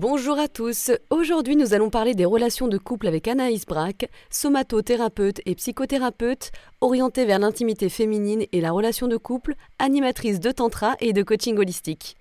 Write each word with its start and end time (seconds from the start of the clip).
Bonjour 0.00 0.38
à 0.38 0.46
tous, 0.46 0.92
aujourd'hui 1.10 1.56
nous 1.56 1.74
allons 1.74 1.90
parler 1.90 2.14
des 2.14 2.24
relations 2.24 2.68
de 2.68 2.78
couple 2.78 3.08
avec 3.08 3.26
Anaïs 3.26 3.66
Braque, 3.66 4.08
somatothérapeute 4.30 5.40
et 5.44 5.56
psychothérapeute, 5.56 6.52
orientée 6.80 7.24
vers 7.24 7.40
l'intimité 7.40 7.88
féminine 7.88 8.44
et 8.52 8.60
la 8.60 8.70
relation 8.70 9.08
de 9.08 9.16
couple, 9.16 9.56
animatrice 9.80 10.38
de 10.38 10.52
tantra 10.52 10.94
et 11.00 11.12
de 11.12 11.24
coaching 11.24 11.58
holistique. 11.58 12.16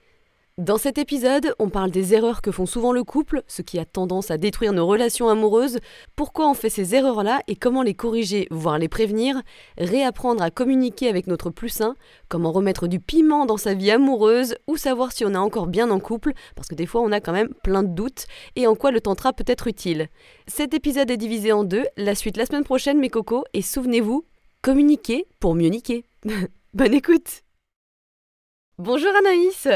Dans 0.58 0.80
cet 0.80 0.98
épisode, 0.98 1.54
on 1.60 1.70
parle 1.70 1.92
des 1.92 2.16
erreurs 2.16 2.42
que 2.42 2.50
font 2.50 2.66
souvent 2.66 2.92
le 2.92 3.04
couple, 3.04 3.44
ce 3.48 3.62
qui 3.62 3.78
a 3.78 3.86
tendance 3.86 4.32
à 4.32 4.40
détruire 4.40 4.74
nos 4.74 4.88
relations 4.88 5.30
amoureuses, 5.30 5.78
pourquoi 6.16 6.50
on 6.50 6.56
fait 6.56 6.72
ces 6.72 6.96
erreurs-là 6.96 7.42
et 7.48 7.56
comment 7.56 7.84
les 7.84 7.94
corriger, 7.94 8.48
voire 8.50 8.80
les 8.80 8.88
prévenir, 8.88 9.44
réapprendre 9.78 10.42
à 10.42 10.50
communiquer 10.50 11.10
avec 11.10 11.28
notre 11.28 11.52
plus 11.52 11.70
sain, 11.70 11.96
comment 12.28 12.52
remettre 12.52 12.88
du 12.88 13.00
piment 13.00 13.46
dans 13.46 13.58
sa 13.58 13.76
vie 13.76 13.92
amoureuse 13.92 14.56
ou 14.66 14.78
savoir 14.78 15.12
si 15.12 15.26
on 15.26 15.34
est 15.34 15.38
encore 15.38 15.68
bien 15.68 15.92
en 15.92 16.00
couple, 16.00 16.34
parce 16.56 16.68
que 16.68 16.74
des 16.74 16.88
fois 16.88 17.02
on 17.02 17.12
a 17.12 17.22
quand 17.22 17.34
même 17.34 17.54
plein 17.64 17.84
de 17.84 17.94
doutes, 17.94 18.26
et 18.56 18.66
en 18.66 18.74
quoi 18.74 18.90
le 18.90 19.00
tantra 19.00 19.34
peut 19.34 19.46
être 19.46 19.68
utile. 19.68 20.08
Cet 20.48 20.74
épisode 20.74 21.12
est 21.12 21.18
divisé 21.18 21.52
en 21.52 21.66
deux, 21.66 21.86
la 21.98 22.16
suite 22.16 22.36
la 22.36 22.48
semaine 22.48 22.64
prochaine 22.64 22.98
mes 22.98 23.12
cocos, 23.12 23.46
et 23.54 23.62
souvenez-vous, 23.62 24.26
communiquer 24.64 25.28
pour 25.40 25.54
mieux 25.54 25.70
niquer. 25.70 26.04
Bonne 26.74 26.96
écoute 26.96 27.44
Bonjour 28.80 29.12
Anaïs 29.20 29.68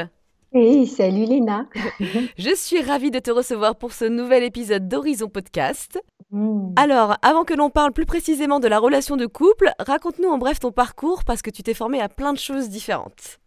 Hey, 0.53 0.85
salut 0.85 1.23
Léna. 1.23 1.65
Je 2.37 2.53
suis 2.53 2.81
ravie 2.81 3.09
de 3.09 3.19
te 3.19 3.31
recevoir 3.31 3.77
pour 3.77 3.93
ce 3.93 4.03
nouvel 4.03 4.43
épisode 4.43 4.89
d'Horizon 4.89 5.29
Podcast. 5.29 5.97
Hmm. 6.29 6.73
Alors, 6.75 7.15
avant 7.21 7.45
que 7.45 7.53
l'on 7.53 7.69
parle 7.69 7.93
plus 7.93 8.05
précisément 8.05 8.59
de 8.59 8.67
la 8.67 8.77
relation 8.77 9.15
de 9.15 9.27
couple, 9.27 9.71
raconte-nous 9.79 10.27
en 10.27 10.37
bref 10.37 10.59
ton 10.59 10.73
parcours 10.73 11.23
parce 11.23 11.41
que 11.41 11.49
tu 11.49 11.63
t'es 11.63 11.73
formée 11.73 12.01
à 12.01 12.09
plein 12.09 12.33
de 12.33 12.37
choses 12.37 12.67
différentes. 12.67 13.39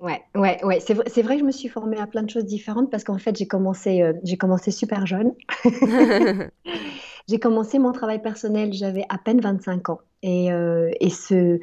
Ouais, 0.00 0.22
ouais, 0.34 0.58
ouais. 0.64 0.80
C'est 0.80 0.94
vrai, 0.94 1.04
c'est 1.08 1.20
vrai 1.20 1.34
que 1.34 1.40
je 1.40 1.46
me 1.46 1.52
suis 1.52 1.68
formée 1.68 2.00
à 2.00 2.06
plein 2.06 2.22
de 2.22 2.30
choses 2.30 2.46
différentes 2.46 2.90
parce 2.90 3.04
qu'en 3.04 3.18
fait, 3.18 3.36
j'ai 3.36 3.46
commencé, 3.46 4.00
euh, 4.00 4.14
j'ai 4.24 4.38
commencé 4.38 4.70
super 4.70 5.04
jeune. 5.04 5.34
J'ai 7.28 7.40
commencé 7.40 7.80
mon 7.80 7.90
travail 7.90 8.22
personnel, 8.22 8.72
j'avais 8.72 9.04
à 9.08 9.18
peine 9.18 9.40
25 9.40 9.88
ans. 9.88 10.00
Et, 10.22 10.52
euh, 10.52 10.90
et 11.00 11.10
ce, 11.10 11.58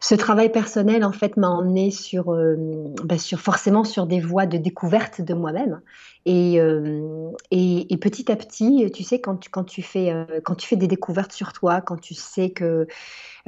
ce 0.00 0.14
travail 0.14 0.50
personnel, 0.50 1.04
en 1.04 1.12
fait, 1.12 1.36
m'a 1.36 1.48
emmené 1.48 1.90
sur, 1.90 2.32
euh, 2.32 2.56
bah, 3.04 3.18
sur, 3.18 3.40
forcément 3.40 3.84
sur 3.84 4.06
des 4.06 4.20
voies 4.20 4.46
de 4.46 4.58
découverte 4.58 5.20
de 5.20 5.34
moi-même. 5.34 5.80
Et, 6.24 6.60
euh, 6.60 7.30
et, 7.50 7.92
et 7.92 7.96
petit 7.96 8.30
à 8.30 8.36
petit, 8.36 8.90
tu 8.94 9.02
sais, 9.02 9.20
quand 9.20 9.36
tu, 9.36 9.50
quand 9.50 9.64
tu, 9.64 9.82
fais, 9.82 10.12
euh, 10.12 10.40
quand 10.44 10.54
tu 10.54 10.68
fais 10.68 10.76
des 10.76 10.86
découvertes 10.86 11.32
sur 11.32 11.52
toi, 11.52 11.80
quand 11.80 12.00
tu 12.00 12.14
sais 12.14 12.50
que 12.50 12.86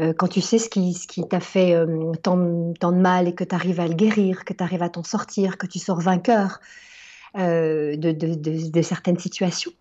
euh, 0.01 0.13
quand 0.13 0.29
tu 0.29 0.41
sais 0.41 0.59
ce 0.59 0.69
qui, 0.69 0.93
ce 0.93 1.07
qui 1.07 1.27
t'a 1.29 1.41
fait 1.41 1.75
euh, 1.75 2.13
tant, 2.23 2.73
tant 2.81 2.91
de 2.93 2.99
mal 2.99 3.29
et 3.29 3.35
que 3.35 3.45
tu 3.45 3.55
arrives 3.55 3.79
à 3.81 3.87
le 3.87 3.95
guérir, 3.95 4.45
que 4.45 4.53
tu 4.53 4.63
arrives 4.63 4.83
à 4.83 4.89
t'en 4.89 5.05
sortir, 5.05 5.57
que 5.57 5.67
tu 5.67 5.79
sors 5.79 6.01
vainqueur 6.01 6.61
de, 7.37 7.97
de, 7.97 8.13
de, 8.13 8.71
de 8.71 8.83
certaines 8.83 9.19
situations, 9.19 9.73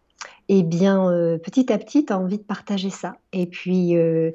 eh 0.50 0.64
bien, 0.64 1.10
euh, 1.10 1.38
petit 1.38 1.72
à 1.72 1.78
petit, 1.78 2.06
tu 2.06 2.14
as 2.14 2.20
envie 2.20 2.38
de 2.38 2.44
partager 2.44 2.90
ça. 2.90 3.16
Et 3.32 3.46
puis, 3.46 3.96
euh, 3.96 4.32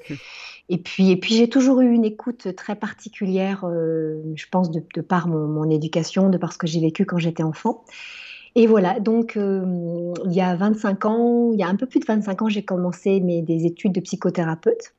et 0.69 0.79
puis, 0.79 1.11
et 1.11 1.17
puis 1.17 1.34
j'ai 1.34 1.48
toujours 1.48 1.81
eu 1.81 1.91
une 1.91 2.05
écoute 2.05 2.55
très 2.57 2.77
particulière, 2.77 3.65
euh, 3.65 4.22
je 4.34 4.47
pense, 4.50 4.71
de, 4.71 4.83
de 4.94 5.00
par 5.00 5.28
mon, 5.28 5.47
mon 5.47 5.69
éducation, 5.71 6.31
de 6.31 6.39
par 6.39 6.53
ce 6.53 6.59
que 6.59 6.66
j'ai 6.66 6.81
vécu 6.81 7.05
quand 7.05 7.19
j'étais 7.19 7.43
enfant. 7.43 7.84
Et 8.55 8.66
voilà, 8.66 8.99
donc 8.99 9.37
il 9.37 10.33
y 10.33 10.41
a 10.41 10.56
25 10.56 11.05
ans, 11.05 11.53
il 11.53 11.61
y 11.61 11.62
a 11.62 11.69
un 11.69 11.77
peu 11.77 11.87
plus 11.87 12.00
de 12.00 12.06
25 12.06 12.43
ans, 12.43 12.49
j'ai 12.49 12.65
commencé 12.65 13.21
mes, 13.21 13.43
des 13.43 13.66
études 13.66 13.93
de 13.93 14.00
psychothérapeute. 14.00 14.95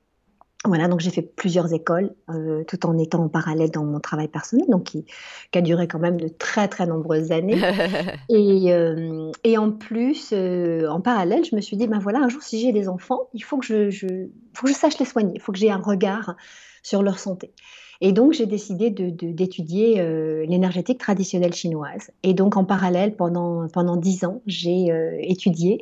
Voilà, 0.65 0.89
donc 0.89 0.99
j'ai 0.99 1.09
fait 1.09 1.21
plusieurs 1.21 1.73
écoles, 1.73 2.13
euh, 2.29 2.65
tout 2.65 2.85
en 2.85 2.97
étant 2.97 3.23
en 3.23 3.29
parallèle 3.29 3.71
dans 3.71 3.85
mon 3.85 4.01
travail 4.01 4.27
personnel, 4.27 4.65
donc 4.67 4.83
qui, 4.83 5.05
qui 5.51 5.57
a 5.57 5.61
duré 5.61 5.87
quand 5.87 5.99
même 5.99 6.19
de 6.19 6.27
très 6.27 6.67
très 6.67 6.85
nombreuses 6.85 7.31
années. 7.31 7.57
Et, 8.29 8.73
euh, 8.73 9.31
et 9.45 9.57
en 9.57 9.71
plus, 9.71 10.31
euh, 10.33 10.85
en 10.89 10.99
parallèle, 10.99 11.45
je 11.45 11.55
me 11.55 11.61
suis 11.61 11.77
dit, 11.77 11.87
ben 11.87 11.99
voilà, 11.99 12.19
un 12.19 12.27
jour, 12.27 12.43
si 12.43 12.59
j'ai 12.59 12.73
des 12.73 12.89
enfants, 12.89 13.29
il 13.33 13.41
faut 13.41 13.57
que 13.57 13.65
je, 13.65 13.89
je, 13.89 14.27
faut 14.53 14.67
que 14.67 14.73
je 14.73 14.77
sache 14.77 14.99
les 14.99 15.05
soigner, 15.05 15.31
il 15.35 15.41
faut 15.41 15.53
que 15.53 15.57
j'ai 15.57 15.71
un 15.71 15.77
regard 15.77 16.35
sur 16.83 17.03
leur 17.03 17.19
santé. 17.19 17.53
Et 18.01 18.11
donc, 18.11 18.33
j'ai 18.33 18.45
décidé 18.45 18.89
de, 18.89 19.09
de, 19.09 19.31
d'étudier 19.31 20.01
euh, 20.01 20.45
l'énergétique 20.45 20.99
traditionnelle 20.99 21.53
chinoise. 21.53 22.11
Et 22.23 22.33
donc, 22.33 22.57
en 22.57 22.65
parallèle, 22.65 23.15
pendant, 23.15 23.69
pendant 23.69 23.95
10 23.95 24.25
ans, 24.25 24.41
j'ai 24.45 24.87
étudié 25.21 25.81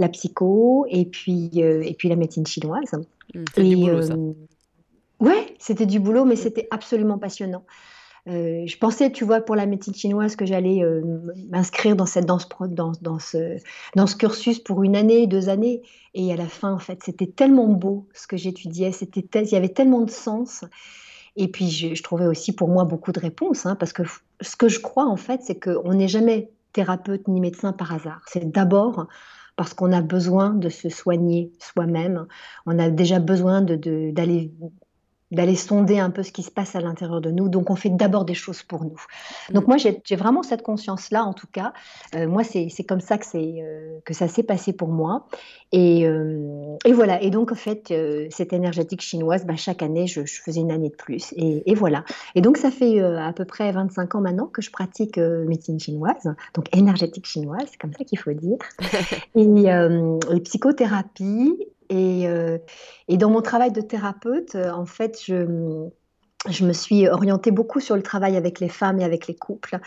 la 0.00 0.08
psycho 0.08 0.86
et 0.88 1.04
puis, 1.04 1.50
et 1.54 1.94
puis 1.96 2.08
la 2.08 2.16
médecine 2.16 2.46
chinoise. 2.46 2.96
Mmh, 3.34 3.44
c'est 3.54 3.64
du 3.64 3.76
boulot 3.76 4.02
ça. 4.02 4.14
euh, 4.14 4.32
ouais, 5.20 5.54
c'était 5.58 5.86
du 5.86 6.00
boulot, 6.00 6.24
mais 6.24 6.36
c'était 6.36 6.68
absolument 6.70 7.18
passionnant. 7.18 7.64
Euh, 8.26 8.66
je 8.66 8.76
pensais, 8.76 9.10
tu 9.10 9.24
vois, 9.24 9.40
pour 9.40 9.56
la 9.56 9.64
médecine 9.64 9.94
chinoise, 9.94 10.36
que 10.36 10.44
j'allais 10.44 10.82
euh, 10.82 11.02
m'inscrire 11.50 11.96
dans, 11.96 12.04
cette, 12.04 12.26
dans, 12.26 12.38
ce, 12.38 12.46
dans, 12.68 12.92
dans, 13.00 13.18
ce, 13.18 13.56
dans 13.96 14.06
ce 14.06 14.16
cursus 14.16 14.58
pour 14.58 14.82
une 14.82 14.96
année, 14.96 15.26
deux 15.26 15.48
années. 15.48 15.82
Et 16.14 16.32
à 16.32 16.36
la 16.36 16.48
fin, 16.48 16.72
en 16.72 16.78
fait, 16.78 17.02
c'était 17.04 17.26
tellement 17.26 17.68
beau 17.68 18.06
ce 18.12 18.26
que 18.26 18.36
j'étudiais, 18.36 18.92
c'était 18.92 19.24
il 19.42 19.50
y 19.50 19.56
avait 19.56 19.70
tellement 19.70 20.02
de 20.02 20.10
sens. 20.10 20.64
Et 21.36 21.48
puis, 21.48 21.70
je, 21.70 21.94
je 21.94 22.02
trouvais 22.02 22.26
aussi 22.26 22.52
pour 22.52 22.68
moi 22.68 22.84
beaucoup 22.84 23.12
de 23.12 23.20
réponses, 23.20 23.64
hein, 23.64 23.76
parce 23.76 23.92
que 23.92 24.02
ce 24.40 24.56
que 24.56 24.68
je 24.68 24.80
crois, 24.80 25.06
en 25.06 25.16
fait, 25.16 25.40
c'est 25.42 25.58
qu'on 25.58 25.94
n'est 25.94 26.08
jamais 26.08 26.50
thérapeute 26.72 27.28
ni 27.28 27.40
médecin 27.40 27.72
par 27.72 27.94
hasard. 27.94 28.22
C'est 28.26 28.50
d'abord 28.50 29.06
parce 29.58 29.74
qu'on 29.74 29.92
a 29.92 30.02
besoin 30.02 30.54
de 30.54 30.70
se 30.70 30.88
soigner 30.90 31.52
soi-même. 31.60 32.26
On 32.66 32.78
a 32.80 32.90
déjà 32.90 33.20
besoin 33.20 33.62
de, 33.62 33.76
de- 33.76 34.12
d'aller 34.12 34.52
d'aller 35.30 35.56
sonder 35.56 35.98
un 35.98 36.08
peu 36.10 36.22
ce 36.22 36.32
qui 36.32 36.42
se 36.42 36.50
passe 36.50 36.74
à 36.74 36.80
l'intérieur 36.80 37.20
de 37.20 37.30
nous. 37.30 37.50
Donc, 37.50 37.68
on 37.68 37.76
fait 37.76 37.90
d'abord 37.90 38.24
des 38.24 38.32
choses 38.34 38.62
pour 38.62 38.84
nous. 38.84 38.96
Donc, 39.52 39.64
Mmh. 39.64 39.68
moi, 39.68 39.76
j'ai 39.78 40.16
vraiment 40.16 40.42
cette 40.42 40.62
conscience-là, 40.62 41.24
en 41.24 41.34
tout 41.34 41.46
cas. 41.52 41.74
Euh, 42.14 42.26
moi, 42.26 42.44
c'est 42.44 42.70
comme 42.88 43.00
ça 43.02 43.18
que, 43.18 43.26
euh, 43.36 44.00
que 44.06 44.14
ça 44.14 44.26
s'est 44.26 44.42
passé 44.42 44.72
pour 44.72 44.88
moi. 44.88 45.26
Et, 45.72 46.06
euh, 46.06 46.76
et 46.84 46.92
voilà. 46.92 47.22
Et 47.22 47.30
donc, 47.30 47.52
en 47.52 47.54
fait, 47.54 47.90
euh, 47.90 48.26
cette 48.30 48.52
énergétique 48.52 49.02
chinoise, 49.02 49.44
bah, 49.44 49.56
chaque 49.56 49.82
année, 49.82 50.06
je, 50.06 50.24
je 50.24 50.40
faisais 50.40 50.60
une 50.60 50.72
année 50.72 50.88
de 50.88 50.96
plus. 50.96 51.32
Et, 51.36 51.70
et 51.70 51.74
voilà. 51.74 52.04
Et 52.34 52.40
donc, 52.40 52.56
ça 52.56 52.70
fait 52.70 53.00
euh, 53.00 53.18
à 53.18 53.32
peu 53.32 53.44
près 53.44 53.70
25 53.70 54.14
ans 54.14 54.20
maintenant 54.20 54.46
que 54.46 54.62
je 54.62 54.70
pratique 54.70 55.18
médecine 55.18 55.78
chinoise, 55.78 56.34
donc 56.54 56.74
énergétique 56.76 57.26
chinoise, 57.26 57.66
c'est 57.70 57.78
comme 57.78 57.92
ça 57.92 58.04
qu'il 58.04 58.18
faut 58.18 58.32
dire, 58.32 58.58
et, 59.34 59.42
et 59.42 60.40
psychothérapie. 60.40 61.66
Et, 61.90 62.26
et 63.08 63.16
dans 63.16 63.30
mon 63.30 63.40
travail 63.40 63.72
de 63.72 63.80
thérapeute, 63.80 64.54
en 64.56 64.84
fait, 64.84 65.18
je, 65.24 65.88
je 66.48 66.64
me 66.66 66.72
suis 66.72 67.08
orientée 67.08 67.50
beaucoup 67.50 67.80
sur 67.80 67.96
le 67.96 68.02
travail 68.02 68.36
avec 68.36 68.60
les 68.60 68.68
femmes 68.68 69.00
et 69.00 69.04
avec 69.04 69.26
les 69.26 69.34
couples. 69.34 69.78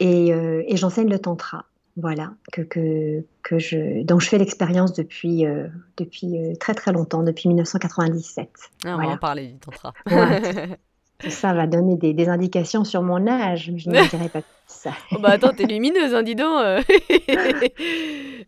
Et, 0.00 0.28
et 0.28 0.76
j'enseigne 0.76 1.10
le 1.10 1.18
tantra. 1.18 1.66
Voilà, 1.96 2.32
que, 2.52 2.62
que, 2.62 3.24
que 3.44 3.58
je, 3.60 4.02
dont 4.02 4.18
je 4.18 4.28
fais 4.28 4.38
l'expérience 4.38 4.92
depuis, 4.94 5.46
euh, 5.46 5.68
depuis 5.96 6.36
euh, 6.38 6.54
très 6.56 6.74
très 6.74 6.92
longtemps, 6.92 7.22
depuis 7.22 7.48
1997. 7.48 8.48
Ah, 8.84 8.96
on 8.96 8.98
va 8.98 9.08
en 9.12 9.16
parler 9.16 9.46
du 9.48 9.58
tantra. 9.58 9.92
Ouais, 10.10 10.78
tout 11.18 11.30
ça 11.30 11.54
va 11.54 11.68
donner 11.68 11.96
des, 11.96 12.12
des 12.12 12.28
indications 12.28 12.82
sur 12.82 13.02
mon 13.02 13.26
âge, 13.28 13.70
mais 13.70 13.78
je 13.78 13.90
ne 13.90 14.08
dirai 14.08 14.28
pas 14.28 14.42
tout 14.42 14.48
ça. 14.66 14.90
oh 15.12 15.18
bah 15.20 15.30
attends, 15.30 15.52
t'es 15.56 15.66
lumineuse, 15.66 16.12
hein, 16.14 16.24
dis 16.24 16.34
donc. 16.34 16.84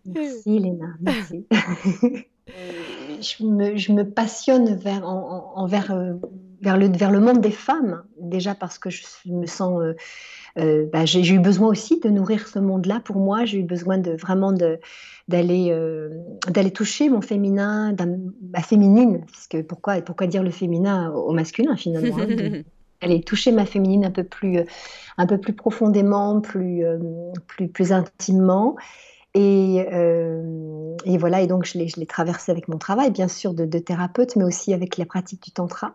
Merci 0.05 0.59
Léna, 0.59 0.87
merci. 1.01 1.47
Euh, 1.53 3.21
je, 3.21 3.45
me, 3.45 3.77
je 3.77 3.93
me 3.93 4.05
passionne 4.09 4.77
vers, 4.77 5.05
en, 5.07 5.53
en- 5.57 5.63
envers, 5.63 5.91
euh, 5.93 6.15
vers, 6.67 6.77
le, 6.79 6.89
vers 6.97 7.11
le 7.13 7.21
monde 7.21 7.41
des 7.41 7.53
femmes, 7.53 8.05
déjà 8.21 8.55
parce 8.55 8.79
que 8.79 8.91
je 8.91 9.03
me 9.27 9.47
sens... 9.47 9.81
euh, 9.83 9.95
euh, 10.59 10.87
bah, 10.93 11.05
j'ai 11.05 11.27
eu 11.27 11.39
besoin 11.39 11.69
aussi 11.69 12.01
de 12.01 12.09
nourrir 12.11 12.49
ce 12.49 12.59
monde-là 12.59 13.01
pour 13.05 13.17
moi. 13.17 13.45
J'ai 13.45 13.59
eu 13.61 13.65
besoin 13.65 13.99
de 13.99 14.13
vraiment 14.13 14.53
d'aller 15.29 15.69
euh, 15.71 16.11
d'aller 16.49 16.73
toucher 16.73 17.09
mon 17.11 17.21
féminin, 17.21 17.95
ma 18.53 18.63
féminine, 18.63 19.25
parce 19.27 19.49
que 19.49 19.63
pourquoi, 19.63 20.01
pourquoi 20.03 20.27
dire 20.27 20.43
le 20.43 20.51
féminin 20.51 21.11
au 21.13 21.33
masculin 21.33 21.77
finalement 21.77 22.21
hein, 22.21 22.29
de- 22.31 22.53
aller 23.03 23.23
toucher 23.23 23.53
ma 23.53 23.67
féminine 23.67 24.05
un 24.07 24.11
peu 24.11 24.25
plus, 24.25 24.61
un 25.19 25.27
peu 25.27 25.39
plus 25.39 25.55
profondément, 25.55 26.41
plus, 26.41 26.85
plus, 27.47 27.69
plus 27.69 27.93
intimement. 27.93 28.77
Et, 29.35 29.87
euh, 29.93 30.97
et 31.05 31.19
voilà, 31.19 31.43
et 31.43 31.47
donc 31.47 31.67
je 31.67 31.79
l'ai, 31.79 31.89
je 31.89 32.01
l'ai 32.01 32.07
traversé 32.07 32.51
avec 32.53 32.69
mon 32.69 32.79
travail, 32.79 33.11
bien 33.11 33.29
sûr, 33.29 33.55
de, 33.55 33.67
de 33.67 33.79
thérapeute, 33.79 34.37
mais 34.37 34.45
aussi 34.45 34.73
avec 34.75 34.97
la 34.97 35.07
pratique 35.07 35.43
du 35.43 35.53
tantra. 35.53 35.95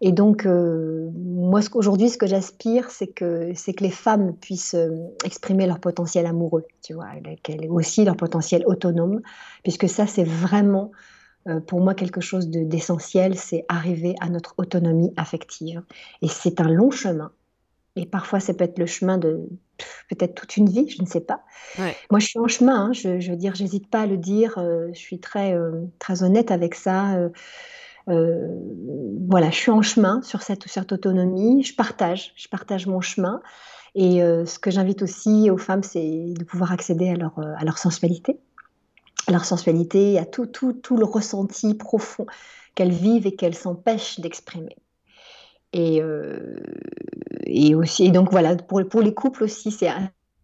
Et 0.00 0.12
donc, 0.12 0.46
euh, 0.46 1.10
moi, 1.14 1.60
ce 1.60 1.68
qu'aujourd'hui, 1.68 2.08
ce 2.08 2.16
que 2.16 2.26
j'aspire, 2.26 2.90
c'est 2.90 3.08
que, 3.08 3.52
c'est 3.54 3.74
que 3.74 3.84
les 3.84 3.90
femmes 3.90 4.34
puissent 4.34 4.74
euh, 4.74 4.96
exprimer 5.24 5.66
leur 5.66 5.78
potentiel 5.78 6.24
amoureux, 6.26 6.64
tu 6.82 6.94
vois, 6.94 7.08
qu'elles 7.42 7.64
aient 7.64 7.68
aussi 7.68 8.04
leur 8.04 8.16
potentiel 8.16 8.62
autonome, 8.66 9.20
puisque 9.62 9.88
ça, 9.88 10.06
c'est 10.06 10.24
vraiment 10.24 10.90
euh, 11.48 11.60
pour 11.60 11.80
moi, 11.80 11.94
quelque 11.94 12.20
chose 12.20 12.48
d'essentiel, 12.48 13.36
c'est 13.36 13.64
arriver 13.68 14.14
à 14.20 14.28
notre 14.28 14.54
autonomie 14.58 15.12
affective. 15.16 15.82
Et 16.22 16.28
c'est 16.28 16.60
un 16.60 16.68
long 16.68 16.90
chemin. 16.90 17.32
Et 17.96 18.06
parfois, 18.06 18.40
ça 18.40 18.54
peut 18.54 18.64
être 18.64 18.78
le 18.78 18.86
chemin 18.86 19.18
de 19.18 19.48
peut-être 20.08 20.34
toute 20.34 20.56
une 20.56 20.68
vie, 20.68 20.88
je 20.88 21.02
ne 21.02 21.06
sais 21.06 21.20
pas. 21.20 21.42
Moi, 22.10 22.20
je 22.20 22.26
suis 22.26 22.38
en 22.38 22.46
chemin, 22.46 22.86
hein, 22.86 22.92
je, 22.92 23.30
veux 23.30 23.36
dire, 23.36 23.54
j'hésite 23.54 23.88
pas 23.88 24.02
à 24.02 24.06
le 24.06 24.16
dire, 24.16 24.58
euh, 24.58 24.88
je 24.92 24.98
suis 24.98 25.18
très, 25.18 25.54
euh, 25.54 25.86
très 25.98 26.22
honnête 26.22 26.50
avec 26.50 26.74
ça. 26.74 27.18
Voilà, 28.06 29.50
je 29.50 29.56
suis 29.56 29.70
en 29.70 29.82
chemin 29.82 30.22
sur 30.22 30.42
cette, 30.42 30.66
cette 30.66 30.92
autonomie, 30.92 31.62
je 31.62 31.74
partage, 31.74 32.32
je 32.36 32.48
partage 32.48 32.86
mon 32.86 33.00
chemin. 33.00 33.40
Et 33.94 34.20
ce 34.20 34.58
que 34.58 34.70
j'invite 34.70 35.02
aussi 35.02 35.50
aux 35.50 35.58
femmes, 35.58 35.82
c'est 35.82 36.34
de 36.34 36.44
pouvoir 36.44 36.72
accéder 36.72 37.10
à 37.10 37.14
leur, 37.14 37.38
à 37.38 37.64
leur 37.64 37.78
sensualité 37.78 38.40
leur 39.28 39.44
sensualité, 39.44 40.18
à 40.18 40.24
tout, 40.24 40.46
tout, 40.46 40.72
tout 40.72 40.96
le 40.96 41.04
ressenti 41.04 41.74
profond 41.74 42.26
qu'elles 42.74 42.92
vivent 42.92 43.26
et 43.26 43.34
qu'elles 43.34 43.54
s'empêchent 43.54 44.20
d'exprimer. 44.20 44.76
Et, 45.72 46.02
euh, 46.02 46.56
et, 47.44 47.74
aussi, 47.74 48.10
donc 48.10 48.30
voilà, 48.30 48.56
pour, 48.56 48.82
pour 48.88 49.02
les 49.02 49.14
couples 49.14 49.44
aussi, 49.44 49.70
c'est 49.70 49.88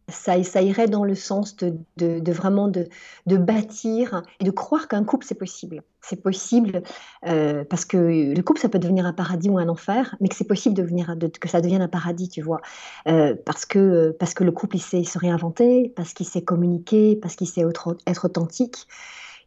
ça, 0.08 0.43
ça 0.44 0.62
irait 0.62 0.87
dans 0.87 1.05
le 1.05 1.14
sens 1.14 1.56
de, 1.56 1.75
de, 1.97 2.32
vraiment 2.32 2.69
de, 2.69 2.88
de, 3.26 3.37
bâtir 3.37 4.23
et 4.38 4.44
de 4.44 4.50
croire 4.50 4.87
qu'un 4.87 5.05
couple, 5.05 5.26
c'est 5.26 5.35
possible. 5.35 5.82
C'est 6.00 6.23
possible 6.23 6.82
euh, 7.26 7.64
parce 7.64 7.85
que 7.85 8.32
le 8.32 8.43
couple, 8.43 8.61
ça 8.61 8.69
peut 8.69 8.79
devenir 8.79 9.05
un 9.05 9.12
paradis 9.12 9.49
ou 9.49 9.58
un 9.58 9.69
enfer, 9.69 10.14
mais 10.20 10.29
que 10.29 10.37
c'est 10.37 10.47
possible 10.47 10.76
de 10.76 10.82
venir, 10.85 11.17
que 11.41 11.49
ça 11.49 11.61
devienne 11.61 11.82
un 11.82 11.88
paradis, 11.88 12.29
tu 12.29 12.41
vois. 12.41 12.61
Euh, 13.08 13.35
parce, 13.44 13.67
que, 13.67 14.14
parce 14.19 14.32
que 14.32 14.44
le 14.44 14.53
couple, 14.53 14.76
il 14.76 14.82
sait 14.82 15.03
se 15.03 15.19
réinventer, 15.19 15.93
parce 15.97 16.12
qu'il 16.12 16.26
sait 16.26 16.43
communiquer, 16.43 17.17
parce 17.17 17.35
qu'il 17.35 17.49
sait 17.49 17.62
être, 17.62 17.97
être, 18.06 18.26
authentique, 18.26 18.87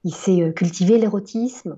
il 0.04 0.14
sait 0.14 0.42
euh, 0.42 0.52
cultiver 0.52 0.98
l'érotisme. 0.98 1.78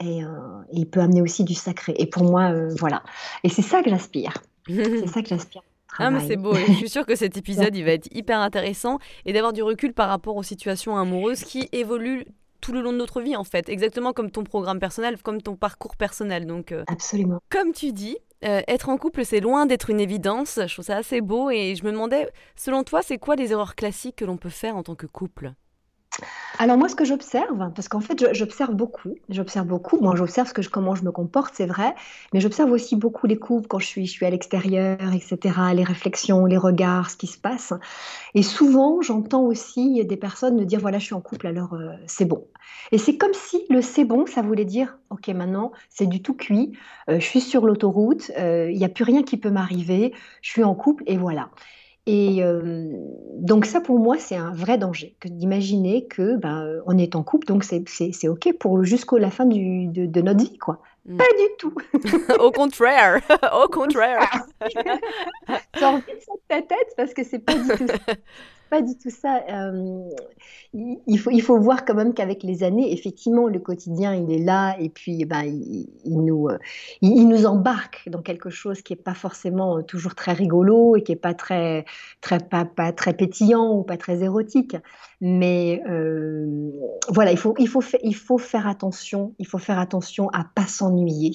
Et, 0.00 0.20
et, 0.20 0.24
il 0.72 0.88
peut 0.88 1.00
amener 1.00 1.20
aussi 1.20 1.44
du 1.44 1.54
sacré. 1.54 1.94
Et 1.98 2.06
pour 2.06 2.24
moi, 2.24 2.52
voilà. 2.80 3.02
Et 3.44 3.48
c'est 3.48 3.62
ça 3.62 3.82
que 3.82 3.90
j'aspire. 3.90 4.34
c'est 4.66 5.06
ça 5.06 5.22
que 5.22 5.28
j'aspire. 5.28 5.62
Ah, 5.98 6.10
mais 6.10 6.26
c'est 6.26 6.36
beau. 6.36 6.54
je 6.54 6.72
suis 6.72 6.88
sûre 6.88 7.06
que 7.06 7.16
cet 7.16 7.36
épisode, 7.36 7.74
il 7.76 7.84
va 7.84 7.92
être 7.92 8.08
hyper 8.12 8.40
intéressant 8.40 8.98
et 9.24 9.32
d'avoir 9.32 9.52
du 9.52 9.62
recul 9.62 9.92
par 9.92 10.08
rapport 10.08 10.36
aux 10.36 10.42
situations 10.42 10.96
amoureuses 10.96 11.40
qui 11.44 11.68
évoluent 11.72 12.26
tout 12.60 12.72
le 12.72 12.80
long 12.80 12.92
de 12.92 12.98
notre 12.98 13.20
vie, 13.20 13.36
en 13.36 13.44
fait. 13.44 13.68
Exactement 13.68 14.12
comme 14.12 14.30
ton 14.30 14.42
programme 14.42 14.80
personnel, 14.80 15.20
comme 15.22 15.42
ton 15.42 15.54
parcours 15.54 15.96
personnel. 15.96 16.46
Donc, 16.46 16.72
euh, 16.72 16.84
Absolument. 16.86 17.40
Comme 17.50 17.72
tu 17.72 17.92
dis, 17.92 18.16
euh, 18.44 18.62
être 18.68 18.88
en 18.88 18.96
couple, 18.96 19.24
c'est 19.24 19.40
loin 19.40 19.66
d'être 19.66 19.90
une 19.90 20.00
évidence. 20.00 20.58
Je 20.66 20.72
trouve 20.72 20.84
ça 20.84 20.96
assez 20.96 21.20
beau 21.20 21.50
et 21.50 21.74
je 21.76 21.84
me 21.84 21.92
demandais, 21.92 22.28
selon 22.56 22.82
toi, 22.82 23.02
c'est 23.02 23.18
quoi 23.18 23.36
les 23.36 23.52
erreurs 23.52 23.74
classiques 23.74 24.16
que 24.16 24.24
l'on 24.24 24.36
peut 24.38 24.48
faire 24.48 24.76
en 24.76 24.82
tant 24.82 24.94
que 24.94 25.06
couple? 25.06 25.52
Alors 26.58 26.78
moi, 26.78 26.88
ce 26.88 26.94
que 26.94 27.04
j'observe, 27.04 27.72
parce 27.74 27.88
qu'en 27.88 28.00
fait, 28.00 28.32
j'observe 28.32 28.74
beaucoup, 28.74 29.16
j'observe 29.28 29.66
beaucoup. 29.66 29.98
Moi, 30.00 30.14
j'observe 30.14 30.48
ce 30.48 30.54
que 30.54 30.62
je, 30.62 30.70
comment 30.70 30.94
je 30.94 31.02
me 31.02 31.10
comporte, 31.10 31.54
c'est 31.56 31.66
vrai, 31.66 31.94
mais 32.32 32.40
j'observe 32.40 32.70
aussi 32.70 32.94
beaucoup 32.94 33.26
les 33.26 33.36
couples 33.36 33.66
quand 33.66 33.80
je 33.80 33.86
suis, 33.86 34.24
à 34.24 34.30
l'extérieur, 34.30 34.98
etc., 35.12 35.38
les 35.74 35.82
réflexions, 35.82 36.46
les 36.46 36.56
regards, 36.56 37.10
ce 37.10 37.16
qui 37.16 37.26
se 37.26 37.38
passe. 37.38 37.72
Et 38.34 38.42
souvent, 38.42 39.02
j'entends 39.02 39.42
aussi 39.42 40.04
des 40.04 40.16
personnes 40.16 40.56
me 40.56 40.64
dire, 40.64 40.78
voilà, 40.78 40.98
je 40.98 41.06
suis 41.06 41.14
en 41.14 41.20
couple, 41.20 41.48
alors 41.48 41.74
euh, 41.74 41.90
c'est 42.06 42.24
bon. 42.24 42.46
Et 42.92 42.98
c'est 42.98 43.16
comme 43.16 43.34
si 43.34 43.64
le 43.68 43.82
c'est 43.82 44.04
bon, 44.04 44.26
ça 44.26 44.42
voulait 44.42 44.64
dire, 44.64 44.96
ok, 45.10 45.28
maintenant, 45.28 45.72
c'est 45.90 46.06
du 46.06 46.22
tout 46.22 46.34
cuit, 46.34 46.72
euh, 47.08 47.18
je 47.18 47.24
suis 47.24 47.40
sur 47.40 47.66
l'autoroute, 47.66 48.30
euh, 48.38 48.70
il 48.70 48.78
n'y 48.78 48.84
a 48.84 48.88
plus 48.88 49.04
rien 49.04 49.24
qui 49.24 49.36
peut 49.36 49.50
m'arriver, 49.50 50.12
je 50.40 50.50
suis 50.50 50.64
en 50.64 50.74
couple, 50.74 51.02
et 51.06 51.16
voilà. 51.16 51.50
Et 52.06 52.42
donc 53.32 53.64
ça, 53.64 53.80
pour 53.80 53.98
moi, 53.98 54.18
c'est 54.18 54.36
un 54.36 54.52
vrai 54.52 54.76
danger, 54.76 55.16
que 55.20 55.28
d'imaginer 55.28 56.06
que 56.06 56.36
ben, 56.36 56.82
on 56.86 56.98
est 56.98 57.16
en 57.16 57.22
couple, 57.22 57.46
donc 57.46 57.64
c'est 57.64 58.28
OK 58.28 58.52
pour 58.58 58.84
jusqu'à 58.84 59.18
la 59.18 59.30
fin 59.30 59.46
du, 59.46 59.86
de, 59.86 60.04
de, 60.04 60.20
notre 60.20 60.44
vie, 60.44 60.58
quoi. 60.58 60.80
Mmh. 61.06 61.16
Pas 61.16 61.24
du 61.24 61.48
tout. 61.58 61.74
Au 62.40 62.50
contraire, 62.50 63.20
au 63.62 63.68
contraire. 63.68 64.30
T'as 65.72 65.90
envie 65.90 66.02
de 66.02 66.40
ta 66.48 66.62
tête 66.62 66.94
parce 66.96 67.12
que 67.12 67.24
c'est 67.24 67.38
pas 67.38 67.54
du 67.54 67.68
tout 67.68 67.86
pas 68.70 68.82
du 68.82 68.96
tout 68.96 69.10
ça. 69.10 69.42
Euh, 69.48 70.08
il, 70.72 71.18
faut, 71.18 71.30
il 71.30 71.42
faut 71.42 71.58
voir 71.58 71.84
quand 71.84 71.94
même 71.94 72.14
qu'avec 72.14 72.42
les 72.42 72.62
années, 72.62 72.92
effectivement, 72.92 73.46
le 73.46 73.58
quotidien, 73.58 74.14
il 74.14 74.30
est 74.32 74.42
là 74.42 74.76
et 74.80 74.88
puis 74.88 75.18
eh 75.20 75.24
ben, 75.24 75.42
il, 75.42 75.88
nous, 76.04 76.48
euh, 76.48 76.58
il, 77.00 77.28
nous 77.28 77.46
embarque 77.46 78.08
dans 78.08 78.22
quelque 78.22 78.50
chose 78.50 78.82
qui 78.82 78.92
n'est 78.92 79.00
pas 79.00 79.14
forcément 79.14 79.82
toujours 79.82 80.14
très 80.14 80.32
rigolo 80.32 80.96
et 80.96 81.02
qui 81.02 81.12
n'est 81.12 81.16
pas 81.16 81.34
très, 81.34 81.84
très, 82.20 82.38
pas, 82.38 82.64
pas, 82.64 82.92
très 82.92 83.14
pétillant 83.14 83.72
ou 83.72 83.82
pas 83.82 83.96
très 83.96 84.22
érotique. 84.22 84.76
Mais 85.20 85.82
euh, 85.88 86.70
voilà, 87.08 87.32
il 87.32 87.38
faut, 87.38 87.54
il, 87.58 87.68
faut 87.68 87.82
il 88.02 88.16
faut 88.16 88.38
faire 88.38 88.66
attention, 88.66 89.34
il 89.38 89.46
faut 89.46 89.58
faire 89.58 89.78
attention 89.78 90.28
à 90.30 90.44
pas 90.54 90.66
s'ennuyer. 90.66 91.32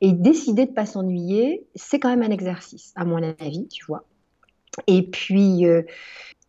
Et 0.00 0.12
décider 0.12 0.66
de 0.66 0.72
pas 0.72 0.86
s'ennuyer, 0.86 1.66
c'est 1.74 1.98
quand 1.98 2.08
même 2.08 2.22
un 2.22 2.34
exercice, 2.34 2.92
à 2.96 3.04
mon 3.04 3.22
avis, 3.22 3.68
tu 3.68 3.84
vois. 3.86 4.04
Et 4.88 5.02
puis, 5.02 5.64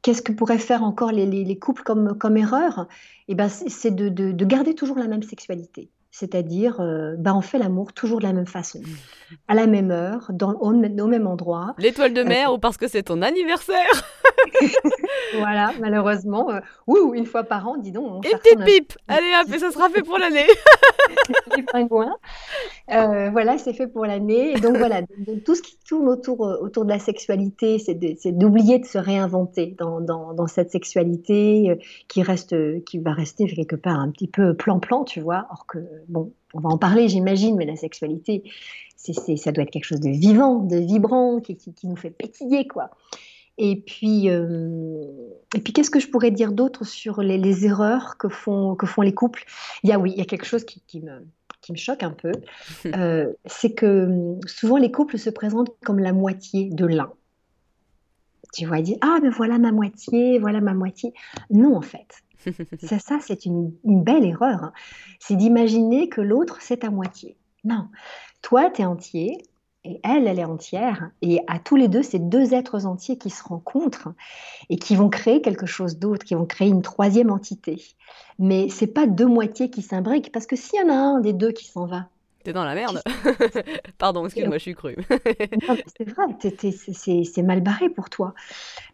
Qu'est-ce 0.06 0.22
que 0.22 0.32
pourraient 0.32 0.60
faire 0.60 0.84
encore 0.84 1.12
les, 1.12 1.58
couples 1.58 1.82
comme, 1.82 2.38
erreur 2.38 2.88
eh 3.28 3.34
ben, 3.34 3.50
C'est 3.50 3.90
de, 3.90 4.44
garder 4.46 4.76
toujours 4.76 5.00
la 5.00 5.08
même 5.08 5.24
sexualité. 5.24 5.90
C'est-à-dire, 6.18 6.80
euh, 6.80 7.16
bah, 7.18 7.36
on 7.36 7.42
fait 7.42 7.58
l'amour 7.58 7.92
toujours 7.92 8.20
de 8.20 8.24
la 8.24 8.32
même 8.32 8.48
façon, 8.48 8.80
à 9.50 9.54
la 9.54 9.68
même 9.68 9.92
heure, 9.92 10.32
dans, 10.32 10.54
au, 10.54 10.72
même 10.72 11.28
endroit. 11.28 11.76
L'étoile 11.78 12.14
de 12.14 12.24
mer 12.24 12.52
euh, 12.52 12.54
ou 12.54 12.58
parce 12.58 12.78
que 12.78 12.88
c'est 12.88 13.04
ton 13.04 13.22
anniversaire? 13.22 13.92
Voilà, 15.38 15.74
malheureusement. 15.82 16.52
Euh, 16.52 16.60
ouh, 16.88 17.14
une 17.14 17.26
fois 17.26 17.44
par 17.44 17.68
an, 17.68 17.78
dis 17.78 17.92
donc. 17.92 18.26
Et 18.26 18.30
petite 18.30 18.64
pipe 18.64 18.94
Allez 19.08 19.34
hop, 19.42 19.54
et 19.54 19.60
ça 19.60 19.72
sera 19.72 19.90
fait 19.90 20.04
pour 20.04 20.18
l'année 20.18 20.46
Les 21.58 21.64
pingouins. 21.64 22.16
voilà, 22.88 23.58
c'est 23.58 23.74
fait 23.74 23.88
pour 23.88 24.06
l'année. 24.06 24.56
Et 24.56 24.62
donc 24.62 24.78
voilà, 24.78 25.02
tout 25.44 25.56
ce 25.56 25.62
qui 25.62 25.78
tourne 25.86 26.08
autour, 26.08 26.42
autour 26.42 26.86
de 26.86 26.90
la 26.90 27.00
sexualité, 27.00 27.80
c'est 27.80 28.32
d'oublier 28.32 28.80
de, 28.80 28.86
se 28.86 28.98
réinventer 28.98 29.76
dans, 29.78 30.00
dans, 30.00 30.34
dans 30.34 30.48
cette 30.48 30.72
sexualité 30.72 31.78
qui, 32.08 32.22
reste, 32.22 32.56
qui 32.86 33.00
va 33.00 33.12
rester 33.12 33.48
quelque 33.48 33.76
part 33.76 34.00
un 34.00 34.12
petit 34.12 34.28
peu 34.28 34.54
plan-plan, 34.54 35.04
tu 35.04 35.20
vois. 35.20 35.48
Or 35.50 35.66
que 35.66 35.80
bon, 36.08 36.34
on 36.54 36.60
va 36.60 36.70
en 36.70 36.78
parler, 36.78 37.08
j'imagine, 37.08 37.56
mais 37.56 37.66
la 37.66 37.76
sexualité, 37.76 38.44
c'est, 38.96 39.36
ça 39.36 39.52
doit 39.52 39.64
être 39.64 39.72
quelque 39.72 39.86
chose 39.86 40.00
de 40.00 40.10
vivant, 40.10 40.60
de 40.60 40.78
vibrant, 40.78 41.40
qui, 41.40 41.58
nous 41.84 41.96
fait 41.96 42.10
pétiller, 42.10 42.68
quoi. 42.68 42.92
Et 43.58 43.78
puis, 43.78 44.30
euh, 44.30 45.06
et 45.56 45.62
puis 45.62 45.72
qu'est-ce 45.72 45.90
que 45.90 46.00
je 46.00 46.10
pourrais 46.10 46.32
dire 46.32 46.52
d'autre 46.52 46.86
sur 46.86 47.22
les, 47.22 47.66
erreurs 47.66 48.18
que 48.18 48.28
font, 48.28 48.76
que 48.76 48.86
font 48.86 49.02
les 49.02 49.14
couples? 49.14 49.46
Il 49.84 49.90
y 49.90 49.94
a, 49.94 50.00
oui, 50.00 50.12
il 50.12 50.18
y 50.18 50.22
a 50.22 50.26
quelque 50.26 50.46
chose 50.46 50.66
qui, 50.66 51.02
me, 51.02 51.26
qui 51.62 51.72
me 51.72 51.78
choque 51.78 52.04
un 52.04 52.12
peu, 52.12 52.32
euh, 52.86 53.32
c'est 53.46 53.74
que 53.74 54.06
hum, 54.06 54.40
souvent 54.46 54.78
les 54.78 54.92
couples 54.92 55.18
se 55.18 55.30
présentent 55.30 55.72
comme 55.86 56.00
la 56.00 56.12
moitié 56.14 56.70
de 56.70 56.86
l'un. 56.86 57.12
Tu 58.54 58.66
vois, 58.66 58.80
ils 58.80 58.84
disent 58.84 58.98
Ah, 59.02 59.20
mais 59.22 59.30
voilà 59.30 59.58
ma 59.58 59.72
moitié, 59.72 60.40
voilà 60.40 60.62
ma 60.62 60.74
moitié. 60.74 61.14
Non, 61.50 61.76
en 61.76 61.82
fait. 61.82 62.24
ça, 62.84 63.00
ça 63.00 63.18
c'est 63.20 63.46
une, 63.46 63.72
belle 63.84 64.26
erreur. 64.26 64.64
Hein. 64.64 64.74
C'est 65.20 65.36
d'imaginer 65.36 66.10
que 66.10 66.22
l'autre, 66.22 66.58
c'est 66.62 66.84
à 66.84 66.90
moitié. 66.90 67.38
Non. 67.64 67.88
Toi, 68.42 68.70
tu 68.70 68.82
es 68.82 68.86
entier, 68.86 69.38
et 69.86 70.00
elle, 70.04 70.28
elle 70.28 70.40
est 70.40 70.46
entière. 70.46 71.12
Et 71.22 71.40
à 71.48 71.60
tous 71.60 71.76
les 71.76 71.88
deux, 71.88 72.04
c'est 72.04 72.30
deux 72.30 72.54
êtres 72.54 72.86
entiers 72.86 73.18
qui 73.18 73.30
se 73.30 73.44
rencontrent 73.44 74.10
et 74.70 74.78
qui 74.78 74.96
vont 74.96 75.10
créer 75.10 75.42
quelque 75.42 75.66
chose 75.66 76.00
d'autre, 76.00 76.26
qui 76.26 76.34
vont 76.34 76.46
créer 76.46 76.70
une 76.70 76.82
troisième 76.82 77.32
entité. 77.32 77.82
Mais 78.40 78.68
c'est 78.70 78.88
pas 78.88 79.06
deux 79.06 79.28
moitiés 79.28 79.70
qui 79.70 79.82
s'imbriquent, 79.82 80.32
parce 80.32 80.48
que 80.48 80.56
s'il 80.56 80.80
y 80.80 80.84
en 80.84 80.90
a 80.90 80.96
un 80.96 81.20
des 81.22 81.34
deux 81.34 81.52
qui 81.52 81.68
s'en 81.68 81.86
va, 81.86 82.08
T'es 82.44 82.54
dans 82.54 82.64
la 82.64 82.76
merde. 82.76 83.02
Pardon, 83.98 84.24
excuse-moi, 84.24 84.60
je 84.60 84.62
suis 84.62 84.76
crue. 84.76 84.98
c'est 85.98 86.08
vrai, 86.08 87.24
c'est 87.24 87.42
mal 87.42 87.62
barré 87.62 87.90
pour 87.90 88.12
toi. 88.12 88.36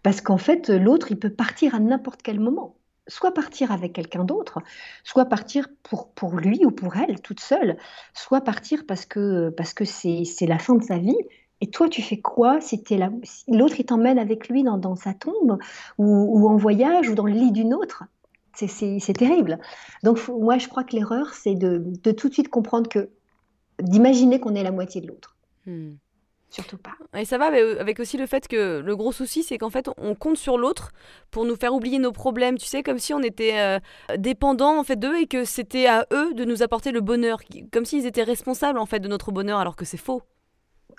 Parce 0.03 0.21
qu'en 0.21 0.37
fait, 0.37 0.69
l'autre, 0.69 1.11
il 1.11 1.19
peut 1.19 1.29
partir 1.29 1.75
à 1.75 1.79
n'importe 1.79 2.21
quel 2.21 2.39
moment 2.39 2.75
soit 3.11 3.33
partir 3.33 3.71
avec 3.71 3.93
quelqu'un 3.93 4.23
d'autre, 4.23 4.59
soit 5.03 5.25
partir 5.25 5.67
pour, 5.83 6.11
pour 6.13 6.35
lui 6.35 6.65
ou 6.65 6.71
pour 6.71 6.95
elle 6.95 7.21
toute 7.21 7.39
seule, 7.39 7.77
soit 8.13 8.41
partir 8.41 8.85
parce 8.87 9.05
que 9.05 9.49
parce 9.49 9.73
que 9.73 9.85
c'est 9.85 10.47
la 10.47 10.57
fin 10.57 10.75
de 10.75 10.83
sa 10.83 10.97
vie. 10.97 11.17
Et 11.63 11.69
toi, 11.69 11.89
tu 11.89 12.01
fais 12.01 12.19
quoi 12.19 12.59
si 12.59 12.83
l'autre 13.47 13.79
il 13.79 13.85
t'emmène 13.85 14.17
avec 14.17 14.49
lui 14.49 14.63
dans, 14.63 14.79
dans 14.79 14.95
sa 14.95 15.13
tombe 15.13 15.59
ou, 15.99 16.49
en 16.49 16.57
voyage 16.57 17.07
ou 17.09 17.13
dans 17.13 17.27
le 17.27 17.33
lit 17.33 17.51
d'une 17.51 17.75
autre? 17.75 18.03
C'est 18.53 19.13
terrible. 19.13 19.59
Donc 20.03 20.19
moi, 20.27 20.57
je 20.57 20.67
crois 20.67 20.83
que 20.83 20.95
l'erreur, 20.95 21.33
c'est 21.33 21.53
de, 21.53 21.83
de, 22.03 22.11
tout 22.11 22.29
de 22.29 22.33
suite 22.33 22.49
comprendre 22.49 22.89
que 22.89 23.09
d'imaginer 23.79 24.39
qu'on 24.39 24.55
est 24.55 24.63
la 24.63 24.71
moitié 24.71 25.01
de 25.01 25.07
l'autre. 25.07 25.35
Hmm. 25.67 25.93
Surtout 26.51 26.77
pas. 26.77 26.91
Et 27.17 27.23
ça 27.23 27.37
va 27.37 27.45
avec 27.45 28.01
aussi 28.01 28.17
le 28.17 28.25
fait 28.25 28.45
que 28.49 28.81
le 28.81 28.95
gros 28.97 29.13
souci, 29.13 29.41
c'est 29.41 29.57
qu'en 29.57 29.69
fait, 29.69 29.89
on 29.97 30.15
compte 30.15 30.35
sur 30.35 30.57
l'autre 30.57 30.91
pour 31.31 31.45
nous 31.45 31.55
faire 31.55 31.73
oublier 31.73 31.97
nos 31.97 32.11
problèmes. 32.11 32.57
Tu 32.57 32.65
sais, 32.65 32.83
comme 32.83 32.99
si 32.99 33.13
on 33.13 33.21
était 33.21 33.57
euh, 33.57 33.79
dépendant 34.17 34.77
en 34.77 34.83
fait 34.83 34.97
d'eux 34.97 35.15
et 35.17 35.27
que 35.27 35.45
c'était 35.45 35.87
à 35.87 36.05
eux 36.11 36.33
de 36.33 36.43
nous 36.43 36.61
apporter 36.61 36.91
le 36.91 36.99
bonheur, 36.99 37.39
comme 37.71 37.85
s'ils 37.85 38.05
étaient 38.05 38.23
responsables 38.23 38.79
en 38.79 38.85
fait 38.85 38.99
de 38.99 39.07
notre 39.07 39.31
bonheur, 39.31 39.59
alors 39.59 39.77
que 39.77 39.85
c'est 39.85 39.95
faux. 39.95 40.23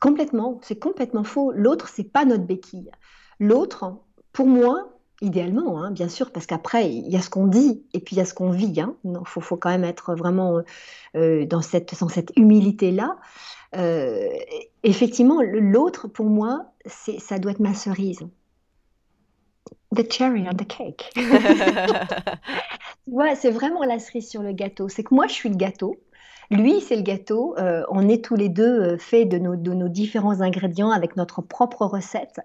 Complètement, 0.01 0.59
c'est 0.63 0.79
complètement 0.79 1.23
faux. 1.23 1.53
L'autre, 1.53 1.89
c'est 1.89 2.11
pas 2.11 2.25
notre 2.25 2.45
béquille. 2.45 2.91
L'autre, 3.39 3.99
pour 4.33 4.47
moi, 4.47 5.02
idéalement, 5.23 5.83
hein, 5.83 5.91
bien 5.91 6.09
sûr, 6.09 6.31
parce 6.31 6.47
qu'après, 6.47 6.91
il 6.91 7.09
y 7.09 7.17
a 7.17 7.23
ce 7.23 7.31
qu'on 7.31 7.47
dit 7.47 7.85
et 7.95 8.01
puis 8.01 8.17
il 8.17 8.19
y 8.19 8.21
a 8.21 8.25
ce 8.25 8.35
qu'on 8.35 8.51
vit. 8.51 8.67
Il 8.67 8.81
hein. 8.81 8.95
faut, 9.25 9.41
faut, 9.41 9.57
quand 9.57 9.71
même 9.71 9.85
être 9.85 10.15
vraiment 10.15 10.61
euh, 11.17 11.47
dans 11.47 11.63
cette, 11.63 11.99
dans 11.99 12.09
cette 12.09 12.33
humilité-là. 12.37 13.17
Euh, 13.77 14.29
effectivement, 14.83 15.41
l'autre, 15.41 16.09
pour 16.09 16.27
moi, 16.27 16.67
ça 16.87 17.39
doit 17.39 17.53
être 17.53 17.61
ma 17.61 17.75
cerise. 17.75 18.21
The 19.95 20.11
cherry 20.11 20.45
on 20.49 20.55
the 20.55 20.67
cake. 20.67 21.13
ouais, 23.07 23.35
c'est 23.37 23.51
vraiment 23.51 23.85
la 23.85 23.99
cerise 23.99 24.29
sur 24.29 24.43
le 24.43 24.53
gâteau. 24.53 24.89
C'est 24.89 25.05
que 25.05 25.15
moi, 25.15 25.27
je 25.29 25.33
suis 25.35 25.49
le 25.49 25.57
gâteau. 25.57 25.97
Lui, 26.51 26.81
c'est 26.81 26.97
le 26.97 27.03
gâteau. 27.03 27.55
Euh, 27.59 27.83
on 27.89 28.09
est 28.09 28.25
tous 28.25 28.35
les 28.35 28.49
deux 28.49 28.99
faits 28.99 29.29
de 29.29 29.39
nos, 29.39 29.57
de 29.57 29.73
nos 29.73 29.89
différents 29.89 30.41
ingrédients 30.41 30.91
avec 30.91 31.17
notre 31.17 31.41
propre 31.41 31.87
recette. 31.87 32.41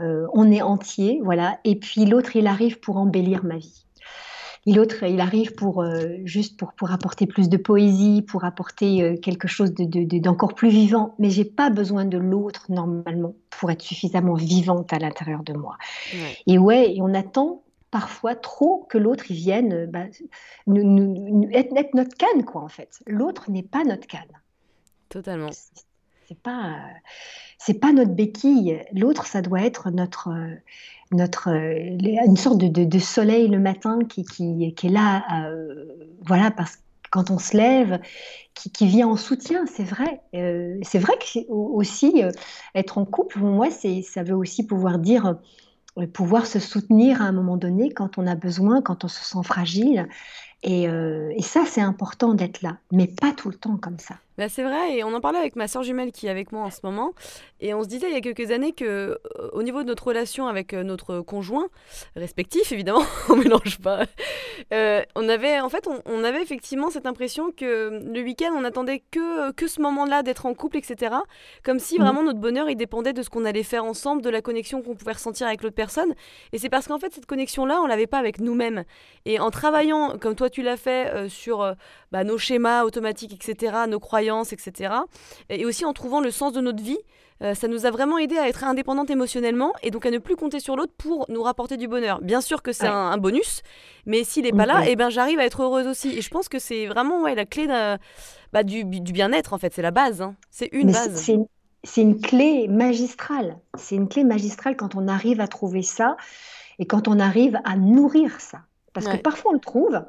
Euh, 0.00 0.26
on 0.32 0.50
est 0.50 0.62
entier, 0.62 1.20
voilà. 1.24 1.58
Et 1.64 1.76
puis 1.76 2.04
l'autre, 2.04 2.36
il 2.36 2.46
arrive 2.46 2.80
pour 2.80 2.96
embellir 2.96 3.44
ma 3.44 3.56
vie. 3.56 3.86
L'autre, 4.66 5.04
il 5.04 5.20
arrive 5.20 5.54
pour 5.54 5.80
euh, 5.80 6.16
juste 6.24 6.58
pour, 6.58 6.72
pour 6.72 6.90
apporter 6.90 7.26
plus 7.26 7.48
de 7.48 7.56
poésie, 7.56 8.22
pour 8.22 8.44
apporter 8.44 9.00
euh, 9.00 9.16
quelque 9.16 9.46
chose 9.46 9.72
d'encore 9.72 10.54
plus 10.54 10.70
vivant. 10.70 11.14
Mais 11.20 11.30
j'ai 11.30 11.44
pas 11.44 11.70
besoin 11.70 12.04
de 12.04 12.18
l'autre 12.18 12.66
normalement 12.68 13.34
pour 13.50 13.70
être 13.70 13.82
suffisamment 13.82 14.34
vivante 14.34 14.92
à 14.92 14.98
l'intérieur 14.98 15.44
de 15.44 15.52
moi. 15.52 15.76
Et 16.46 16.58
ouais, 16.58 16.96
et 16.96 17.00
on 17.00 17.14
attend 17.14 17.62
parfois 17.92 18.34
trop 18.34 18.86
que 18.90 18.98
l'autre 18.98 19.26
vienne 19.30 19.86
bah, 19.86 20.06
être, 20.66 21.94
notre 21.94 22.16
canne, 22.16 22.44
quoi, 22.44 22.62
en 22.62 22.68
fait. 22.68 23.00
L'autre 23.06 23.50
n'est 23.50 23.62
pas 23.62 23.84
notre 23.84 24.08
canne. 24.08 24.22
Totalement. 25.08 25.50
C'est 26.28 26.38
pas 26.40 26.76
c'est 27.58 27.80
pas 27.80 27.92
notre 27.92 28.12
béquille. 28.12 28.80
L'autre, 28.92 29.26
ça 29.26 29.42
doit 29.42 29.62
être 29.62 29.90
notre, 29.90 30.30
notre, 31.12 31.48
une 31.48 32.36
sorte 32.36 32.58
de, 32.58 32.98
soleil 32.98 33.48
le 33.48 33.58
matin 33.58 33.98
qui, 34.08 34.24
qui, 34.24 34.86
est 34.86 34.88
là, 34.88 35.24
euh, 35.48 35.84
voilà, 36.26 36.50
parce 36.50 36.76
que 36.76 36.82
quand 37.10 37.30
on 37.30 37.38
se 37.38 37.56
lève, 37.56 38.00
qui, 38.54 38.70
qui 38.70 38.86
vient 38.86 39.08
en 39.08 39.16
soutien, 39.16 39.64
c'est 39.66 39.84
vrai. 39.84 40.20
Euh, 40.34 40.78
c'est 40.82 40.98
vrai 40.98 41.14
que 41.18 41.40
aussi 41.48 42.22
euh, 42.22 42.30
être 42.74 42.98
en 42.98 43.04
couple, 43.04 43.38
pour 43.38 43.48
moi, 43.48 43.70
c'est, 43.70 44.02
ça 44.02 44.22
veut 44.22 44.36
aussi 44.36 44.66
pouvoir 44.66 44.98
dire 44.98 45.36
pouvoir 46.12 46.44
se 46.44 46.58
soutenir 46.58 47.22
à 47.22 47.24
un 47.24 47.32
moment 47.32 47.56
donné 47.56 47.90
quand 47.90 48.18
on 48.18 48.26
a 48.26 48.34
besoin, 48.34 48.82
quand 48.82 49.04
on 49.04 49.08
se 49.08 49.24
sent 49.24 49.42
fragile. 49.42 50.06
Et, 50.66 50.82
et 50.82 51.42
ça, 51.42 51.64
c'est 51.64 51.80
important 51.80 52.34
d'être 52.34 52.60
là, 52.60 52.78
mais 52.90 53.06
pas 53.06 53.32
tout 53.32 53.48
le 53.48 53.54
temps 53.54 53.76
comme 53.76 53.98
ça. 53.98 54.16
Bah, 54.38 54.50
c'est 54.50 54.62
vrai, 54.62 54.98
et 54.98 55.04
on 55.04 55.14
en 55.14 55.20
parlait 55.22 55.38
avec 55.38 55.56
ma 55.56 55.66
soeur 55.66 55.82
jumelle 55.82 56.12
qui 56.12 56.26
est 56.26 56.30
avec 56.30 56.52
moi 56.52 56.62
en 56.62 56.70
ce 56.70 56.80
moment, 56.84 57.14
et 57.60 57.72
on 57.72 57.82
se 57.82 57.88
disait 57.88 58.08
il 58.08 58.12
y 58.12 58.18
a 58.18 58.20
quelques 58.20 58.50
années 58.50 58.72
que 58.72 58.84
euh, 58.84 59.18
au 59.54 59.62
niveau 59.62 59.82
de 59.82 59.88
notre 59.88 60.08
relation 60.08 60.46
avec 60.46 60.74
euh, 60.74 60.82
notre 60.82 61.22
conjoint 61.22 61.68
respectif, 62.16 62.70
évidemment, 62.70 63.02
on 63.30 63.36
mélange 63.36 63.78
pas, 63.78 64.04
euh, 64.74 65.02
on 65.14 65.26
avait 65.30 65.58
en 65.60 65.70
fait 65.70 65.88
on, 66.04 66.22
avait 66.22 66.42
effectivement 66.42 66.90
cette 66.90 67.06
impression 67.06 67.50
que 67.50 67.98
le 68.04 68.22
week-end 68.22 68.52
on 68.54 68.64
attendait 68.64 69.02
que, 69.10 69.52
que 69.52 69.66
ce 69.68 69.80
moment-là 69.80 70.22
d'être 70.22 70.44
en 70.44 70.52
couple, 70.52 70.76
etc. 70.76 71.14
Comme 71.64 71.78
si 71.78 71.98
mmh. 71.98 72.02
vraiment 72.02 72.22
notre 72.22 72.40
bonheur 72.40 72.68
il 72.68 72.76
dépendait 72.76 73.14
de 73.14 73.22
ce 73.22 73.30
qu'on 73.30 73.46
allait 73.46 73.62
faire 73.62 73.86
ensemble, 73.86 74.20
de 74.20 74.28
la 74.28 74.42
connexion 74.42 74.82
qu'on 74.82 74.96
pouvait 74.96 75.12
ressentir 75.12 75.46
avec 75.46 75.62
l'autre 75.62 75.74
personne, 75.74 76.12
et 76.52 76.58
c'est 76.58 76.68
parce 76.68 76.88
qu'en 76.88 76.98
fait 76.98 77.14
cette 77.14 77.26
connexion-là 77.26 77.80
on 77.82 77.86
l'avait 77.86 78.06
pas 78.06 78.18
avec 78.18 78.38
nous-mêmes, 78.40 78.84
et 79.24 79.40
en 79.40 79.50
travaillant 79.50 80.18
comme 80.20 80.34
toi 80.34 80.50
tu 80.50 80.55
l'as 80.62 80.76
fait 80.76 81.28
sur 81.28 81.74
bah, 82.12 82.24
nos 82.24 82.38
schémas 82.38 82.84
automatiques, 82.84 83.34
etc., 83.34 83.72
nos 83.88 84.00
croyances 84.00 84.52
etc. 84.52 84.94
Et 85.50 85.64
aussi 85.64 85.84
en 85.84 85.92
trouvant 85.92 86.20
le 86.20 86.30
sens 86.30 86.52
de 86.52 86.60
notre 86.60 86.82
vie. 86.82 86.98
Euh, 87.42 87.54
ça 87.54 87.68
nous 87.68 87.84
a 87.84 87.90
vraiment 87.90 88.16
aidé 88.16 88.38
à 88.38 88.48
être 88.48 88.64
indépendante 88.64 89.10
émotionnellement 89.10 89.74
et 89.82 89.90
donc 89.90 90.06
à 90.06 90.10
ne 90.10 90.18
plus 90.18 90.36
compter 90.36 90.58
sur 90.58 90.74
l'autre 90.74 90.94
pour 90.96 91.26
nous 91.28 91.42
rapporter 91.42 91.76
du 91.76 91.86
bonheur. 91.86 92.20
Bien 92.22 92.40
sûr 92.40 92.62
que 92.62 92.72
c'est 92.72 92.86
un, 92.86 93.18
bonus, 93.18 93.62
mais 94.06 94.24
s'il 94.24 94.44
n'est 94.44 94.52
pas 94.52 94.66
là, 94.66 94.86
et 94.86 94.92
eh 94.92 94.96
ben, 94.96 95.10
j'arrive 95.10 95.38
à 95.38 95.44
être 95.44 95.62
heureuse 95.62 95.86
aussi. 95.86 96.16
Et 96.16 96.22
je 96.22 96.30
pense 96.30 96.48
que 96.48 96.58
c'est 96.58 96.86
vraiment 96.86 97.22
ouais, 97.22 97.34
la 97.34 97.44
clé 97.44 97.66
bah, 98.52 98.62
du, 98.62 98.84
du 98.84 99.12
bien-être, 99.12 99.52
en 99.52 99.58
fait. 99.58 99.74
C'est 99.74 99.82
la 99.82 99.90
base. 99.90 100.22
Hein. 100.22 100.34
C'est 100.50 100.68
une 100.72 100.92
base. 100.92 101.30
C'est 101.84 102.02
une 102.02 102.20
clé 102.20 102.68
magistrale. 102.68 103.58
C'est 103.76 103.96
une 103.96 104.08
clé 104.08 104.24
magistrale 104.24 104.76
quand 104.76 104.94
on 104.94 105.06
arrive 105.06 105.40
à 105.40 105.46
trouver 105.46 105.82
ça 105.82 106.16
et 106.78 106.86
quand 106.86 107.06
on 107.06 107.20
arrive 107.20 107.60
à 107.64 107.76
nourrir 107.76 108.40
ça. 108.40 108.62
Parce 108.92 109.06
que 109.06 109.16
parfois 109.18 109.50
on 109.50 109.54
le 109.54 109.60
trouve, 109.60 110.02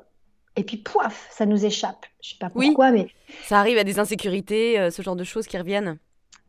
et 0.58 0.64
puis 0.64 0.78
poif, 0.78 1.28
ça 1.32 1.46
nous 1.46 1.66
échappe. 1.66 2.06
Je 2.22 2.32
sais 2.32 2.38
pas 2.40 2.50
pourquoi, 2.50 2.92
mais 2.92 3.08
ça 3.44 3.60
arrive 3.60 3.78
à 3.78 3.84
des 3.84 4.00
insécurités, 4.00 4.80
euh, 4.80 4.92
ce 4.92 5.02
genre 5.02 5.16
de 5.16 5.24
choses 5.24 5.48
qui 5.48 5.58
reviennent. 5.58 5.98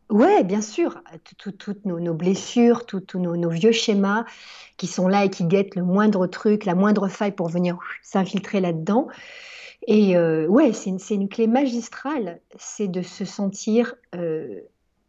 Ouais, 0.09 0.43
bien 0.43 0.61
sûr, 0.61 1.03
toutes 1.35 1.85
nos, 1.85 2.13
blessures, 2.15 2.87
tous 2.87 3.05
nos, 3.19 3.49
vieux 3.49 3.71
schémas 3.71 4.25
qui 4.77 4.87
sont 4.87 5.07
là 5.07 5.25
et 5.25 5.29
qui 5.29 5.45
guettent 5.45 5.75
le 5.75 5.83
moindre 5.83 6.25
truc, 6.25 6.65
la 6.65 6.73
moindre 6.73 7.07
faille 7.07 7.31
pour 7.31 7.47
venir 7.47 7.77
s'infiltrer 8.01 8.59
là-dedans. 8.59 9.07
Et 9.85 10.17
euh, 10.17 10.47
ouais, 10.47 10.73
c'est 10.73 10.89
une, 10.89 11.29
clé 11.29 11.45
magistrale, 11.45 12.41
c'est 12.57 12.87
de 12.87 13.03
se 13.03 13.23
sentir 13.23 13.93
euh, 14.15 14.61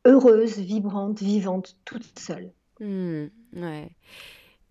heureuse, 0.04 0.58
vibrante, 0.58 1.22
vivante, 1.22 1.76
toute 1.86 2.18
seule. 2.18 2.52
Mmh, 2.80 3.26
ouais. 3.56 3.90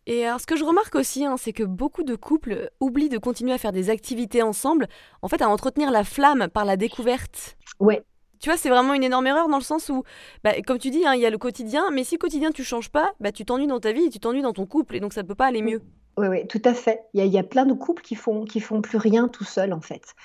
Et 0.05 0.25
alors, 0.25 0.39
ce 0.39 0.45
que 0.45 0.55
je 0.55 0.63
remarque 0.63 0.95
aussi, 0.95 1.25
hein, 1.25 1.35
c'est 1.37 1.53
que 1.53 1.63
beaucoup 1.63 2.03
de 2.03 2.15
couples 2.15 2.71
oublient 2.79 3.09
de 3.09 3.17
continuer 3.17 3.53
à 3.53 3.57
faire 3.57 3.71
des 3.71 3.89
activités 3.89 4.41
ensemble, 4.41 4.87
en 5.21 5.27
fait, 5.27 5.41
à 5.41 5.49
entretenir 5.49 5.91
la 5.91 6.03
flamme 6.03 6.47
par 6.47 6.65
la 6.65 6.77
découverte. 6.77 7.57
Ouais. 7.79 8.03
Tu 8.39 8.49
vois, 8.49 8.57
c'est 8.57 8.69
vraiment 8.69 8.93
une 8.93 9.03
énorme 9.03 9.27
erreur 9.27 9.49
dans 9.49 9.57
le 9.57 9.63
sens 9.63 9.89
où, 9.89 10.03
bah, 10.43 10.53
comme 10.65 10.77
tu 10.77 10.89
dis, 10.89 11.05
hein, 11.05 11.13
il 11.13 11.21
y 11.21 11.25
a 11.25 11.29
le 11.29 11.37
quotidien, 11.37 11.91
mais 11.91 12.05
si 12.05 12.15
le 12.15 12.19
quotidien 12.19 12.51
tu 12.51 12.63
changes 12.63 12.89
pas, 12.89 13.11
bah, 13.19 13.31
tu 13.31 13.43
t'ennuies 13.43 13.67
dans 13.67 13.81
ta 13.81 13.91
vie 13.91 14.05
et 14.05 14.09
tu 14.09 14.19
t'ennuies 14.19 14.41
dans 14.41 14.53
ton 14.53 14.65
couple, 14.65 14.95
et 14.95 14.99
donc 15.01 15.13
ça 15.13 15.23
ne 15.23 15.27
peut 15.27 15.35
pas 15.35 15.47
aller 15.47 15.61
mieux. 15.61 15.81
Oui, 16.17 16.27
oui, 16.27 16.47
tout 16.47 16.61
à 16.63 16.73
fait. 16.73 17.01
Il 17.13 17.25
y, 17.25 17.37
a, 17.37 17.43
plein 17.43 17.65
de 17.65 17.73
couples 17.73 18.01
qui 18.01 18.15
font, 18.15 18.45
qui 18.45 18.61
font 18.61 18.81
plus 18.81 18.97
rien 18.97 19.27
tout 19.27 19.43
seuls, 19.43 19.73
en 19.73 19.81
fait. 19.81 20.15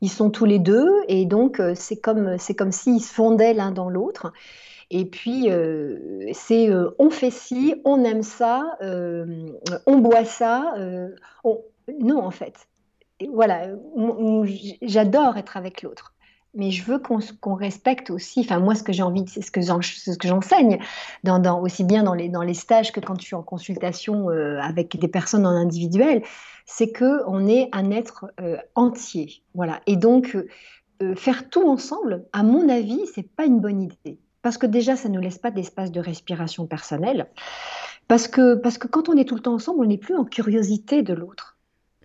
Ils 0.00 0.10
sont 0.10 0.30
tous 0.30 0.44
les 0.44 0.58
deux, 0.58 0.88
et 1.08 1.24
donc 1.24 1.58
euh, 1.58 1.72
c'est 1.74 1.96
comme, 1.96 2.38
c'est 2.38 2.54
comme 2.54 2.72
s'ils 2.72 3.02
se 3.02 3.12
fondaient 3.12 3.54
l'un 3.54 3.72
dans 3.72 3.88
l'autre. 3.88 4.32
Et 4.90 5.04
puis, 5.04 5.50
euh, 5.50 6.28
c'est 6.32 6.70
euh, 6.70 6.90
on 6.98 7.10
fait 7.10 7.30
ci, 7.30 7.74
on 7.84 8.04
aime 8.04 8.22
ça, 8.22 8.76
euh, 8.82 9.48
on 9.86 9.98
boit 9.98 10.24
ça. 10.24 10.74
Non, 12.00 12.24
en 12.24 12.30
fait. 12.30 12.68
voilà, 13.32 13.68
j'adore 14.82 15.36
être 15.36 15.56
avec 15.56 15.82
l'autre 15.82 16.12
mais 16.58 16.70
je 16.70 16.82
veux 16.84 16.98
qu'on 16.98 17.54
respecte 17.54 18.08
aussi, 18.08 18.40
enfin 18.40 18.60
moi 18.60 18.74
ce 18.74 18.82
que 18.82 18.90
j'ai 18.90 19.02
envie, 19.02 19.26
c'est 19.28 19.42
ce 19.42 19.50
que 19.50 19.60
j'enseigne, 19.60 20.78
aussi 21.60 21.84
bien 21.84 22.02
dans 22.02 22.14
les, 22.14 22.30
dans 22.30 22.40
les 22.40 22.54
stages 22.54 22.92
que 22.92 23.00
quand 23.00 23.20
je 23.20 23.26
suis 23.26 23.34
en 23.34 23.42
consultation 23.42 24.30
avec 24.30 24.98
des 24.98 25.08
personnes 25.08 25.44
en 25.44 25.50
individuel, 25.50 26.22
c'est 26.64 26.90
qu'on 26.90 27.46
est 27.46 27.68
un 27.72 27.90
être 27.90 28.32
entier. 28.74 29.42
Voilà. 29.52 29.82
Et 29.86 29.96
donc, 29.96 30.34
faire 31.14 31.50
tout 31.50 31.68
ensemble, 31.68 32.24
à 32.32 32.42
mon 32.42 32.70
avis, 32.70 33.06
c'est 33.14 33.28
pas 33.36 33.44
une 33.44 33.60
bonne 33.60 33.82
idée 33.82 34.18
parce 34.46 34.58
que 34.58 34.66
déjà, 34.66 34.94
ça 34.94 35.08
ne 35.08 35.14
nous 35.14 35.20
laisse 35.20 35.40
pas 35.40 35.50
d'espace 35.50 35.90
de 35.90 35.98
respiration 35.98 36.68
personnelle, 36.68 37.26
parce 38.06 38.28
que, 38.28 38.54
parce 38.54 38.78
que 38.78 38.86
quand 38.86 39.08
on 39.08 39.16
est 39.16 39.24
tout 39.24 39.34
le 39.34 39.40
temps 39.40 39.54
ensemble, 39.54 39.80
on 39.80 39.88
n'est 39.88 39.98
plus 39.98 40.14
en 40.14 40.24
curiosité 40.24 41.02
de 41.02 41.14
l'autre. 41.14 41.58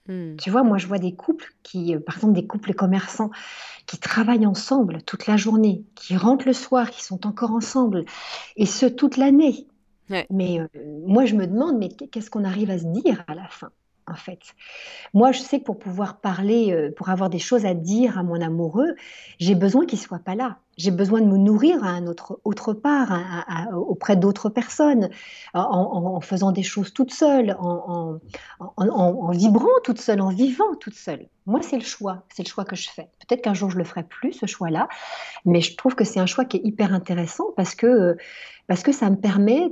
Hmm. 0.08 0.38
Tu 0.38 0.50
vois, 0.50 0.64
moi, 0.64 0.80
je 0.80 0.88
vois 0.88 0.98
des 0.98 1.14
couples 1.14 1.54
qui, 1.62 1.94
euh, 1.94 2.00
par 2.00 2.16
exemple, 2.16 2.34
des 2.34 2.48
couples 2.48 2.74
commerçants 2.74 3.30
qui 3.86 4.00
travaillent 4.00 4.48
ensemble 4.48 5.04
toute 5.04 5.28
la 5.28 5.38
journée, 5.38 5.84
qui 5.94 6.18
rentrent 6.18 6.48
le 6.48 6.54
soir, 6.54 6.90
qui 6.90 7.04
sont 7.04 7.28
encore 7.28 7.52
ensemble, 7.52 8.06
et 8.56 8.66
ce, 8.66 8.88
toute 8.88 9.18
l'année. 9.18 9.68
Mais 10.32 10.60
euh, 10.60 10.68
moi, 11.06 11.26
je 11.26 11.36
me 11.36 11.46
demande, 11.46 11.78
mais 11.78 11.90
qu'est-ce 11.90 12.32
qu'on 12.32 12.44
arrive 12.44 12.72
à 12.72 12.80
se 12.80 12.86
dire 12.86 13.24
à 13.28 13.36
la 13.36 13.48
fin 13.50 13.70
en 14.08 14.16
fait? 14.16 14.40
Moi, 15.14 15.32
je 15.32 15.40
sais 15.40 15.60
que 15.60 15.66
pour 15.66 15.80
pouvoir 15.80 16.20
parler, 16.20 16.72
euh, 16.72 16.92
pour 16.92 17.10
avoir 17.10 17.30
des 17.30 17.40
choses 17.40 17.66
à 17.66 17.74
dire 17.74 18.18
à 18.18 18.24
mon 18.24 18.42
amoureux, 18.42 18.96
j'ai 19.40 19.56
besoin 19.56 19.86
qu'il 19.86 20.00
soit 20.00 20.20
pas 20.20 20.36
là 20.36 20.58
j'ai 20.78 20.92
besoin 20.92 21.22
de 21.22 21.26
me 21.26 21.38
nourrir 21.38 21.84
à 21.84 21.90
un 21.90 22.08
autre, 22.08 22.40
autre 22.44 22.74
part, 22.74 23.12
auprès 23.74 24.16
d'autres 24.16 24.50
personnes, 24.50 25.10
en, 25.54 26.20
faisant 26.22 26.52
des 26.52 26.64
choses 26.64 26.94
toute 26.94 27.14
seule, 27.14 27.56
en, 27.60 28.20
en, 28.78 29.32
vibrant 29.32 29.68
toute 29.84 30.00
seule, 30.00 30.22
en 30.22 30.30
vivant 30.30 30.76
toute 30.80 30.96
seule. 30.96 31.28
Moi, 31.46 31.62
c'est 31.62 31.78
le 31.78 31.84
choix, 31.84 32.24
c'est 32.34 32.44
le 32.44 32.50
choix 32.50 32.66
que 32.66 32.76
je 32.76 32.90
fais. 32.90 33.10
Peut-être 33.28 33.42
qu'un 33.42 33.54
jour 33.54 33.70
je 33.70 33.78
le 33.78 33.84
ferai 33.84 34.04
plus, 34.04 34.34
ce 34.34 34.46
choix-là, 34.46 34.88
mais 35.46 35.62
je 35.62 35.76
trouve 35.76 35.96
que 35.96 36.04
c'est 36.04 36.20
un 36.20 36.26
choix 36.26 36.46
qui 36.46 36.58
est 36.58 36.62
hyper 36.64 36.94
intéressant 36.94 37.46
parce 37.56 37.76
que, 37.76 38.16
parce 38.68 38.84
que 38.84 38.92
ça 38.92 39.10
me 39.10 39.18
permet 39.18 39.70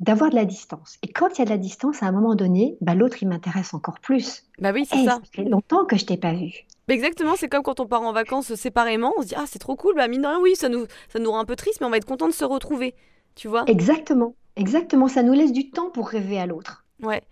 d'avoir 0.00 0.30
de, 0.30 0.36
de, 0.36 0.40
la 0.40 0.44
distance. 0.44 0.98
Et 1.02 1.08
quand 1.08 1.36
il 1.36 1.40
y 1.40 1.42
a 1.42 1.44
de 1.44 1.50
la 1.50 1.58
distance, 1.58 2.02
à 2.02 2.06
un 2.06 2.12
moment 2.12 2.34
donné, 2.34 2.76
bah, 2.80 2.94
l'autre, 2.94 3.22
il 3.22 3.28
m'intéresse 3.28 3.74
encore 3.74 3.98
plus. 4.00 4.44
Bah 4.58 4.70
oui, 4.72 4.86
c'est 4.88 5.04
ça. 5.04 5.12
Ça 5.12 5.20
fait 5.32 5.44
longtemps 5.44 5.84
que 5.84 5.96
je 5.96 6.06
t'ai 6.06 6.16
pas 6.16 6.32
vu. 6.32 6.66
Exactement, 6.90 7.34
c'est 7.36 7.48
comme 7.48 7.62
quand 7.62 7.80
on 7.80 7.86
part 7.86 8.02
en 8.02 8.12
vacances 8.12 8.54
séparément, 8.54 9.12
on 9.16 9.22
se 9.22 9.28
dit 9.28 9.34
ah 9.36 9.44
c'est 9.46 9.58
trop 9.58 9.76
cool, 9.76 9.94
bah 9.94 10.08
mine 10.08 10.22
de 10.22 10.26
rien 10.26 10.40
oui, 10.40 10.56
ça 10.56 10.68
nous 10.68 10.86
ça 11.08 11.18
nous 11.18 11.30
rend 11.30 11.38
un 11.38 11.44
peu 11.44 11.56
triste, 11.56 11.80
mais 11.80 11.86
on 11.86 11.90
va 11.90 11.96
être 11.96 12.04
content 12.04 12.26
de 12.26 12.32
se 12.32 12.44
retrouver, 12.44 12.94
tu 13.34 13.48
vois. 13.48 13.64
Exactement, 13.66 14.34
exactement, 14.56 15.08
ça 15.08 15.22
nous 15.22 15.32
laisse 15.32 15.52
du 15.52 15.70
temps 15.70 15.90
pour 15.90 16.08
rêver 16.08 16.38
à 16.38 16.46
l'autre. 16.46 16.84
Ouais. 17.02 17.22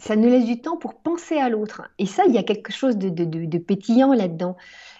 Ça 0.00 0.14
nous 0.14 0.28
laisse 0.28 0.44
du 0.44 0.60
temps 0.60 0.76
pour 0.76 0.94
penser 0.94 1.38
à 1.38 1.48
l'autre. 1.48 1.82
Et 1.98 2.06
ça, 2.06 2.22
il 2.28 2.32
y 2.32 2.38
a 2.38 2.44
quelque 2.44 2.72
chose 2.72 2.96
de, 2.96 3.08
de, 3.08 3.24
de, 3.24 3.58
pétillant 3.58 4.12
là-dedans. 4.12 4.56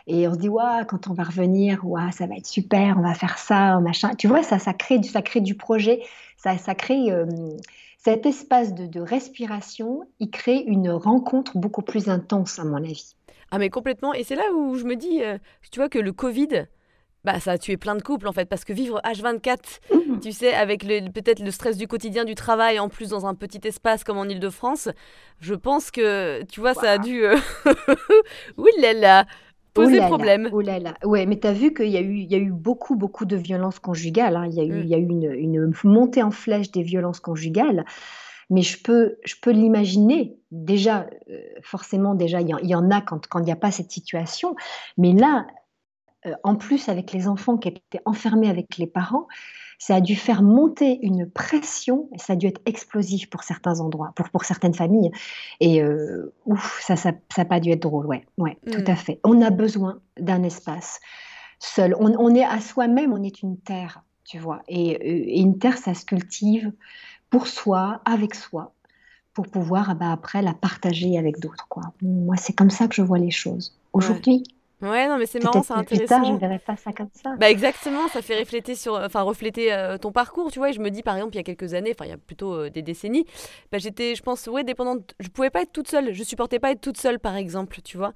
Et 0.09 0.27
on 0.27 0.35
se 0.35 0.39
dit, 0.39 0.49
ouais, 0.49 0.85
quand 0.89 1.07
on 1.07 1.13
va 1.13 1.23
revenir, 1.23 1.87
ouais, 1.87 2.11
ça 2.11 2.27
va 2.27 2.35
être 2.35 2.49
super, 2.49 2.97
on 2.99 3.03
va 3.03 3.15
faire 3.15 3.39
ça, 3.39 3.79
machin. 3.79 4.11
Tu 4.17 4.27
vois, 4.27 4.43
ça, 4.43 4.59
ça, 4.59 4.73
crée, 4.73 5.01
ça 5.05 5.23
crée 5.23 5.41
du 5.41 5.55
projet, 5.55 6.03
ça, 6.37 6.59
ça 6.59 6.75
crée, 6.75 7.13
euh, 7.13 7.27
cet 7.99 8.27
espace 8.27 8.75
de, 8.75 9.01
respiration, 9.01 10.03
il 10.19 10.31
crée 10.31 10.65
une 10.67 10.91
rencontre 10.91 11.59
beaucoup 11.59 11.83
plus 11.83 12.09
intense, 12.09 12.59
à 12.59 12.65
mon 12.65 12.77
avis. 12.77 13.15
Ah 13.51 13.59
mais 13.59 13.71
complètement. 13.71 14.15
Et 14.15 14.25
c'est 14.25 14.37
là 14.37 14.45
où 14.55 14.77
je 14.77 14.85
me 14.85 14.97
dis, 14.97 15.23
euh, 15.23 15.39
tu 15.71 15.81
vois, 15.81 15.89
que 15.89 15.99
le 15.99 16.13
Covid, 16.13 16.67
bah, 17.25 17.41
ça 17.41 17.53
a 17.53 17.59
tué 17.59 17.77
plein 17.77 17.95
de 17.95 18.03
couples 18.03 18.29
en 18.29 18.33
fait, 18.33 18.47
parce 18.47 18.65
que 18.65 18.73
vivre 18.73 19.01
H24, 19.05 19.59
mmh. 19.93 20.21
tu 20.21 20.33
sais, 20.33 20.55
avec 20.55 20.87
peut-être 20.87 21.41
le 21.41 21.51
stress 21.51 21.77
du 21.77 21.89
quotidien, 21.89 22.25
du 22.25 22.35
travail, 22.35 22.79
en 22.79 22.89
plus 22.89 23.11
dans 23.11 23.27
un 23.27 23.35
petit 23.35 23.61
espace 23.67 24.05
comme 24.05 24.19
en 24.19 24.25
Ile-de-France, 24.25 24.89
je 25.41 25.55
pense 25.55 25.91
que, 25.91 26.43
tu 26.45 26.61
vois, 26.61 26.75
ça 26.75 26.93
a 26.93 26.99
dû... 26.99 27.25
Euh, 27.25 27.37
oui, 28.57 28.71
là 28.81 28.93
là 28.93 29.27
poser 29.75 30.01
problème. 30.01 30.49
Oh 30.53 30.61
là 30.61 30.79
là. 30.79 30.95
Ouais, 31.05 31.27
mais 31.27 31.39
tu 31.39 31.47
as 31.47 31.53
vu 31.53 31.73
qu'il 31.73 31.89
y, 31.89 31.97
a 31.97 32.01
eu, 32.01 32.17
il 32.17 32.31
y 32.31 32.35
a 32.35 32.39
eu 32.39 32.51
beaucoup, 32.51 32.97
beaucoup 32.97 33.25
de 33.25 33.37
violences 33.37 33.79
conjugales. 33.79 34.37
Hein. 34.37 34.47
Il 34.49 34.55
y 34.55 34.61
a 34.61 34.65
eu, 34.65 34.73
mmh. 34.73 34.83
il 34.83 34.89
y 34.89 34.95
a 34.95 34.99
eu 34.99 35.07
une, 35.07 35.33
une, 35.33 35.73
montée 35.85 36.23
en 36.23 36.31
flèche 36.31 36.71
des 36.73 36.83
violences 36.83 37.21
conjugales. 37.21 37.85
Mais 38.51 38.63
je 38.63 38.83
peux, 38.83 39.17
je 39.25 39.35
peux 39.41 39.51
l'imaginer. 39.51 40.39
Déjà, 40.51 41.07
euh, 41.31 41.41
forcément, 41.63 42.15
déjà, 42.15 42.41
il 42.41 42.49
y, 42.49 42.75
en 42.75 42.91
a 42.91 43.01
quand, 43.01 43.27
quand 43.27 43.41
il 43.41 43.45
n'y 43.45 43.53
a 43.53 43.57
pas 43.57 43.71
cette 43.71 43.91
situation. 43.91 44.57
Mais 44.97 45.13
là, 45.13 45.47
euh, 46.27 46.33
en 46.43 46.57
plus, 46.57 46.89
avec 46.89 47.13
les 47.13 47.29
enfants 47.29 47.59
qui 47.59 47.69
étaient 47.69 48.01
enfermés 48.05 48.49
avec 48.49 48.77
les 48.79 48.87
parents, 48.87 49.27
ça 49.79 49.97
a 49.97 50.01
dû 50.01 50.17
faire 50.17 50.43
monter 50.43 50.99
une 51.03 51.31
pression, 51.31 52.09
et 52.13 52.19
ça 52.19 52.33
a 52.33 52.37
dû 52.37 52.47
être 52.47 52.61
explosif 52.67 53.31
pour 53.31 53.45
certains 53.45 53.81
endroits, 53.81 54.13
pour, 54.17 54.29
pour 54.31 54.45
certaines 54.45 54.75
familles. 54.75 55.11
Et 55.61 55.83
euh, 55.83 56.35
ouf, 56.47 56.81
ça 56.85 56.95
n'a 56.95 57.15
ça, 57.35 57.45
pas 57.45 57.61
dû 57.61 57.71
être 57.71 57.83
drôle, 57.83 58.07
ouais, 58.07 58.25
ouais 58.39 58.59
tout 58.73 58.85
à 58.87 58.95
mm. 58.95 58.97
fait. 58.97 59.21
On 59.25 59.41
a 59.41 59.51
besoin 59.51 60.01
d'un 60.19 60.43
espace 60.43 61.01
seul. 61.61 61.95
On, 61.99 62.35
est 62.35 62.45
à 62.45 62.61
soi-même, 62.61 63.13
on 63.13 63.23
est 63.23 63.43
une 63.43 63.59
terre, 63.59 64.03
tu 64.25 64.39
vois. 64.39 64.63
Et, 64.69 64.91
et, 64.91 65.41
une 65.41 65.59
terre, 65.59 65.79
ça 65.79 65.95
se 65.95 66.05
cultive 66.05 66.73
pour 67.31 67.47
soi, 67.47 68.01
avec 68.05 68.35
soi, 68.35 68.73
pour 69.35 69.49
pouvoir 69.49 69.91
ah 69.91 69.95
bah, 69.95 70.13
après 70.13 70.43
la 70.43 70.55
partager 70.55 71.19
avec 71.19 71.39
d'autres. 71.41 71.67
Quoi. 71.69 71.83
Moi, 72.03 72.37
c'est 72.37 72.55
comme 72.55 72.71
ça 72.71 72.89
que 72.89 72.95
je 72.95 73.03
vois 73.03 73.19
les 73.19 73.31
choses. 73.31 73.77
Aujourd'hui, 73.93 74.45
Ouais, 74.81 75.09
non, 75.09 75.19
mais 75.19 75.27
c'est 75.27 75.43
marrant, 75.43 75.63
c'est 75.63 75.73
intéressant. 75.73 75.97
Plus 75.97 76.07
tard, 76.07 76.25
je 76.25 76.33
ne 76.33 76.39
verrai 76.39 76.61
pas 76.61 76.77
ça 76.77 76.93
comme 76.93 77.09
ça. 77.13 77.35
Bah 77.37 77.51
exactement, 77.51 78.07
ça 78.09 78.23
fait 78.23 78.39
refléter 78.39 78.77
sur, 78.77 78.95
enfin 78.95 79.23
refléter 79.23 79.73
euh, 79.73 79.99
ton 79.99 80.13
parcours, 80.13 80.53
tu 80.53 80.61
vois. 80.61 80.71
Et 80.71 80.73
je 80.73 80.79
me 80.81 80.91
dis, 80.91 81.03
par 81.03 81.17
exemple, 81.17 81.35
il 81.35 81.39
y 81.39 81.41
a 81.41 81.43
quelques 81.43 81.75
années, 81.75 81.93
enfin 81.93 82.05
il 82.05 82.11
y 82.11 82.15
a 82.15 82.17
plutôt 82.17 82.55
euh, 82.55 82.71
des 82.71 82.83
décennies, 82.83 83.27
bah, 83.73 83.79
j'étais, 83.79 84.15
je 84.15 84.23
pense, 84.23 84.47
ouais, 84.47 84.63
dépendante. 84.63 85.15
Je 85.19 85.29
pouvais 85.29 85.51
pas 85.51 85.63
être 85.63 85.73
toute 85.73 85.89
seule. 85.89 86.13
Je 86.13 86.23
supportais 86.23 86.61
pas 86.61 86.71
être 86.71 86.81
toute 86.81 86.97
seule, 86.97 87.19
par 87.19 87.35
exemple, 87.35 87.81
tu 87.83 87.97
vois. 87.97 88.13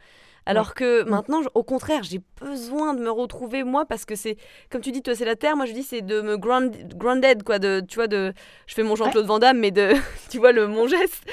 Alors 0.46 0.74
que 0.74 1.04
mm. 1.04 1.08
maintenant, 1.08 1.40
au 1.54 1.62
contraire, 1.62 2.02
j'ai 2.02 2.20
besoin 2.40 2.94
de 2.94 3.00
me 3.00 3.10
retrouver 3.10 3.64
moi 3.64 3.84
parce 3.84 4.04
que 4.04 4.16
c'est, 4.16 4.36
comme 4.70 4.80
tu 4.80 4.92
dis, 4.92 5.02
toi 5.02 5.14
c'est 5.14 5.24
la 5.24 5.36
terre, 5.36 5.56
moi 5.56 5.66
je 5.66 5.72
dis 5.72 5.82
c'est 5.82 6.02
de 6.02 6.20
me 6.20 6.36
ground, 6.36 6.74
grounded, 6.96 7.42
quoi, 7.42 7.58
de, 7.58 7.82
tu 7.86 7.96
vois, 7.96 8.08
de, 8.08 8.32
je 8.66 8.74
fais 8.74 8.82
mon 8.82 8.96
Jean-Claude 8.96 9.26
Van 9.26 9.38
Damme, 9.38 9.58
mais 9.58 9.70
de, 9.70 9.92
tu 10.30 10.38
vois, 10.38 10.52
le, 10.52 10.66
mon 10.66 10.86
geste. 10.86 11.24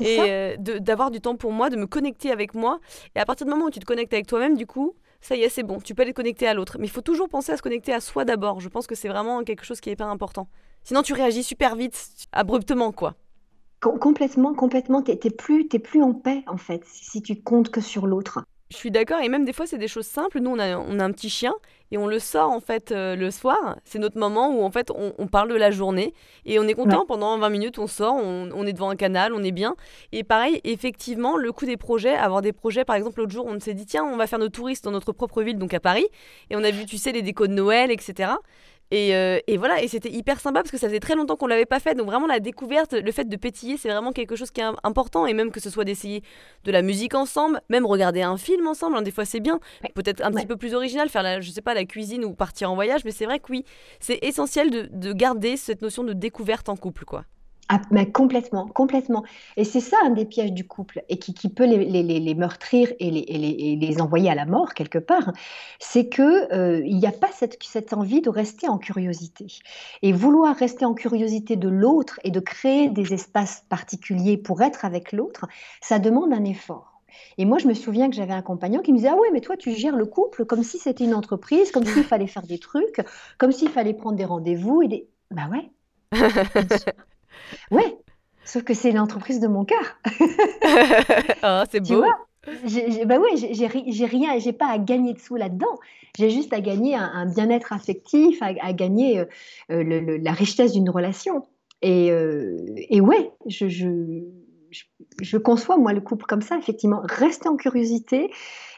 Et 0.00 0.18
euh, 0.20 0.56
d'avoir 0.58 1.10
du 1.10 1.20
temps 1.20 1.36
pour 1.36 1.52
moi, 1.52 1.70
de 1.70 1.76
me 1.76 1.86
connecter 1.86 2.30
avec 2.30 2.54
moi. 2.54 2.80
Et 3.14 3.20
à 3.20 3.24
partir 3.24 3.46
du 3.46 3.52
moment 3.52 3.66
où 3.66 3.70
tu 3.70 3.80
te 3.80 3.84
connectes 3.84 4.12
avec 4.12 4.26
toi-même, 4.26 4.56
du 4.56 4.66
coup, 4.66 4.94
ça 5.20 5.36
y 5.36 5.42
est, 5.42 5.48
c'est 5.48 5.62
bon, 5.62 5.80
tu 5.80 5.94
peux 5.94 6.02
aller 6.02 6.12
te 6.12 6.16
connecter 6.16 6.46
à 6.46 6.54
l'autre. 6.54 6.76
Mais 6.78 6.86
il 6.86 6.90
faut 6.90 7.00
toujours 7.00 7.28
penser 7.28 7.52
à 7.52 7.56
se 7.56 7.62
connecter 7.62 7.92
à 7.92 8.00
soi 8.00 8.24
d'abord. 8.24 8.60
Je 8.60 8.68
pense 8.68 8.86
que 8.86 8.94
c'est 8.94 9.08
vraiment 9.08 9.42
quelque 9.44 9.64
chose 9.64 9.80
qui 9.80 9.90
est 9.90 9.96
pas 9.96 10.04
important. 10.04 10.48
Sinon, 10.84 11.02
tu 11.02 11.14
réagis 11.14 11.42
super 11.42 11.74
vite, 11.74 12.08
abruptement, 12.32 12.92
quoi. 12.92 13.14
complètement, 13.80 14.54
complètement. 14.54 15.02
T'es 15.02 15.16
plus, 15.30 15.66
es 15.72 15.78
plus 15.78 16.02
en 16.02 16.14
paix, 16.14 16.44
en 16.46 16.56
fait, 16.56 16.82
si 16.86 17.22
tu 17.22 17.42
comptes 17.42 17.70
que 17.70 17.80
sur 17.80 18.06
l'autre. 18.06 18.44
Je 18.70 18.76
suis 18.76 18.90
d'accord, 18.90 19.20
et 19.20 19.28
même 19.28 19.44
des 19.44 19.52
fois, 19.52 19.66
c'est 19.66 19.78
des 19.78 19.86
choses 19.86 20.06
simples. 20.06 20.40
Nous, 20.40 20.50
on 20.50 20.58
a, 20.58 20.76
on 20.76 20.98
a 20.98 21.04
un 21.04 21.12
petit 21.12 21.30
chien, 21.30 21.54
et 21.92 21.98
on 21.98 22.08
le 22.08 22.18
sort, 22.18 22.50
en 22.50 22.58
fait, 22.58 22.90
euh, 22.90 23.14
le 23.14 23.30
soir. 23.30 23.78
C'est 23.84 24.00
notre 24.00 24.18
moment 24.18 24.50
où, 24.50 24.64
en 24.64 24.72
fait, 24.72 24.90
on, 24.90 25.26
parle 25.28 25.50
de 25.50 25.54
la 25.54 25.70
journée, 25.70 26.14
et 26.44 26.58
on 26.58 26.64
est 26.64 26.74
content. 26.74 27.06
Pendant 27.06 27.38
20 27.38 27.48
minutes, 27.48 27.78
on 27.78 27.86
sort, 27.86 28.16
on, 28.16 28.66
est 28.66 28.72
devant 28.72 28.90
un 28.90 28.96
canal, 28.96 29.32
on 29.34 29.44
est 29.44 29.52
bien. 29.52 29.76
Et 30.10 30.24
pareil, 30.24 30.60
effectivement, 30.64 31.36
le 31.36 31.52
coup 31.52 31.64
des 31.64 31.76
projets, 31.76 32.16
avoir 32.16 32.42
des 32.42 32.52
projets, 32.52 32.84
par 32.84 32.96
exemple, 32.96 33.20
l'autre 33.20 33.32
jour, 33.32 33.46
on 33.46 33.60
s'est 33.60 33.74
dit, 33.74 33.86
tiens, 33.86 34.04
on 34.04 34.16
va 34.16 34.26
faire 34.26 34.40
nos 34.40 34.48
touristes 34.48 34.82
dans 34.82 34.90
notre 34.90 35.12
propre 35.12 35.42
ville, 35.42 35.58
donc 35.58 35.72
à 35.72 35.80
Paris. 35.80 36.06
Et 36.50 36.56
on 36.56 36.64
a 36.64 36.72
vu, 36.72 36.86
tu 36.86 36.98
sais, 36.98 37.12
les 37.12 37.22
décos 37.22 37.46
de 37.46 37.52
Noël, 37.52 37.92
etc. 37.92 38.32
Euh, 38.94 39.40
et, 39.46 39.56
voilà, 39.56 39.82
et 39.82 39.88
c'était 39.88 40.10
hyper 40.10 40.40
sympa 40.40 40.60
parce 40.60 40.70
que 40.70 40.78
ça 40.78 40.86
faisait 40.86 41.00
très 41.00 41.16
longtemps 41.16 41.36
qu'on 41.36 41.46
l'avait 41.46 41.66
pas 41.66 41.80
fait. 41.80 41.94
Donc 41.94 42.06
vraiment 42.06 42.26
la 42.26 42.40
découverte, 42.40 42.92
le 42.92 43.12
fait 43.12 43.28
de 43.28 43.36
pétiller, 43.36 43.76
c'est 43.76 43.88
vraiment 43.88 44.12
quelque 44.12 44.36
chose 44.36 44.50
qui 44.50 44.60
est 44.60 44.70
important. 44.84 45.26
Et 45.26 45.34
même 45.34 45.50
que 45.50 45.60
ce 45.60 45.70
soit 45.70 45.84
d'essayer 45.84 46.22
de 46.64 46.70
la 46.72 46.82
musique 46.82 47.14
ensemble, 47.14 47.60
même 47.68 47.86
regarder 47.86 48.22
un 48.22 48.36
film 48.36 48.66
ensemble, 48.66 48.96
hein, 48.96 49.02
des 49.02 49.10
fois 49.10 49.24
c'est 49.24 49.40
bien. 49.40 49.60
Peut-être 49.94 50.22
un 50.24 50.30
petit 50.30 50.46
peu 50.46 50.56
plus 50.56 50.74
original, 50.74 51.08
faire 51.08 51.22
la, 51.22 51.40
je 51.40 51.50
sais 51.50 51.62
pas, 51.62 51.74
la 51.74 51.84
cuisine 51.84 52.24
ou 52.24 52.34
partir 52.34 52.70
en 52.70 52.74
voyage. 52.74 53.04
Mais 53.04 53.10
c'est 53.12 53.24
vrai 53.26 53.40
que 53.40 53.46
oui, 53.50 53.64
c'est 54.00 54.18
essentiel 54.22 54.70
de, 54.70 54.88
de 54.92 55.12
garder 55.12 55.56
cette 55.56 55.82
notion 55.82 56.04
de 56.04 56.12
découverte 56.12 56.68
en 56.68 56.76
couple, 56.76 57.04
quoi. 57.04 57.24
Ah, 57.68 57.80
complètement, 58.12 58.68
complètement. 58.68 59.24
Et 59.56 59.64
c'est 59.64 59.80
ça 59.80 59.96
un 60.04 60.10
des 60.10 60.24
pièges 60.24 60.52
du 60.52 60.66
couple 60.66 61.02
et 61.08 61.18
qui, 61.18 61.48
peut 61.48 61.66
les, 61.66 61.84
les, 61.84 62.20
les, 62.20 62.34
meurtrir 62.36 62.92
et 63.00 63.10
les, 63.10 63.76
les, 63.76 64.00
envoyer 64.00 64.30
à 64.30 64.36
la 64.36 64.46
mort 64.46 64.72
quelque 64.72 64.98
part, 64.98 65.32
c'est 65.80 66.08
que 66.08 66.52
euh, 66.54 66.80
il 66.86 66.96
n'y 66.96 67.08
a 67.08 67.12
pas 67.12 67.30
cette, 67.32 67.60
cette 67.62 67.92
envie 67.92 68.20
de 68.20 68.30
rester 68.30 68.68
en 68.68 68.78
curiosité. 68.78 69.46
Et 70.02 70.12
vouloir 70.12 70.54
rester 70.54 70.84
en 70.84 70.94
curiosité 70.94 71.56
de 71.56 71.68
l'autre 71.68 72.20
et 72.22 72.30
de 72.30 72.38
créer 72.38 72.88
des 72.88 73.12
espaces 73.12 73.64
particuliers 73.68 74.36
pour 74.36 74.62
être 74.62 74.84
avec 74.84 75.10
l'autre, 75.10 75.46
ça 75.80 75.98
demande 75.98 76.32
un 76.32 76.44
effort. 76.44 77.02
Et 77.36 77.46
moi, 77.46 77.58
je 77.58 77.66
me 77.66 77.74
souviens 77.74 78.08
que 78.08 78.14
j'avais 78.14 78.32
un 78.32 78.42
compagnon 78.42 78.80
qui 78.80 78.92
me 78.92 78.98
disait 78.98 79.08
Ah 79.08 79.16
ouais, 79.16 79.30
mais 79.32 79.40
toi, 79.40 79.56
tu 79.56 79.72
gères 79.72 79.96
le 79.96 80.06
couple 80.06 80.44
comme 80.44 80.62
si 80.62 80.78
c'était 80.78 81.04
une 81.04 81.14
entreprise, 81.14 81.72
comme 81.72 81.84
s'il 81.84 82.04
fallait 82.04 82.26
faire 82.28 82.46
des 82.46 82.58
trucs, 82.58 83.00
comme 83.38 83.50
s'il 83.50 83.70
fallait 83.70 83.94
prendre 83.94 84.16
des 84.16 84.24
rendez-vous 84.24 84.82
et 84.82 84.88
des. 84.88 85.08
Bah 85.32 85.48
ouais. 85.50 85.70
Ouais, 87.70 87.96
sauf 88.44 88.62
que 88.62 88.74
c'est 88.74 88.92
l'entreprise 88.92 89.40
de 89.40 89.48
mon 89.48 89.64
cœur. 89.64 89.98
oh, 91.42 91.62
c'est 91.70 91.80
beau. 91.80 92.04
j'ai, 92.64 93.04
bah 93.04 93.18
ouais, 93.18 93.36
j'ai, 93.36 93.66
rien, 94.06 94.38
j'ai 94.38 94.52
pas 94.52 94.68
à 94.68 94.78
gagner 94.78 95.14
de 95.14 95.18
sous 95.18 95.36
là-dedans. 95.36 95.78
J'ai 96.18 96.30
juste 96.30 96.52
à 96.52 96.60
gagner 96.60 96.94
un, 96.94 97.26
bien-être 97.26 97.72
affectif, 97.72 98.38
à, 98.40 98.72
gagner 98.72 99.20
euh, 99.20 99.24
euh, 99.70 100.18
la 100.22 100.32
richesse 100.32 100.72
d'une 100.72 100.88
relation. 100.88 101.46
Et, 101.82 102.10
euh, 102.10 102.56
et 102.76 103.00
ouais, 103.00 103.30
je, 103.46 103.68
je, 103.68 103.88
conçois 105.38 105.78
moi 105.78 105.92
le 105.92 106.00
couple 106.00 106.26
comme 106.26 106.42
ça, 106.42 106.56
effectivement, 106.56 107.00
rester 107.04 107.48
en 107.48 107.56
curiosité 107.56 108.30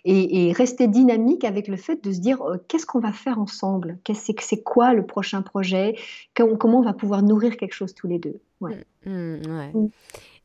et, 0.04 0.52
rester 0.52 0.88
dynamique 0.88 1.44
avec 1.44 1.68
le 1.68 1.76
fait 1.76 2.02
de 2.02 2.12
se 2.12 2.20
dire 2.20 2.42
euh, 2.42 2.56
qu'est-ce 2.68 2.86
qu'on 2.86 3.00
va 3.00 3.12
faire 3.12 3.38
ensemble, 3.38 3.98
qu'est-ce 4.04 4.32
que 4.32 4.42
c'est 4.42 4.62
quoi 4.62 4.94
le 4.94 5.04
prochain 5.04 5.42
projet, 5.42 5.96
comment, 6.34 6.78
on 6.78 6.82
va 6.82 6.92
pouvoir 6.92 7.22
nourrir 7.22 7.56
quelque 7.56 7.74
chose 7.74 7.94
tous 7.94 8.06
les 8.06 8.18
deux? 8.18 8.40
Mmh, 8.60 8.70
mmh, 9.06 9.70
mmh. 9.74 9.88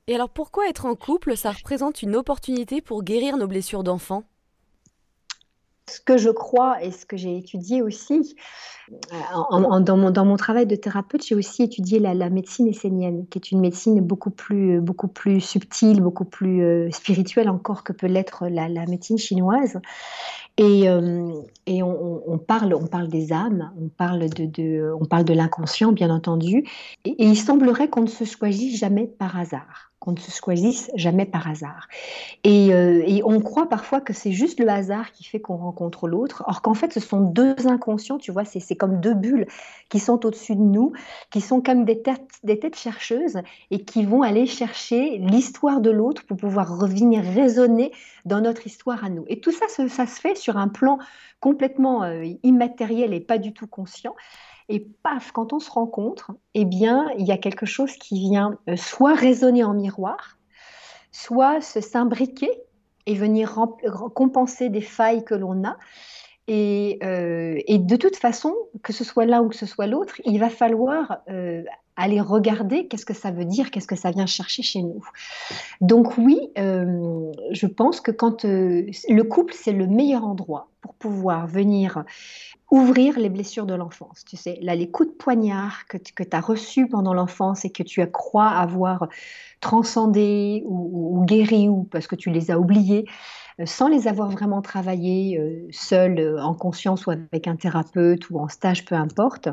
Et 0.08 0.16
alors 0.16 0.30
pourquoi 0.30 0.68
être 0.68 0.86
en 0.86 0.96
couple, 0.96 1.38
ça 1.38 1.52
représente 1.52 2.02
une 2.02 2.16
opportunité 2.16 2.82
pour 2.82 3.04
guérir 3.04 3.38
nos 3.38 3.48
blessures 3.48 3.84
d'enfants? 3.84 4.24
Ce 5.90 6.00
que 6.00 6.18
je 6.18 6.30
crois 6.30 6.82
et 6.84 6.92
ce 6.92 7.06
que 7.06 7.18
j'ai 7.18 7.38
étudié 7.38 7.82
aussi, 7.82 8.36
euh, 8.92 9.80
dans, 9.80 10.26
mon, 10.26 10.36
travail 10.38 10.66
de 10.66 10.76
thérapeute, 10.76 11.26
j'ai 11.26 11.36
aussi 11.36 11.64
étudié 11.64 12.00
la, 12.00 12.30
médecine 12.30 12.68
essénienne, 12.68 13.26
qui 13.28 13.38
est 13.38 13.52
une 13.52 13.60
médecine 13.60 14.02
beaucoup 14.02 14.30
plus, 14.30 14.82
beaucoup 14.82 15.08
plus 15.08 15.42
subtile, 15.42 16.02
beaucoup 16.02 16.26
plus 16.26 16.64
euh, 16.64 16.92
spirituelle 16.92 17.50
encore 17.50 17.84
que 17.84 17.94
peut 17.94 18.08
l'être 18.08 18.48
la, 18.48 18.86
médecine 18.86 19.18
chinoise. 19.18 19.80
Et, 20.58 20.88
euh, 20.88 21.34
et 21.66 21.82
on, 21.82 22.38
parle, 22.38 22.76
on 22.76 22.86
parle 22.86 23.08
des 23.08 23.34
âmes, 23.34 23.72
on 23.82 23.88
parle 23.90 24.30
de, 24.30 24.46
de 24.46 25.34
l'inconscient, 25.34 25.92
bien 25.92 26.12
entendu. 26.12 26.66
et 27.06 27.16
il 27.18 27.38
semblerait 27.38 27.90
qu'on 27.90 28.02
ne 28.02 28.08
se 28.08 28.24
choisit 28.24 28.76
jamais 28.78 29.08
par 29.08 29.38
hasard 29.38 29.93
qu'on 30.04 30.12
ne 30.12 30.20
se 30.20 30.32
choisisse 30.32 30.92
jamais 30.96 31.26
par 31.26 31.48
hasard. 31.48 31.88
Euh, 32.46 33.04
et, 33.08 33.24
on 33.24 33.40
croit 33.40 33.70
parfois 33.70 34.02
que 34.02 34.12
c'est 34.12 34.34
juste 34.34 34.60
le 34.60 34.68
hasard 34.68 35.14
qui 35.14 35.24
fait 35.24 35.40
qu'on 35.40 35.56
rencontre 35.56 36.10
l'autre, 36.10 36.44
or 36.46 36.62
qu'en 36.62 36.74
fait 36.74 36.92
ce 36.92 37.00
sont 37.00 37.22
deux 37.22 37.56
inconscients, 37.68 38.18
tu 38.18 38.34
vois, 38.34 38.44
c'est 38.44 38.76
comme 38.76 39.00
deux 39.00 39.14
bulles 39.14 39.48
qui 39.88 40.00
sont 40.00 40.26
au-dessus 40.26 40.56
de 40.56 40.62
nous, 40.62 40.92
qui 41.32 41.40
sont 41.40 41.62
comme 41.62 41.86
des 41.86 42.02
têtes, 42.02 42.76
chercheuses 42.76 43.40
et 43.72 43.86
qui 43.86 44.04
vont 44.04 44.24
aller 44.24 44.46
chercher 44.46 45.20
l'histoire 45.20 45.80
de 45.80 45.90
l'autre 45.90 46.26
pour 46.26 46.36
pouvoir 46.36 46.78
revenir 46.78 47.24
raisonner 47.24 47.94
dans 48.26 48.42
notre 48.42 48.68
histoire 48.68 49.06
à 49.06 49.10
nous. 49.10 49.24
Et 49.28 49.40
tout 49.40 49.52
ça, 49.52 49.68
ça, 49.70 50.06
se 50.06 50.20
fait 50.20 50.36
sur 50.36 50.58
un 50.58 50.68
plan 50.68 50.98
complètement 51.40 52.04
euh, 52.04 52.26
immatériel 52.44 53.14
et 53.14 53.22
pas 53.22 53.38
du 53.38 53.54
tout 53.54 53.68
conscient. 53.68 54.16
Et 54.70 54.88
paf, 55.04 55.32
quand 55.32 55.54
on 55.54 55.60
se 55.60 55.70
rencontre, 55.70 56.32
eh 56.54 56.66
bien, 56.66 57.10
il 57.18 57.26
y 57.26 57.32
a 57.32 57.38
quelque 57.38 57.66
chose 57.66 57.94
qui 57.94 58.20
vient 58.20 58.58
euh, 58.70 58.76
soit 58.76 59.14
résonner 59.14 59.64
en 59.64 59.74
miroir, 59.74 60.38
soit 61.12 61.62
se 61.62 61.82
s'imbriquer 61.82 62.50
et 63.06 63.16
venir 63.16 63.60
compenser 64.16 64.70
des 64.70 64.82
failles 64.82 65.26
que 65.26 65.36
l'on 65.36 65.64
a. 65.66 65.78
Et, 66.48 67.00
euh, 67.04 67.60
et, 67.68 67.78
de 67.78 67.96
toute 67.96 68.18
façon, 68.18 68.54
que 68.82 68.92
ce 68.92 69.04
soit 69.04 69.26
l'un 69.26 69.42
ou 69.42 69.50
que 69.50 69.56
ce 69.56 69.66
soit 69.66 69.88
l'autre, 69.88 70.16
il 70.26 70.40
va 70.40 70.50
falloir 70.50 71.22
euh, 71.30 71.64
aller 71.96 72.22
regarder 72.22 72.88
qu'est-ce 72.88 73.06
que 73.06 73.14
ça 73.14 73.32
veut 73.32 73.46
dire, 73.46 73.72
qu'est-ce 73.72 73.88
que 73.88 73.96
ça 73.96 74.12
vient 74.12 74.26
chercher 74.26 74.64
chez 74.64 74.82
nous. 74.82 75.04
Donc 75.82 76.18
oui, 76.18 76.40
euh, 76.58 77.32
je 77.52 77.68
pense 77.68 78.02
que 78.02 78.12
quand 78.12 78.46
euh, 78.46 78.86
le 79.10 79.24
couple, 79.24 79.54
c'est 79.56 79.74
le 79.74 79.88
meilleur 79.88 80.26
endroit 80.26 80.70
pour 80.82 80.94
pouvoir 80.96 81.48
venir 81.48 82.04
ouvrir 82.72 83.20
les 83.20 83.30
blessures 83.30 83.68
de 83.68 83.76
l'enfance. 83.76 84.24
Tu 84.26 84.36
sais, 84.36 84.58
là, 84.62 84.74
les 84.74 84.90
coups 84.90 85.10
de 85.10 85.14
poignard 85.14 85.86
que, 85.88 85.98
tu 85.98 86.14
as 86.32 86.42
reçus 86.42 86.88
pendant 86.88 87.14
l'enfance 87.14 87.66
et 87.66 87.70
que 87.70 87.84
tu 87.84 88.06
crois 88.10 88.50
avoir 88.50 89.08
transcendés 89.62 90.64
ou, 90.66 91.20
ou, 91.20 91.26
guéris 91.26 91.70
ou 91.70 91.84
parce 91.84 92.08
que 92.08 92.16
tu 92.16 92.32
les 92.32 92.50
as 92.50 92.60
oubliés, 92.60 93.06
euh, 93.60 93.66
sans 93.68 93.88
les 93.88 94.08
avoir 94.08 94.32
vraiment 94.32 94.64
travaillés 94.64 95.40
seul, 95.70 96.40
en 96.40 96.56
conscience 96.56 97.06
ou 97.06 97.12
avec 97.12 97.48
un 97.48 97.56
thérapeute 97.56 98.32
ou 98.32 98.40
en 98.40 98.48
stage, 98.48 98.86
peu 98.86 98.96
importe 98.96 99.50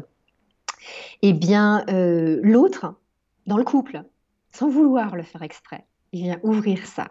eh 1.23 1.33
bien, 1.33 1.85
euh, 1.89 2.41
l'autre, 2.43 2.95
dans 3.47 3.57
le 3.57 3.65
couple, 3.65 4.03
sans 4.53 4.69
vouloir 4.69 5.17
le 5.17 5.23
faire 5.23 5.43
exprès, 5.43 5.85
il 6.13 6.25
vient 6.25 6.41
ouvrir 6.43 6.87
ça. 6.87 7.09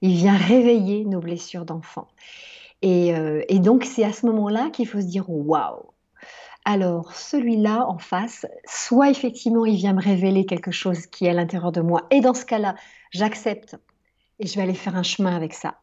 Il 0.00 0.14
vient 0.16 0.36
réveiller 0.36 1.04
nos 1.04 1.20
blessures 1.20 1.64
d'enfant. 1.64 2.08
Et, 2.82 3.14
euh, 3.14 3.42
donc, 3.50 3.84
c'est 3.84 4.04
à 4.04 4.12
ce 4.12 4.26
moment-là 4.26 4.70
qu'il 4.70 4.88
faut 4.88 5.00
se 5.00 5.06
dire 5.06 5.28
waouh! 5.28 5.82
Alors, 6.64 7.12
celui-là 7.14 7.86
en 7.88 7.98
face, 7.98 8.46
soit 8.66 9.10
effectivement, 9.10 9.64
il 9.66 9.76
vient 9.76 9.94
me 9.94 10.02
révéler 10.02 10.46
quelque 10.46 10.70
chose 10.70 11.06
qui 11.06 11.26
est 11.26 11.30
à 11.30 11.32
l'intérieur 11.32 11.72
de 11.72 11.80
moi, 11.80 12.06
et 12.10 12.20
dans 12.20 12.34
ce 12.34 12.44
cas-là, 12.44 12.76
j'accepte 13.10 13.76
et 14.38 14.46
je 14.46 14.56
vais 14.56 14.62
aller 14.62 14.74
faire 14.74 14.96
un 14.96 15.02
chemin 15.02 15.34
avec 15.34 15.54
ça. 15.54 15.80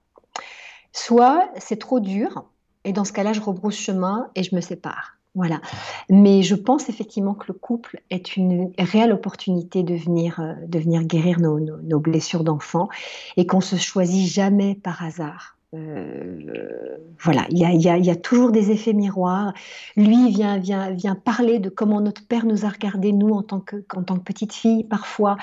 Soit 0.94 1.50
c'est 1.58 1.80
trop 1.80 2.00
dur, 2.00 2.46
et 2.84 2.94
dans 2.94 3.04
ce 3.04 3.14
cas-là, 3.14 3.34
je 3.34 3.42
rebrousse 3.42 3.78
chemin 3.78 4.32
et 4.36 4.44
je 4.44 4.56
me 4.56 4.62
sépare. 4.62 5.19
Voilà. 5.36 5.62
Mais 6.10 6.42
je 6.42 6.56
pense 6.56 6.90
effectivement 6.90 7.36
que 7.36 7.46
le 7.48 7.54
couple 7.54 8.02
est 8.10 8.36
une 8.36 8.74
réelle 8.78 9.14
opportunité 9.14 9.84
de 9.84 9.96
venir, 9.96 10.40
euh, 10.40 10.54
de 10.68 10.80
venir 10.80 11.04
guérir 11.04 11.40
nos, 11.40 11.60
nos 11.60 12.00
blessures 12.00 12.44
d'enfant 12.44 12.90
et 13.38 13.46
qu'on 13.46 13.62
se 13.62 13.76
choisit 13.76 14.28
jamais 14.28 14.76
par 14.76 15.04
hasard. 15.04 15.59
Euh, 15.76 16.98
voilà, 17.22 17.46
il 17.52 17.60
y 17.60 18.10
a, 18.10 18.16
toujours 18.16 18.52
des 18.52 18.72
effets 18.72 18.94
miroirs. 18.94 19.54
Lui 19.96 20.30
vient, 20.32 20.58
vient, 20.58 20.90
vient 20.92 21.14
parler 21.14 21.60
de 21.60 21.70
comment 21.70 22.02
notre 22.02 22.26
père 22.26 22.46
nous 22.46 22.66
a 22.66 22.70
regardé, 22.70 23.12
nous, 23.12 23.30
en 23.30 23.44
tant 23.44 23.60
que, 23.60 23.76
en 23.96 24.02
tant 24.02 24.16
que 24.16 24.24
petite 24.24 24.54
fille, 24.54 24.84
parfois. 24.84 25.38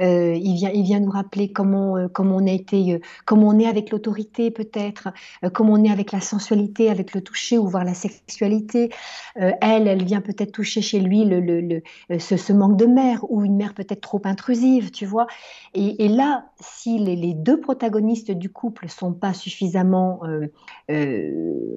Euh, 0.00 0.34
il, 0.34 0.56
vient, 0.56 0.70
il 0.70 0.82
vient 0.82 1.00
nous 1.00 1.10
rappeler 1.10 1.52
comment, 1.52 1.96
euh, 1.96 2.08
comment, 2.08 2.36
on, 2.36 2.46
a 2.46 2.50
été, 2.50 3.00
comment 3.24 3.48
on 3.48 3.58
est 3.58 3.66
avec 3.66 3.90
l'autorité, 3.90 4.50
peut-être, 4.50 5.08
comment 5.54 5.74
on 5.74 5.84
est 5.84 5.90
avec 5.90 6.12
la 6.12 6.20
sensualité, 6.20 6.90
avec 6.90 7.14
le 7.14 7.20
toucher 7.20 7.56
ou 7.56 7.68
voir 7.68 7.84
la 7.84 7.94
sexualité. 7.94 8.90
elle, 9.36 9.86
elle 9.86 10.04
vient 10.04 10.20
peut-être 10.20 10.52
toucher 10.52 10.82
chez 10.82 10.98
lui 10.98 11.24
le, 11.24 11.40
le, 11.40 11.82
ce, 12.18 12.52
manque 12.52 12.76
de 12.76 12.86
mère 12.86 13.24
ou 13.30 13.44
une 13.44 13.56
mère 13.56 13.74
peut-être 13.74 14.00
trop 14.00 14.20
intrusive, 14.24 14.90
tu 14.90 15.06
vois. 15.06 15.26
Et, 15.74 16.08
là, 16.08 16.46
si 16.60 16.98
les, 16.98 17.16
les 17.16 17.34
deux 17.34 17.60
protagonistes 17.60 18.30
du 18.32 18.50
couple 18.50 18.88
sont 18.88 19.12
pas 19.12 19.32
suffisants, 19.32 19.61
suffisamment 19.62 20.20
euh, 20.24 20.46
euh, 20.90 21.76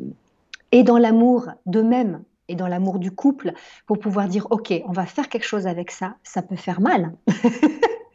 et 0.72 0.84
dans 0.84 0.98
l'amour 0.98 1.50
d'eux-mêmes 1.66 2.24
et 2.48 2.56
dans 2.56 2.68
l'amour 2.68 3.00
du 3.00 3.12
couple 3.12 3.54
pour 3.86 4.00
pouvoir 4.00 4.28
dire 4.28 4.48
ok 4.50 4.74
on 4.88 4.92
va 4.92 5.06
faire 5.06 5.30
quelque 5.30 5.46
chose 5.46 5.68
avec 5.68 5.92
ça 5.92 6.16
ça 6.24 6.42
peut 6.42 6.56
faire 6.56 6.82
mal. 6.82 7.14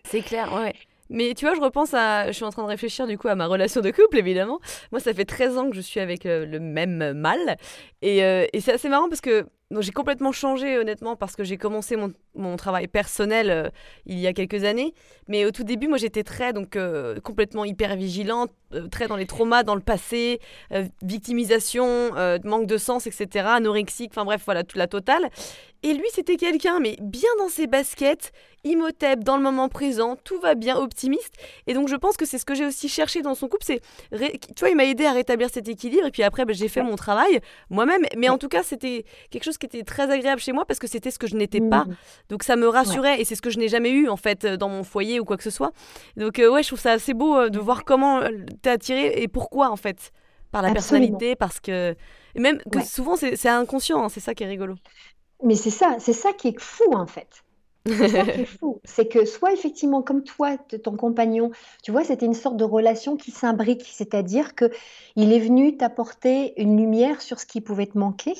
C'est 0.04 0.22
clair 0.22 0.52
ouais 0.54 0.74
mais 1.10 1.34
tu 1.34 1.44
vois, 1.44 1.54
je 1.54 1.60
repense 1.60 1.92
à. 1.94 2.28
Je 2.28 2.32
suis 2.32 2.44
en 2.44 2.50
train 2.50 2.62
de 2.62 2.68
réfléchir 2.68 3.06
du 3.06 3.18
coup 3.18 3.28
à 3.28 3.34
ma 3.34 3.46
relation 3.46 3.80
de 3.80 3.90
couple, 3.90 4.18
évidemment. 4.18 4.60
Moi, 4.92 5.00
ça 5.00 5.12
fait 5.12 5.24
13 5.24 5.58
ans 5.58 5.70
que 5.70 5.76
je 5.76 5.80
suis 5.80 6.00
avec 6.00 6.24
euh, 6.26 6.46
le 6.46 6.60
même 6.60 7.12
mâle. 7.12 7.56
Et, 8.02 8.18
et 8.18 8.60
c'est 8.60 8.72
assez 8.72 8.88
marrant 8.88 9.08
parce 9.08 9.20
que 9.20 9.46
j'ai 9.78 9.92
complètement 9.92 10.32
changé 10.32 10.78
honnêtement 10.78 11.14
parce 11.14 11.36
que 11.36 11.44
j'ai 11.44 11.56
commencé 11.56 11.96
mon, 11.96 12.56
travail 12.56 12.88
personnel 12.88 13.50
euh, 13.50 13.68
il 14.04 14.18
y 14.18 14.26
a 14.26 14.32
quelques 14.32 14.64
années. 14.64 14.94
Mais 15.28 15.44
au 15.44 15.52
tout 15.52 15.62
début, 15.62 15.86
moi 15.86 15.96
j'étais 15.96 16.24
très 16.24 16.52
donc 16.52 16.74
euh, 16.74 17.20
complètement 17.20 17.64
hyper 17.64 17.94
vigilante, 17.94 18.50
euh, 18.74 18.88
très 18.88 19.06
dans 19.06 19.16
les 19.16 19.26
traumas 19.26 19.62
dans 19.62 19.76
le 19.76 19.80
passé, 19.80 20.40
victimisation, 21.02 22.10
manque 22.44 22.66
de 22.66 22.78
sens, 22.78 23.06
etc. 23.06 23.46
Anorexique, 23.46 24.10
enfin 24.12 24.24
bref, 24.24 24.42
voilà 24.44 24.64
toute 24.64 24.76
la 24.76 24.88
totale. 24.88 25.30
Et 25.82 25.94
lui, 25.94 26.04
c'était 26.12 26.36
quelqu'un, 26.36 26.78
mais 26.78 26.96
bien 27.00 27.28
dans 27.38 27.48
ses 27.48 27.66
baskets, 27.66 28.32
Imhotep, 28.64 29.24
dans 29.24 29.38
le 29.38 29.42
moment 29.42 29.70
présent, 29.70 30.16
tout 30.22 30.38
va 30.38 30.54
bien, 30.54 30.76
optimiste. 30.76 31.32
Et 31.66 31.72
donc, 31.72 31.88
je 31.88 31.96
pense 31.96 32.18
que 32.18 32.26
c'est 32.26 32.36
ce 32.36 32.44
que 32.44 32.54
j'ai 32.54 32.66
aussi 32.66 32.88
cherché 32.90 33.22
dans 33.22 33.34
son 33.34 33.48
couple. 33.48 33.64
C'est, 33.64 33.80
tu 34.10 34.60
vois, 34.60 34.68
il 34.68 34.76
m'a 34.76 34.84
aidé 34.84 35.06
à 35.06 35.12
rétablir 35.12 35.48
cet 35.50 35.68
équilibre. 35.68 36.06
Et 36.06 36.10
puis 36.10 36.22
après, 36.22 36.44
bah, 36.44 36.52
j'ai 36.52 36.68
fait 36.68 36.82
mon 36.82 36.96
travail 36.96 37.40
moi-même. 37.70 38.04
Mais 38.18 38.28
en 38.28 38.36
tout 38.36 38.48
cas, 38.48 38.62
c'était 38.62 39.06
quelque 39.30 39.44
chose 39.44 39.56
qui 39.56 39.64
était 39.64 39.82
très 39.82 40.10
agréable 40.10 40.40
chez 40.40 40.52
moi 40.52 40.66
parce 40.66 40.78
que 40.78 40.86
c'était 40.86 41.10
ce 41.10 41.18
que 41.18 41.26
je 41.26 41.36
n'étais 41.36 41.60
pas. 41.60 41.84
Mmh. 41.84 41.96
Donc, 42.28 42.42
ça 42.42 42.56
me 42.56 42.68
rassurait. 42.68 43.20
Et 43.20 43.24
c'est 43.24 43.34
ce 43.34 43.42
que 43.42 43.50
je 43.50 43.58
n'ai 43.58 43.68
jamais 43.68 43.90
eu, 43.90 44.08
en 44.10 44.16
fait, 44.16 44.44
dans 44.46 44.68
mon 44.68 44.84
foyer 44.84 45.20
ou 45.20 45.24
quoi 45.24 45.38
que 45.38 45.44
ce 45.44 45.50
soit. 45.50 45.72
Donc, 46.16 46.38
euh, 46.38 46.50
ouais, 46.50 46.62
je 46.62 46.68
trouve 46.68 46.80
ça 46.80 46.92
assez 46.92 47.14
beau 47.14 47.38
euh, 47.38 47.48
de 47.48 47.58
voir 47.58 47.84
comment 47.84 48.20
euh, 48.20 48.28
t'es 48.60 48.70
attiré 48.70 49.22
et 49.22 49.28
pourquoi, 49.28 49.70
en 49.70 49.76
fait. 49.76 50.12
Par 50.52 50.62
la 50.62 50.72
personnalité, 50.72 51.36
parce 51.36 51.60
que. 51.60 51.94
même 52.34 52.58
que 52.72 52.82
souvent, 52.84 53.14
c'est 53.16 53.48
inconscient. 53.48 54.02
Hein, 54.02 54.08
c'est 54.08 54.18
ça 54.18 54.34
qui 54.34 54.42
est 54.42 54.48
rigolo. 54.48 54.74
Mais 55.42 55.54
c'est 55.54 55.70
ça, 55.70 55.96
c'est 55.98 56.12
ça 56.12 56.32
qui 56.32 56.48
est 56.48 56.60
fou 56.60 56.92
en 56.94 57.06
fait. 57.06 57.44
C'est 57.96 58.08
ça 58.08 58.26
qui 58.26 58.42
est 58.42 58.44
fou. 58.60 58.80
C'est 58.84 59.08
que 59.08 59.24
soit 59.24 59.52
effectivement, 59.52 60.02
comme 60.02 60.22
toi, 60.22 60.58
ton 60.58 60.96
compagnon, 60.96 61.50
tu 61.82 61.92
vois, 61.92 62.04
c'était 62.04 62.26
une 62.26 62.34
sorte 62.34 62.56
de 62.56 62.64
relation 62.64 63.16
qui 63.16 63.30
s'imbrique, 63.30 63.84
c'est-à-dire 63.90 64.54
que 64.54 64.70
il 65.16 65.32
est 65.32 65.40
venu 65.40 65.76
t'apporter 65.76 66.60
une 66.60 66.76
lumière 66.76 67.22
sur 67.22 67.40
ce 67.40 67.46
qui 67.46 67.60
pouvait 67.60 67.86
te 67.86 67.98
manquer. 67.98 68.34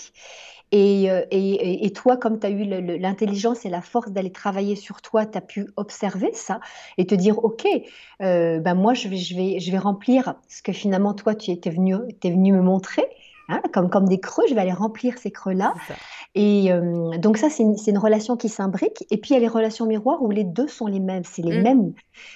Et, 0.73 1.11
euh, 1.11 1.25
et, 1.33 1.85
et 1.85 1.93
toi, 1.93 2.17
comme 2.17 2.39
tu 2.39 2.47
as 2.47 2.51
eu 2.51 2.65
l'intelligence 2.65 3.65
et 3.65 3.71
la 3.71 3.83
force 3.83 4.13
d'aller 4.13 4.31
travailler 4.31 4.77
sur 4.77 5.03
toi, 5.03 5.27
tu 5.27 5.37
as 5.37 5.41
pu 5.41 5.67
observer 5.77 6.33
ça 6.33 6.61
et 6.97 7.07
te 7.07 7.15
dire, 7.17 7.43
OK, 7.45 7.67
euh, 8.23 8.61
ben 8.61 8.75
moi, 8.75 8.95
je 8.95 9.09
vais, 9.09 9.17
je, 9.17 9.35
vais, 9.35 9.59
je 9.59 9.73
vais 9.73 9.79
remplir 9.79 10.35
ce 10.49 10.63
que 10.63 10.73
finalement, 10.73 11.13
toi, 11.15 11.35
tu 11.35 11.51
étais 11.51 11.71
venu, 11.71 11.97
es 12.23 12.31
venu 12.31 12.53
me 12.53 12.63
montrer. 12.63 13.05
Hein, 13.51 13.61
comme, 13.73 13.91
comme 13.91 14.09
des 14.09 14.21
creux, 14.21 14.45
je 14.49 14.55
vais 14.55 14.61
aller 14.61 14.73
remplir 14.73 15.19
ces 15.19 15.31
creux-là. 15.31 15.75
Et 16.35 16.73
euh, 16.73 17.19
donc 17.19 17.37
ça, 17.37 17.51
c'est 17.51 17.65
une, 17.65 17.77
une, 17.87 17.99
relation 17.99 18.37
qui 18.37 18.49
s'imbrique. 18.49 19.05
Et 19.11 19.17
puis 19.17 19.31
il 19.31 19.33
y 19.35 19.37
a 19.37 19.41
les 19.41 19.49
relations 19.49 19.87
miroirs 19.87 20.23
où 20.23 20.31
les 20.31 20.45
deux 20.45 20.69
sont 20.69 20.87
les 20.87 21.01
mêmes. 21.01 21.25
C'est 21.25 21.43
les, 21.43 21.59
mmh. 21.59 21.63
mêmes, 21.63 21.93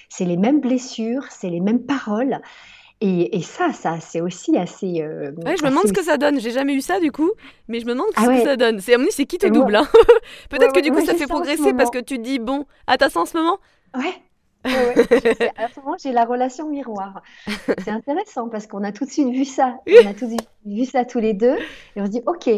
c'est 0.08 0.24
les 0.24 0.36
mêmes 0.36 0.60
blessures, 0.60 1.24
c'est 1.30 1.50
les 1.50 1.60
mêmes 1.60 1.84
paroles. 1.84 2.40
Et, 3.00 3.36
et 3.36 3.42
ça, 3.42 3.72
ça 3.72 3.98
c'est 4.00 4.20
aussi 4.20 4.56
assez. 4.56 5.02
Euh, 5.02 5.30
ouais, 5.44 5.56
je 5.56 5.64
me 5.64 5.70
demande 5.70 5.86
ce 5.86 5.92
que 5.92 6.02
ça 6.02 6.16
donne. 6.16 6.40
J'ai 6.40 6.50
jamais 6.50 6.74
eu 6.74 6.80
ça 6.80 7.00
du 7.00 7.12
coup, 7.12 7.30
mais 7.68 7.80
je 7.80 7.86
me 7.86 7.92
demande 7.92 8.08
ce 8.16 8.22
ah 8.22 8.26
que 8.26 8.42
ça 8.42 8.56
donne. 8.56 8.80
C'est 8.80 8.96
c'est 9.10 9.26
qui 9.26 9.38
te 9.38 9.46
double. 9.46 9.76
Hein 9.76 9.86
Peut-être 10.50 10.72
que 10.72 10.80
du 10.80 10.90
coup, 10.90 11.04
ça 11.04 11.14
fait 11.14 11.26
progresser 11.26 11.74
parce 11.74 11.90
que 11.90 11.98
tu 11.98 12.18
dis 12.18 12.38
bon, 12.38 12.64
à 12.86 12.96
ta 12.96 13.10
ça 13.10 13.20
en 13.20 13.26
ce 13.26 13.36
moment? 13.36 13.58
Ouais, 13.96 14.14
ouais, 14.64 15.52
à 15.56 15.68
ce 15.68 15.80
moment, 15.80 15.96
j'ai 16.02 16.12
la 16.12 16.24
relation 16.24 16.68
miroir. 16.68 17.22
C'est 17.78 17.88
intéressant 17.88 18.48
parce 18.48 18.66
qu'on 18.66 18.84
a 18.84 18.92
tout 18.92 19.04
de 19.04 19.10
suite 19.10 19.30
vu 19.30 19.44
ça. 19.44 19.76
On 19.86 20.08
a 20.08 20.14
tout 20.14 20.26
de 20.26 20.30
suite 20.30 20.48
vu 20.66 20.84
ça 20.84 21.04
tous 21.04 21.20
les 21.20 21.34
deux. 21.34 21.56
Et 21.96 22.00
on 22.00 22.06
se 22.06 22.10
dit, 22.10 22.22
OK, 22.26 22.48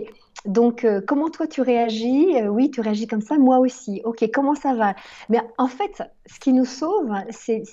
donc 0.46 0.84
euh, 0.84 1.00
comment 1.06 1.28
toi 1.28 1.46
tu 1.46 1.60
réagis? 1.60 2.36
Euh, 2.36 2.48
Oui, 2.48 2.70
tu 2.70 2.80
réagis 2.80 3.06
comme 3.06 3.20
ça, 3.20 3.36
moi 3.36 3.58
aussi. 3.58 4.00
OK, 4.04 4.24
comment 4.32 4.54
ça 4.54 4.74
va? 4.74 4.94
Mais 5.28 5.40
en 5.58 5.68
fait, 5.68 6.02
ce 6.26 6.38
qui 6.38 6.52
nous 6.52 6.64
sauve, 6.64 7.12
c'est 7.30 7.64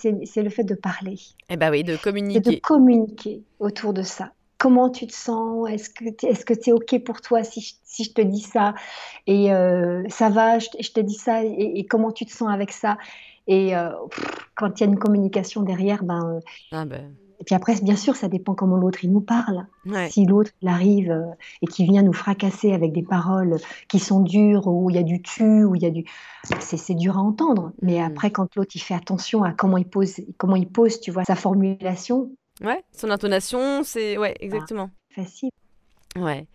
le 0.41 0.49
fait 0.49 0.63
de 0.63 0.75
parler. 0.75 1.19
Eh 1.49 1.57
bien 1.57 1.71
oui, 1.71 1.83
de 1.83 1.95
communiquer. 1.97 2.39
de 2.39 2.59
communiquer 2.59 3.43
autour 3.59 3.93
de 3.93 4.01
ça. 4.01 4.31
Comment 4.57 4.89
tu 4.89 5.07
te 5.07 5.13
sens? 5.13 5.69
Est-ce 5.69 5.89
que 5.89 6.09
tu 6.09 6.25
est, 6.25 6.67
es 6.67 6.71
OK 6.71 7.03
pour 7.03 7.19
toi 7.21 7.43
si 7.43 7.59
je, 7.59 7.73
si 7.83 8.05
je 8.05 8.13
te 8.13 8.21
dis 8.21 8.39
ça? 8.39 8.73
Et 9.27 9.53
euh, 9.53 10.03
ça 10.07 10.29
va, 10.29 10.57
je, 10.59 10.69
te 10.69 10.99
dis 11.01 11.15
ça, 11.15 11.43
et 11.43 11.85
comment 11.89 12.11
tu 12.11 12.25
te 12.25 12.31
sens 12.31 12.49
avec 12.49 12.71
ça? 12.71 12.97
Et 13.47 13.75
euh, 13.75 13.89
quand 14.56 14.79
il 14.79 14.84
y 14.84 14.88
a 14.88 14.89
une 14.89 14.99
communication 14.99 15.62
derrière, 15.62 16.03
ben, 16.03 16.39
ah 16.71 16.86
ben, 16.86 17.13
Et 17.39 17.43
puis 17.43 17.56
après, 17.56 17.75
bien 17.82 17.95
sûr, 17.95 18.15
ça 18.15 18.27
dépend 18.27 18.56
comment 18.56 18.77
l'autre 18.77 19.03
il 19.03 19.12
nous 19.12 19.21
parle. 19.21 19.67
Si 20.10 20.25
l'autre 20.25 20.51
il 20.62 20.67
arrive 20.67 21.12
euh, 21.12 21.25
et 21.62 21.67
qui 21.67 21.86
vient 21.86 22.03
nous 22.03 22.13
fracasser 22.13 22.73
avec 22.73 22.93
des 22.93 23.03
paroles 23.03 23.58
qui 23.89 23.99
sont 23.99 24.21
dures, 24.21 24.67
où 24.67 24.89
il 24.89 24.95
y 24.95 24.99
a 24.99 25.03
du 25.03 25.21
tu, 25.21 25.63
où 25.63 25.75
il 25.75 25.82
y 25.82 25.86
a 25.86 25.89
du, 25.89 26.06
c'est 26.60 26.95
dur 26.95 27.17
à 27.17 27.21
entendre. 27.21 27.73
Mais 27.82 27.99
mm. 27.99 28.06
après, 28.06 28.32
quand 28.32 28.56
l'autre 28.56 28.71
il 28.75 28.82
fait 28.82 28.95
attention 28.95 29.43
à 29.43 29.51
comment 29.51 29.77
il 29.77 29.88
pose, 29.88 30.21
comment 30.38 30.56
il 30.56 30.69
pose, 30.69 30.99
tu 30.99 31.12
vois, 31.12 31.25
sa 31.25 31.36
formulation. 31.36 32.32
Ouais, 32.63 32.84
son 32.91 33.10
intonation, 33.10 33.84
c'est 33.84 34.17
ouais, 34.17 34.36
exactement. 34.39 34.89
facile. 35.10 35.49
Ouais. 36.15 36.47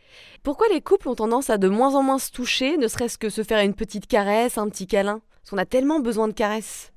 Pourquoi 0.44 0.68
les 0.72 0.81
couples 0.81 1.09
ont 1.09 1.16
tendance 1.16 1.51
à 1.51 1.59
de 1.59 1.68
moins 1.68 1.94
en 1.96 2.03
moins 2.03 2.18
se 2.18 2.31
toucher, 2.31 2.77
ne 2.77 2.87
serait-ce 2.87 3.18
que 3.18 3.29
se 3.29 3.42
faire 3.42 3.64
une 3.64 3.74
petite 3.74 4.07
caresse, 4.07 4.57
un 4.57 4.68
petit 4.68 4.87
câlin? 4.87 5.20
Parce 5.48 5.56
qu'on 5.56 5.62
a 5.62 5.64
tellement 5.64 6.00
besoin 6.00 6.28
de 6.28 6.34
caresses. 6.34 6.92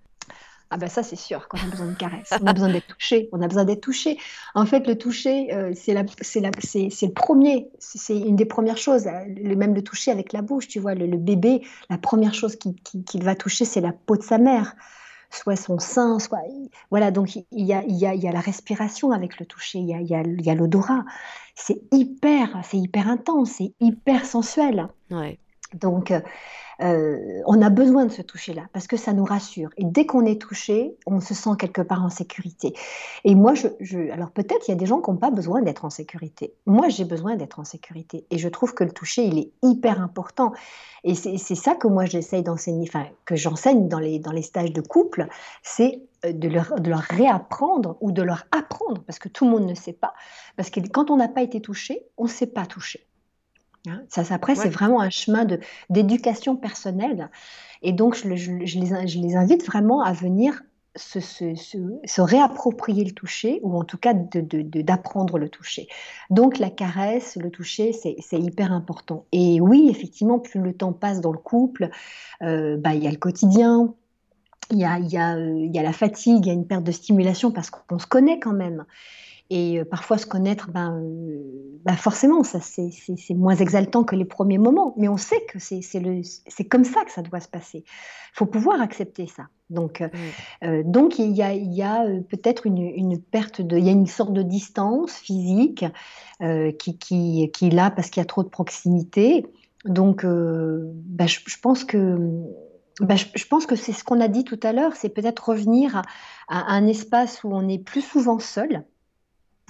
Ah 0.71 0.77
ben 0.77 0.89
ça 0.89 1.03
c'est 1.03 1.15
sûr 1.15 1.47
qu'on 1.47 1.57
a 1.57 1.69
besoin 1.69 1.87
de 1.87 1.95
caresses, 1.95 2.33
on 2.41 2.47
a 2.47 2.53
besoin 2.53 2.69
d'être 2.69 2.87
touché, 2.87 3.29
on 3.31 3.41
a 3.41 3.47
besoin 3.47 3.63
d'être 3.63 3.79
touché. 3.79 4.17
En 4.55 4.65
fait 4.65 4.87
le 4.87 4.97
toucher 4.97 5.53
euh, 5.53 5.71
c'est 5.73 5.93
le 5.93 7.11
premier, 7.13 7.69
c'est 7.79 8.17
une 8.17 8.35
des 8.35 8.45
premières 8.45 8.77
choses, 8.77 9.05
le, 9.27 9.55
même 9.55 9.73
le 9.73 9.83
toucher 9.83 10.11
avec 10.11 10.33
la 10.33 10.41
bouche, 10.41 10.67
tu 10.67 10.79
vois, 10.79 10.95
le, 10.95 11.17
bébé, 11.17 11.61
la 11.89 11.97
première 11.97 12.33
chose 12.33 12.57
qu'il 12.57 13.23
va 13.23 13.35
toucher 13.35 13.63
c'est 13.63 13.81
la 13.81 13.93
peau 13.93 14.17
de 14.17 14.23
sa 14.23 14.37
mère, 14.37 14.75
soit 15.29 15.55
son 15.55 15.79
sein, 15.79 16.19
soit 16.19 16.41
voilà 16.89 17.11
donc 17.11 17.35
il 17.35 17.45
y 17.51 17.73
a, 17.73 17.83
il 17.83 17.95
y 17.95 18.05
a, 18.05 18.13
il 18.13 18.21
y 18.21 18.27
a 18.27 18.33
la 18.33 18.41
respiration 18.41 19.11
avec 19.11 19.39
le 19.39 19.45
toucher, 19.45 19.79
il 19.79 19.89
y 19.89 19.93
a, 19.93 19.99
il 19.99 20.41
y 20.41 20.49
a 20.49 20.55
l'odorat, 20.55 21.05
c'est 21.55 21.81
hyper, 21.93 22.61
c'est 22.63 22.77
hyper 22.77 23.07
intense, 23.07 23.51
c'est 23.57 23.73
hyper 23.79 24.25
sensuel. 24.25 24.87
Ouais. 25.09 25.37
Donc, 25.73 26.11
euh, 26.11 26.19
on 26.81 27.61
a 27.61 27.69
besoin 27.69 28.05
de 28.05 28.11
se 28.11 28.21
toucher 28.21 28.53
là 28.53 28.63
parce 28.73 28.87
que 28.87 28.97
ça 28.97 29.13
nous 29.13 29.25
rassure. 29.25 29.69
Et 29.77 29.85
dès 29.85 30.05
qu'on 30.05 30.25
est 30.25 30.41
touché, 30.41 30.95
on 31.05 31.19
se 31.19 31.33
sent 31.33 31.51
quelque 31.59 31.81
part 31.81 32.03
en 32.03 32.09
sécurité. 32.09 32.73
Et 33.23 33.35
moi, 33.35 33.53
je, 33.53 34.11
alors 34.11 34.31
peut-être 34.31 34.67
il 34.67 34.71
y 34.71 34.73
a 34.73 34.77
des 34.77 34.85
gens 34.85 35.01
qui 35.01 35.09
n'ont 35.09 35.17
pas 35.17 35.31
besoin 35.31 35.61
d'être 35.61 35.85
en 35.85 35.89
sécurité. 35.89 36.53
Moi, 36.65 36.89
j'ai 36.89 37.05
besoin 37.05 37.35
d'être 37.35 37.59
en 37.59 37.63
sécurité. 37.63 38.25
Et 38.31 38.37
je 38.37 38.47
trouve 38.49 38.73
que 38.73 38.83
le 38.83 38.91
toucher, 38.91 39.25
il 39.25 39.37
est 39.37 39.51
hyper 39.61 40.01
important. 40.01 40.53
Et 41.03 41.15
c'est 41.15 41.55
ça 41.55 41.73
que 41.73 41.87
moi 41.87 42.05
j'essaye 42.05 42.43
d'enseigner, 42.43 42.87
enfin 42.87 43.07
que 43.25 43.35
j'enseigne 43.35 43.87
dans 43.87 43.97
les, 43.97 44.19
dans 44.19 44.31
les 44.31 44.43
stages 44.43 44.71
de 44.71 44.81
couple, 44.81 45.27
c'est 45.63 46.01
euh, 46.25 46.31
de 46.31 46.47
leur, 46.47 46.79
de 46.79 46.89
leur 46.89 47.01
réapprendre 47.01 47.97
ou 48.01 48.11
de 48.11 48.21
leur 48.21 48.45
apprendre, 48.51 49.01
parce 49.07 49.17
que 49.17 49.29
tout 49.29 49.45
le 49.45 49.51
monde 49.51 49.65
ne 49.65 49.73
sait 49.73 49.93
pas. 49.93 50.13
Parce 50.57 50.69
que 50.69 50.79
quand 50.79 51.09
on 51.09 51.17
n'a 51.17 51.27
pas 51.27 51.41
été 51.41 51.59
touché, 51.59 52.05
on 52.17 52.25
ne 52.25 52.29
sait 52.29 52.47
pas 52.47 52.65
toucher. 52.65 53.07
Hein, 53.87 54.03
ça, 54.09 54.21
après, 54.29 54.55
c'est 54.55 54.69
vraiment 54.69 55.01
un 55.01 55.09
chemin 55.09 55.45
d'éducation 55.89 56.55
personnelle. 56.55 57.29
Et 57.81 57.93
donc, 57.93 58.15
je, 58.15 58.35
je, 58.35 58.51
les, 58.79 59.07
je, 59.07 59.19
les, 59.19 59.35
invite 59.35 59.65
vraiment 59.65 60.01
à 60.01 60.13
venir 60.13 60.61
se, 60.95 61.19
se, 61.19 61.55
se, 61.55 62.21
réapproprier 62.21 63.03
le 63.03 63.11
toucher, 63.11 63.59
ou 63.63 63.75
en 63.77 63.83
tout 63.83 63.97
cas 63.97 64.13
d'apprendre 64.13 65.39
le 65.39 65.49
toucher. 65.49 65.87
Donc, 66.29 66.59
la 66.59 66.69
caresse, 66.69 67.37
le 67.37 67.49
toucher, 67.49 67.91
c'est, 67.93 68.39
hyper 68.39 68.71
important. 68.71 69.25
Et 69.31 69.59
oui, 69.61 69.87
effectivement, 69.89 70.37
plus 70.37 70.59
le 70.59 70.73
temps 70.73 70.93
passe 70.93 71.21
dans 71.21 71.31
le 71.31 71.39
couple, 71.39 71.89
euh, 72.43 72.77
bah, 72.77 72.93
il 72.93 73.03
y 73.03 73.07
a 73.07 73.11
le 73.11 73.17
quotidien, 73.17 73.95
il 74.69 74.77
y 74.77 74.85
a, 74.85 74.99
il 74.99 75.11
y, 75.11 75.17
a, 75.17 75.35
euh, 75.37 75.59
il 75.59 75.73
y 75.75 75.79
a 75.79 75.83
la 75.83 75.93
fatigue, 75.93 76.45
il 76.45 76.47
y 76.47 76.51
a 76.51 76.53
une 76.53 76.67
perte 76.67 76.83
de 76.83 76.91
stimulation 76.91 77.51
parce 77.51 77.69
qu'on 77.69 77.99
se 77.99 78.07
connaît 78.07 78.39
quand 78.39 78.53
même. 78.53 78.85
Et 79.53 79.79
euh, 79.79 79.83
parfois, 79.83 80.17
se 80.17 80.25
connaître, 80.25 80.71
ben, 80.71 80.97
euh, 81.03 81.79
ben 81.83 81.97
forcément, 81.97 82.41
ça 82.41 82.61
c'est 82.61 82.89
moins 83.31 83.55
exaltant 83.55 84.05
que 84.05 84.15
les 84.15 84.23
premiers 84.23 84.57
moments, 84.57 84.93
mais 84.97 85.09
on 85.09 85.17
sait 85.17 85.41
que 85.41 85.59
c'est 85.59 86.63
comme 86.69 86.85
ça 86.85 87.03
que 87.03 87.11
ça 87.11 87.21
doit 87.21 87.41
se 87.41 87.49
passer. 87.49 87.83
Il 87.85 88.37
faut 88.37 88.45
pouvoir 88.45 88.79
accepter 88.79 89.27
ça. 89.27 89.47
Donc, 89.69 90.01
euh, 90.63 90.83
donc 90.85 91.19
il 91.19 91.31
y 91.33 91.43
a, 91.43 91.53
y 91.53 91.81
a 91.81 92.05
peut-être 92.29 92.65
une, 92.65 92.77
une, 92.77 93.21
perte 93.21 93.61
de, 93.61 93.77
il 93.77 93.83
y 93.83 93.89
a 93.89 93.91
une 93.91 94.07
sorte 94.07 94.31
de 94.31 94.41
distance 94.41 95.17
physique 95.17 95.83
qui, 96.79 96.97
qui, 96.97 97.51
qui, 97.51 97.67
est 97.67 97.73
là 97.73 97.91
parce 97.91 98.09
qu'il 98.09 98.21
y 98.21 98.23
a 98.23 98.27
trop 98.27 98.43
de 98.43 98.49
proximité. 98.49 99.45
Donc, 99.83 100.25
ben, 100.25 101.27
je, 101.27 101.59
pense 101.61 101.83
que 101.83 102.17
ben, 103.01 103.17
je, 103.17 103.47
pense 103.47 103.65
que 103.65 103.75
c'est 103.75 103.91
ce 103.91 104.05
qu'on 104.05 104.21
a 104.21 104.29
dit 104.29 104.45
tout 104.45 104.59
à 104.63 104.71
l'heure, 104.71 104.95
c'est 104.95 105.09
peut-être 105.09 105.49
revenir 105.49 105.97
à, 105.97 106.01
à, 106.47 106.73
un 106.73 106.87
espace 106.87 107.43
où 107.43 107.49
on 107.51 107.67
est 107.67 107.83
plus 107.83 108.01
souvent 108.01 108.39
seul, 108.39 108.85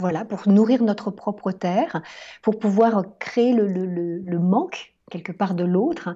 voilà, 0.02 0.26
pour 0.26 0.50
nourrir 0.50 0.82
notre 0.84 1.12
propre 1.12 1.52
terre, 1.52 2.02
pour 2.42 2.58
pouvoir 2.60 3.06
créer 3.20 3.54
le, 3.54 4.40
manque 4.40 4.96
quelque 5.12 5.32
part 5.32 5.54
de 5.54 5.64
l'autre 5.64 6.16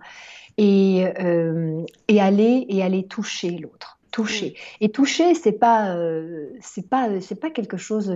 et, 0.57 1.05
euh, 1.19 1.85
aller, 2.09 2.65
et 2.67 2.81
aller 2.81 3.07
toucher 3.07 3.51
l'autre 3.51 3.94
toucher. 4.15 4.55
Et 4.79 4.87
toucher, 4.89 5.33
c'est 5.33 5.51
pas, 5.51 5.93
euh, 5.93 6.47
c'est 6.61 6.89
pas, 6.89 7.19
c'est 7.19 7.35
pas 7.37 7.49
quelque 7.49 7.75
chose. 7.75 8.09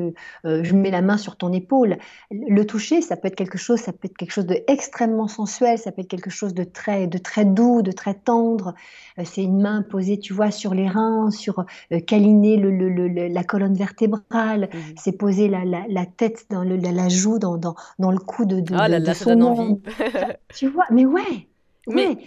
Euh, 0.46 0.64
je 0.64 0.74
mets 0.74 0.92
la 0.92 1.02
main 1.02 1.18
sur 1.18 1.36
ton 1.36 1.52
épaule. 1.52 1.98
Le 2.32 2.64
toucher, 2.64 3.02
ça 3.02 3.18
peut 3.18 3.28
être 3.28 3.36
quelque 3.36 3.58
chose, 3.58 3.80
ça 3.80 3.92
peut 3.92 4.06
être 4.06 4.16
quelque 4.16 4.32
chose 4.32 4.46
de 4.46 4.64
extrêmement 4.68 5.28
sensuel. 5.28 5.78
Ça 5.78 5.92
peut 5.92 6.02
être 6.02 6.08
quelque 6.08 6.30
chose 6.30 6.54
de 6.54 6.64
très, 6.64 7.08
de 7.08 7.18
très 7.18 7.44
doux, 7.44 7.82
de 7.82 7.92
très 7.92 8.14
tendre. 8.14 8.76
Euh, 9.18 9.24
c'est 9.26 9.44
une 9.44 9.62
main 9.62 9.82
posée, 9.82 10.18
tu 10.20 10.32
vois, 10.32 10.52
sur 10.52 10.74
les 10.74 10.88
reins, 10.88 11.32
sur 11.32 11.66
câliner 12.08 12.56
le, 12.56 12.72
le, 12.72 13.28
la 13.28 13.44
colonne 13.44 13.76
vertébrale. 13.76 14.70
Mmh. 14.72 14.78
C'est 14.96 15.12
poser 15.12 15.50
la, 15.50 15.66
la, 15.66 15.84
la, 15.90 16.06
tête 16.06 16.46
dans 16.50 16.64
la, 16.64 17.10
joue, 17.10 17.40
dans, 17.40 17.58
dans, 17.58 17.76
dans 18.00 18.12
le 18.12 18.20
cou 18.20 18.46
de, 18.46 18.62
de, 18.62 18.74
oh 18.74 18.88
là 18.88 19.00
là, 19.00 19.14
ça 19.14 19.26
donne 19.26 19.44
envie. 19.44 19.82
tu 20.56 20.68
vois, 20.70 20.86
mais 20.92 21.06
ouais. 21.06 21.50
Mais 21.88 22.18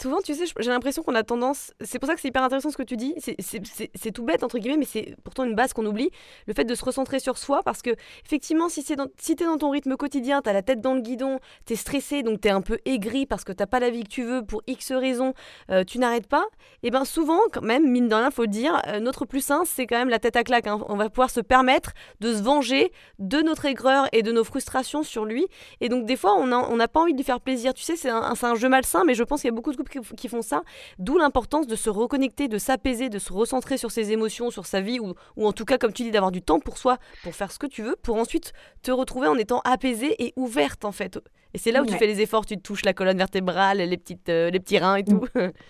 souvent, 0.00 0.18
tu 0.22 0.34
sais, 0.34 0.44
j'ai 0.58 0.70
l'impression 0.70 1.02
qu'on 1.02 1.14
a 1.14 1.22
tendance. 1.22 1.72
C'est 1.80 1.98
pour 1.98 2.08
ça 2.08 2.14
que 2.14 2.20
c'est 2.20 2.28
hyper 2.28 2.42
intéressant 2.42 2.70
ce 2.70 2.76
que 2.76 2.82
tu 2.82 2.96
dis. 2.96 3.14
C'est 3.38 4.12
tout 4.12 4.24
bête, 4.24 4.42
entre 4.42 4.58
guillemets, 4.58 4.76
mais 4.78 4.84
c'est 4.84 5.16
pourtant 5.24 5.44
une 5.44 5.54
base 5.54 5.72
qu'on 5.72 5.86
oublie. 5.86 6.10
Le 6.46 6.54
fait 6.54 6.64
de 6.64 6.74
se 6.74 6.84
recentrer 6.84 7.18
sur 7.18 7.38
soi, 7.38 7.62
parce 7.64 7.82
que, 7.82 7.90
effectivement, 8.24 8.68
si, 8.68 8.82
dans, 8.94 9.06
si 9.18 9.34
dans 9.34 9.58
ton 9.58 9.70
rythme 9.70 9.96
quotidien, 9.96 10.42
t'as 10.42 10.52
la 10.52 10.62
tête 10.62 10.80
dans 10.80 10.94
le 10.94 11.00
guidon, 11.00 11.40
t'es 11.64 11.76
stressé, 11.76 12.22
donc 12.22 12.40
t'es 12.40 12.50
un 12.50 12.62
peu 12.62 12.78
aigri 12.84 13.26
parce 13.26 13.44
que 13.44 13.52
t'as 13.52 13.66
pas 13.66 13.80
la 13.80 13.90
vie 13.90 14.04
que 14.04 14.08
tu 14.08 14.22
veux 14.22 14.44
pour 14.44 14.62
X 14.66 14.92
raisons, 14.92 15.34
euh, 15.70 15.84
tu 15.84 15.98
n'arrêtes 15.98 16.26
pas. 16.26 16.44
Et 16.82 16.88
eh 16.88 16.90
bien, 16.90 17.04
souvent, 17.04 17.40
quand 17.52 17.62
même, 17.62 17.90
mine 17.90 18.08
de 18.08 18.14
rien, 18.14 18.30
faut 18.30 18.42
le 18.42 18.48
dire, 18.48 18.80
euh, 18.88 19.00
notre 19.00 19.24
plus 19.24 19.40
sain, 19.40 19.62
c'est 19.64 19.86
quand 19.86 19.98
même 19.98 20.08
la 20.08 20.18
tête 20.18 20.36
à 20.36 20.44
claque. 20.44 20.66
Hein. 20.66 20.80
On 20.88 20.96
va 20.96 21.08
pouvoir 21.10 21.30
se 21.30 21.40
permettre 21.40 21.92
de 22.20 22.32
se 22.34 22.42
venger 22.42 22.92
de 23.18 23.38
notre 23.42 23.66
aigreur 23.66 24.06
et 24.12 24.22
de 24.22 24.32
nos 24.32 24.44
frustrations 24.44 25.02
sur 25.02 25.24
lui. 25.24 25.46
Et 25.80 25.88
donc, 25.88 26.06
des 26.06 26.16
fois, 26.16 26.34
on 26.34 26.46
n'a 26.46 26.60
on 26.70 26.78
pas 26.86 27.00
envie 27.00 27.12
de 27.12 27.18
lui 27.18 27.24
faire 27.24 27.40
plaisir. 27.40 27.74
Tu 27.74 27.82
sais, 27.82 27.96
c'est 27.96 28.08
un, 28.08 28.32
un 28.40 28.54
jeu 28.54 28.68
malsain, 28.68 29.04
mais 29.04 29.14
je 29.14 29.22
pense 29.22 29.40
qu'il 29.40 29.48
y 29.48 29.52
a 29.52 29.54
beaucoup 29.54 29.72
de 29.72 29.76
qui 29.88 30.28
font 30.28 30.42
ça, 30.42 30.62
d'où 30.98 31.18
l'importance 31.18 31.66
de 31.66 31.76
se 31.76 31.90
reconnecter, 31.90 32.48
de 32.48 32.58
s'apaiser, 32.58 33.08
de 33.08 33.18
se 33.18 33.32
recentrer 33.32 33.78
sur 33.78 33.90
ses 33.90 34.12
émotions, 34.12 34.50
sur 34.50 34.66
sa 34.66 34.80
vie, 34.80 35.00
ou, 35.00 35.14
ou 35.36 35.46
en 35.46 35.52
tout 35.52 35.64
cas, 35.64 35.78
comme 35.78 35.92
tu 35.92 36.02
dis, 36.02 36.10
d'avoir 36.10 36.32
du 36.32 36.42
temps 36.42 36.60
pour 36.60 36.78
soi, 36.78 36.98
pour 37.22 37.34
faire 37.34 37.52
ce 37.52 37.58
que 37.58 37.66
tu 37.66 37.82
veux, 37.82 37.96
pour 38.02 38.16
ensuite 38.16 38.52
te 38.82 38.90
retrouver 38.90 39.28
en 39.28 39.36
étant 39.36 39.60
apaisée 39.64 40.22
et 40.22 40.32
ouverte 40.36 40.84
en 40.84 40.92
fait. 40.92 41.18
Et 41.52 41.58
c'est 41.58 41.72
là 41.72 41.82
où 41.82 41.86
tu 41.86 41.94
fais 41.94 42.06
les 42.06 42.20
efforts, 42.20 42.46
tu 42.46 42.56
te 42.56 42.62
touches 42.62 42.84
la 42.84 42.92
colonne 42.92 43.18
vertébrale, 43.18 43.78
les, 43.78 43.96
petites, 43.96 44.28
euh, 44.28 44.50
les 44.50 44.60
petits 44.60 44.78
reins 44.78 44.96
et 44.96 45.04
tout. 45.04 45.24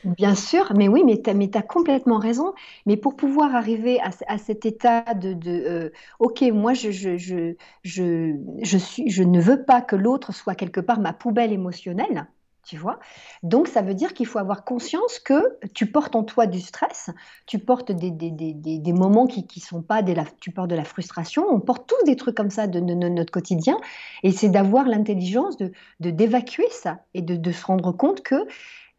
Bien 0.05 0.35
sûr, 0.35 0.73
mais 0.77 0.89
oui, 0.89 1.03
mais 1.05 1.23
tu 1.23 1.31
as, 1.31 1.63
complètement 1.63 2.19
raison. 2.19 2.53
Mais 2.85 2.97
pour 2.97 3.17
pouvoir 3.17 3.55
arriver 3.55 3.99
à, 4.01 4.39
cet 4.39 4.67
état 4.67 5.15
de, 5.15 5.33
de 5.33 5.51
euh, 5.51 5.91
OK, 6.19 6.43
moi, 6.53 6.75
je, 6.75 6.91
je, 6.91 7.17
je, 7.17 7.55
je, 7.83 8.79
suis, 8.79 9.09
je 9.09 9.23
ne 9.23 9.41
veux 9.41 9.65
pas 9.65 9.81
que 9.81 9.97
l'autre 9.97 10.35
soit 10.35 10.55
quelque 10.55 10.81
part 10.81 11.01
ma 11.01 11.15
poubelle 11.15 11.53
émotionnelle, 11.53 12.27
tu 12.63 12.77
vois. 12.77 12.99
Donc, 13.43 13.69
ça 13.69 13.83
veut 13.83 13.95
dire 13.95 14.15
qu'il 14.15 14.27
faut 14.27 14.39
avoir 14.39 14.65
conscience 14.65 15.19
que 15.19 15.59
tu 15.75 15.87
portes 15.87 16.15
en 16.15 16.25
toi 16.25 16.47
du 16.47 16.61
stress, 16.61 17.11
tu 17.47 17.59
portes 17.59 17.93
des, 17.93 18.11
des, 18.11 18.31
des, 18.31 18.55
des 18.55 18.93
moments 18.93 19.27
qui 19.27 19.47
ne 19.57 19.61
sont 19.61 19.83
pas 19.83 20.03
des... 20.03 20.15
Tu 20.41 20.51
portes 20.51 20.71
de 20.71 20.77
la 20.77 20.85
frustration, 20.85 21.47
on 21.49 21.61
porte 21.61 21.89
tous 21.89 22.05
des 22.05 22.17
trucs 22.17 22.37
comme 22.37 22.51
ça 22.51 22.67
de, 22.67 22.81
notre 22.81 23.33
quotidien, 23.33 23.79
et 24.23 24.33
c'est 24.33 24.49
d'avoir 24.49 24.87
l'intelligence 24.87 25.57
de 25.57 25.73
d'évacuer 26.01 26.69
ça 26.71 27.01
et 27.15 27.23
de, 27.23 27.37
de, 27.37 27.53
se 27.53 27.65
rendre 27.65 27.93
compte 27.93 28.23
que 28.23 28.47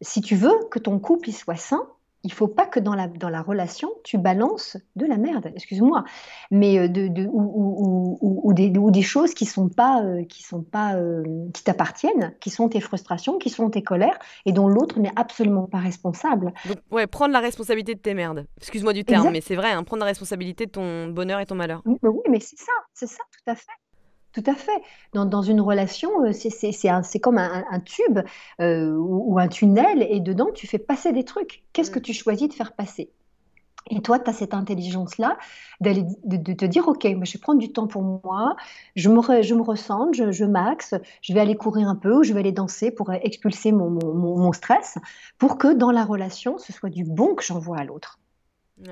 si 0.00 0.20
tu 0.20 0.34
veux 0.34 0.52
que 0.70 0.78
ton 0.78 0.98
couple 0.98 1.28
il 1.28 1.34
soit 1.34 1.56
sain, 1.56 1.86
il 2.24 2.32
faut 2.32 2.48
pas 2.48 2.66
que 2.66 2.80
dans 2.80 2.94
la, 2.94 3.08
dans 3.08 3.28
la 3.28 3.42
relation, 3.42 3.90
tu 4.04 4.18
balances 4.18 4.76
de 4.96 5.06
la 5.06 5.16
merde, 5.16 5.50
excuse-moi, 5.54 6.04
mais 6.50 6.78
euh, 6.78 6.88
de, 6.88 7.08
de 7.08 7.26
ou, 7.26 8.18
ou, 8.20 8.40
ou, 8.44 8.52
des, 8.52 8.70
ou, 8.76 8.90
des, 8.90 9.02
choses 9.02 9.34
qui 9.34 9.46
sont 9.46 9.68
pas, 9.68 10.02
euh, 10.02 10.24
qui 10.24 10.42
sont 10.42 10.62
pas, 10.62 10.94
euh, 10.94 11.24
qui 11.52 11.64
t'appartiennent, 11.64 12.34
qui 12.40 12.50
sont 12.50 12.68
tes 12.68 12.80
frustrations, 12.80 13.38
qui 13.38 13.50
sont 13.50 13.70
tes 13.70 13.82
colères, 13.82 14.18
et 14.46 14.52
dont 14.52 14.68
l'autre 14.68 14.98
n'est 15.00 15.12
absolument 15.16 15.66
pas 15.66 15.78
responsable. 15.78 16.52
Donc, 16.66 16.78
ouais, 16.90 17.06
prendre 17.06 17.32
la 17.32 17.40
responsabilité 17.40 17.94
de 17.94 18.00
tes 18.00 18.14
merdes. 18.14 18.46
Excuse-moi 18.58 18.92
du 18.92 19.04
terme, 19.04 19.30
mais 19.32 19.40
c'est 19.40 19.56
vrai, 19.56 19.72
hein, 19.72 19.82
prendre 19.82 20.00
la 20.00 20.06
responsabilité 20.06 20.66
de 20.66 20.70
ton 20.70 21.08
bonheur 21.08 21.40
et 21.40 21.46
ton 21.46 21.54
malheur. 21.54 21.82
Oui, 21.84 21.98
mais 22.30 22.40
c'est 22.40 22.58
ça, 22.58 22.72
c'est 22.94 23.08
ça, 23.08 23.22
tout 23.32 23.50
à 23.50 23.54
fait. 23.54 23.81
Tout 24.32 24.44
à 24.46 24.54
fait. 24.54 24.82
Dans, 25.12 25.42
une 25.42 25.60
relation, 25.60 26.10
euh, 26.24 26.32
c'est 26.32 27.20
comme 27.20 27.38
un, 27.38 27.80
tube 27.80 28.20
euh, 28.60 28.96
ou, 28.96 29.38
un 29.38 29.48
tunnel 29.48 30.06
et 30.08 30.20
dedans, 30.20 30.48
tu 30.54 30.66
fais 30.66 30.78
passer 30.78 31.12
des 31.12 31.24
trucs. 31.24 31.64
Qu'est-ce 31.72 31.90
que 31.90 31.98
mm. 31.98 32.02
tu 32.02 32.12
choisis 32.14 32.48
de 32.48 32.54
faire 32.54 32.72
passer? 32.72 33.10
Et 33.90 34.00
toi, 34.00 34.18
tu 34.18 34.30
as 34.30 34.32
cette 34.32 34.54
intelligence-là 34.54 35.36
de, 35.80 36.04
de, 36.24 36.52
te 36.52 36.64
dire, 36.64 36.86
OK, 36.88 37.04
moi, 37.04 37.24
je 37.24 37.32
vais 37.32 37.40
prendre 37.40 37.58
du 37.58 37.72
temps 37.72 37.88
pour 37.88 38.02
moi, 38.02 38.56
je 38.94 39.08
me, 39.08 39.42
je 39.42 39.54
me 39.54 39.62
ressente, 39.62 40.14
je, 40.14 40.30
je 40.30 40.44
maxe, 40.44 40.94
je 41.20 41.34
vais 41.34 41.40
aller 41.40 41.56
courir 41.56 41.88
un 41.88 41.96
peu 41.96 42.18
ou 42.18 42.22
je 42.22 42.32
vais 42.32 42.40
aller 42.40 42.52
danser 42.52 42.90
pour 42.90 43.12
expulser 43.12 43.72
mon, 43.72 43.90
mon, 43.90 44.52
stress, 44.52 44.98
pour 45.36 45.58
que 45.58 45.74
dans 45.74 45.90
la 45.90 46.04
relation, 46.04 46.58
ce 46.58 46.72
soit 46.72 46.90
du 46.90 47.04
bon 47.04 47.34
que 47.34 47.42
j'envoie 47.42 47.78
à 47.78 47.84
l'autre. 47.84 48.18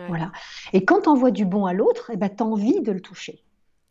Voilà. 0.08 0.32
Et 0.72 0.84
quand 0.84 1.02
tu 1.02 1.08
envoies 1.08 1.30
du 1.30 1.44
bon 1.44 1.66
à 1.66 1.72
l'autre, 1.72 2.10
eh 2.12 2.16
ben, 2.16 2.28
tu 2.28 2.42
as 2.42 2.46
envie 2.46 2.80
de 2.80 2.92
le 2.92 3.00
toucher. 3.00 3.42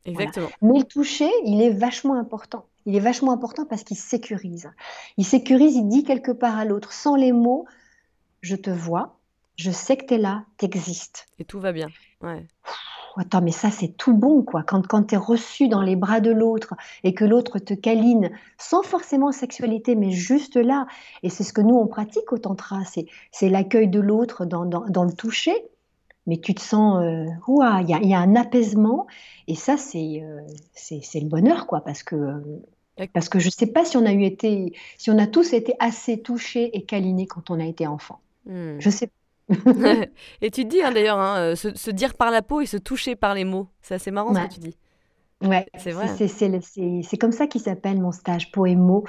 Exactement. 0.06 0.50
Mais 0.62 0.80
le 0.80 0.86
toucher, 0.86 1.30
il 1.46 1.62
est 1.62 1.72
vachement 1.72 2.16
important. 2.16 2.66
Il 2.86 2.96
est 2.96 3.02
vachement 3.02 3.32
important 3.32 3.66
parce 3.66 3.84
qu'il 3.84 3.98
sécurise. 3.98 4.70
Il 5.18 5.26
sécurise, 5.26 5.76
il 5.76 5.88
dit 5.88 6.04
quelque 6.04 6.32
part 6.32 6.58
à 6.58 6.66
l'autre, 6.66 6.94
sans 6.94 7.16
les 7.16 7.32
mots, 7.32 7.66
je 8.42 8.56
te 8.56 8.70
vois, 8.70 9.20
je 9.58 9.72
sais 9.72 9.98
que 9.98 10.06
tu 10.06 10.14
es 10.14 10.18
là, 10.18 10.46
tu 10.58 10.66
existes. 10.66 11.28
Et 11.38 11.46
tout 11.46 11.60
va 11.60 11.74
bien. 11.74 11.90
Ouais. 12.22 12.46
attends, 13.18 13.42
mais 13.42 13.52
ça, 13.52 13.70
c'est 13.72 13.90
tout 13.90 14.14
bon, 14.14 14.42
quoi. 14.42 14.64
Quand, 14.64 14.88
quand 14.88 15.04
tu 15.04 15.16
es 15.16 15.18
reçu 15.18 15.68
dans 15.68 15.82
les 15.82 15.98
bras 15.98 16.22
de 16.22 16.32
l'autre 16.32 16.76
et 17.04 17.14
que 17.14 17.26
l'autre 17.26 17.60
te 17.60 17.74
câline, 17.74 18.32
sans 18.58 18.84
forcément 18.84 19.34
sexualité, 19.34 19.96
mais 19.96 20.12
juste 20.12 20.56
là, 20.56 20.88
et 21.24 21.30
c'est 21.30 21.44
ce 21.44 21.52
que 21.52 21.62
nous, 21.62 21.76
on 21.76 21.88
pratique 21.88 22.32
au 22.32 22.38
Tantra, 22.38 22.84
c'est 23.32 23.50
l'accueil 23.50 23.90
de 23.90 24.00
l'autre 24.00 24.46
dans, 24.46 24.66
dans, 24.66 24.86
dans, 24.88 25.04
le 25.04 25.12
toucher, 25.12 25.54
mais 26.30 26.38
tu 26.38 26.54
te 26.54 26.62
sens, 26.62 27.04
euh, 27.04 27.26
il 27.82 28.08
y, 28.08 28.14
a 28.14 28.20
un 28.20 28.36
apaisement, 28.36 29.08
et 29.48 29.56
ça, 29.56 29.78
c'est 29.78 30.22
euh, 30.24 30.42
c'est 30.74 31.20
le 31.20 31.28
bonheur, 31.28 31.66
quoi, 31.66 31.82
parce 31.82 32.04
que, 32.04 32.16
parce 33.14 33.30
que 33.30 33.40
je 33.40 33.48
ne 33.48 33.52
sais 33.52 33.68
pas 33.68 33.84
si 33.84 33.98
on 33.98 34.06
a 34.06 34.14
eu 34.14 34.24
été, 34.24 34.74
si 34.98 35.10
on 35.10 35.18
a 35.18 35.26
tous 35.26 35.54
été 35.54 35.74
assez 35.80 36.22
touchés 36.22 36.70
et 36.78 36.84
câlinés 36.84 37.26
quand 37.26 37.50
on 37.50 37.60
a 37.60 37.66
été 37.66 37.88
enfant. 37.88 38.20
Hmm. 38.46 38.80
Je 38.80 38.90
sais 38.90 39.10
et 40.42 40.52
tu 40.52 40.64
te 40.64 40.70
dis 40.70 40.84
hein, 40.84 40.92
d'ailleurs, 40.92 41.18
hein, 41.18 41.40
euh, 41.40 41.56
se, 41.56 41.90
dire 41.90 42.14
par 42.14 42.30
la 42.30 42.44
peau 42.44 42.62
et 42.62 42.68
se 42.68 42.78
toucher 42.78 43.16
par 43.16 43.34
les 43.34 43.46
mots. 43.46 43.68
C'est 43.82 43.96
assez 43.96 44.12
marrant 44.12 44.32
ce 44.36 44.42
que 44.42 44.54
tu 44.54 44.60
dis. 44.60 44.78
Ouais, 45.42 45.66
c'est 45.76 45.92
vrai. 45.92 46.08
C'est 46.28 47.18
comme 47.18 47.32
ça 47.32 47.48
qu'il 47.48 47.62
s'appelle 47.62 48.00
mon 48.00 48.12
stage, 48.12 48.52
peau 48.52 48.68
et 48.68 48.76
mots. 48.76 49.06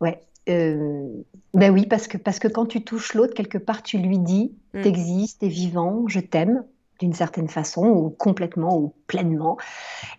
Ouais, 0.00 0.22
euh, 0.48 1.08
ben 1.54 1.72
oui, 1.72 1.86
parce 1.86 2.06
que, 2.08 2.16
parce 2.18 2.38
que 2.38 2.48
quand 2.48 2.66
tu 2.66 2.82
touches 2.84 3.14
l'autre, 3.14 3.34
quelque 3.34 3.58
part, 3.58 3.82
tu 3.82 3.98
lui 3.98 4.18
dis, 4.18 4.52
Mm. 4.74 4.82
t'existes, 4.82 5.40
t'es 5.40 5.48
vivant, 5.48 6.08
je 6.08 6.20
t'aime, 6.20 6.64
d'une 6.98 7.12
certaine 7.12 7.48
façon, 7.48 7.86
ou 7.86 8.10
complètement, 8.10 8.76
ou 8.76 8.92
pleinement. 9.06 9.56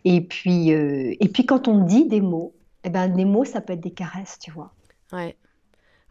Et 0.06 0.22
puis, 0.22 0.74
euh, 0.74 1.14
et 1.20 1.28
puis 1.30 1.46
quand 1.46 1.68
on 1.68 1.84
dit 1.84 2.08
des 2.08 2.22
mots, 2.22 2.54
eh 2.84 2.90
ben, 2.90 3.08
des 3.10 3.26
mots, 3.26 3.46
ça 3.46 3.62
peut 3.62 3.74
être 3.74 3.82
des 3.82 3.92
caresses, 3.92 4.38
tu 4.40 4.52
vois. 4.52 4.74
Ouais. 5.12 5.36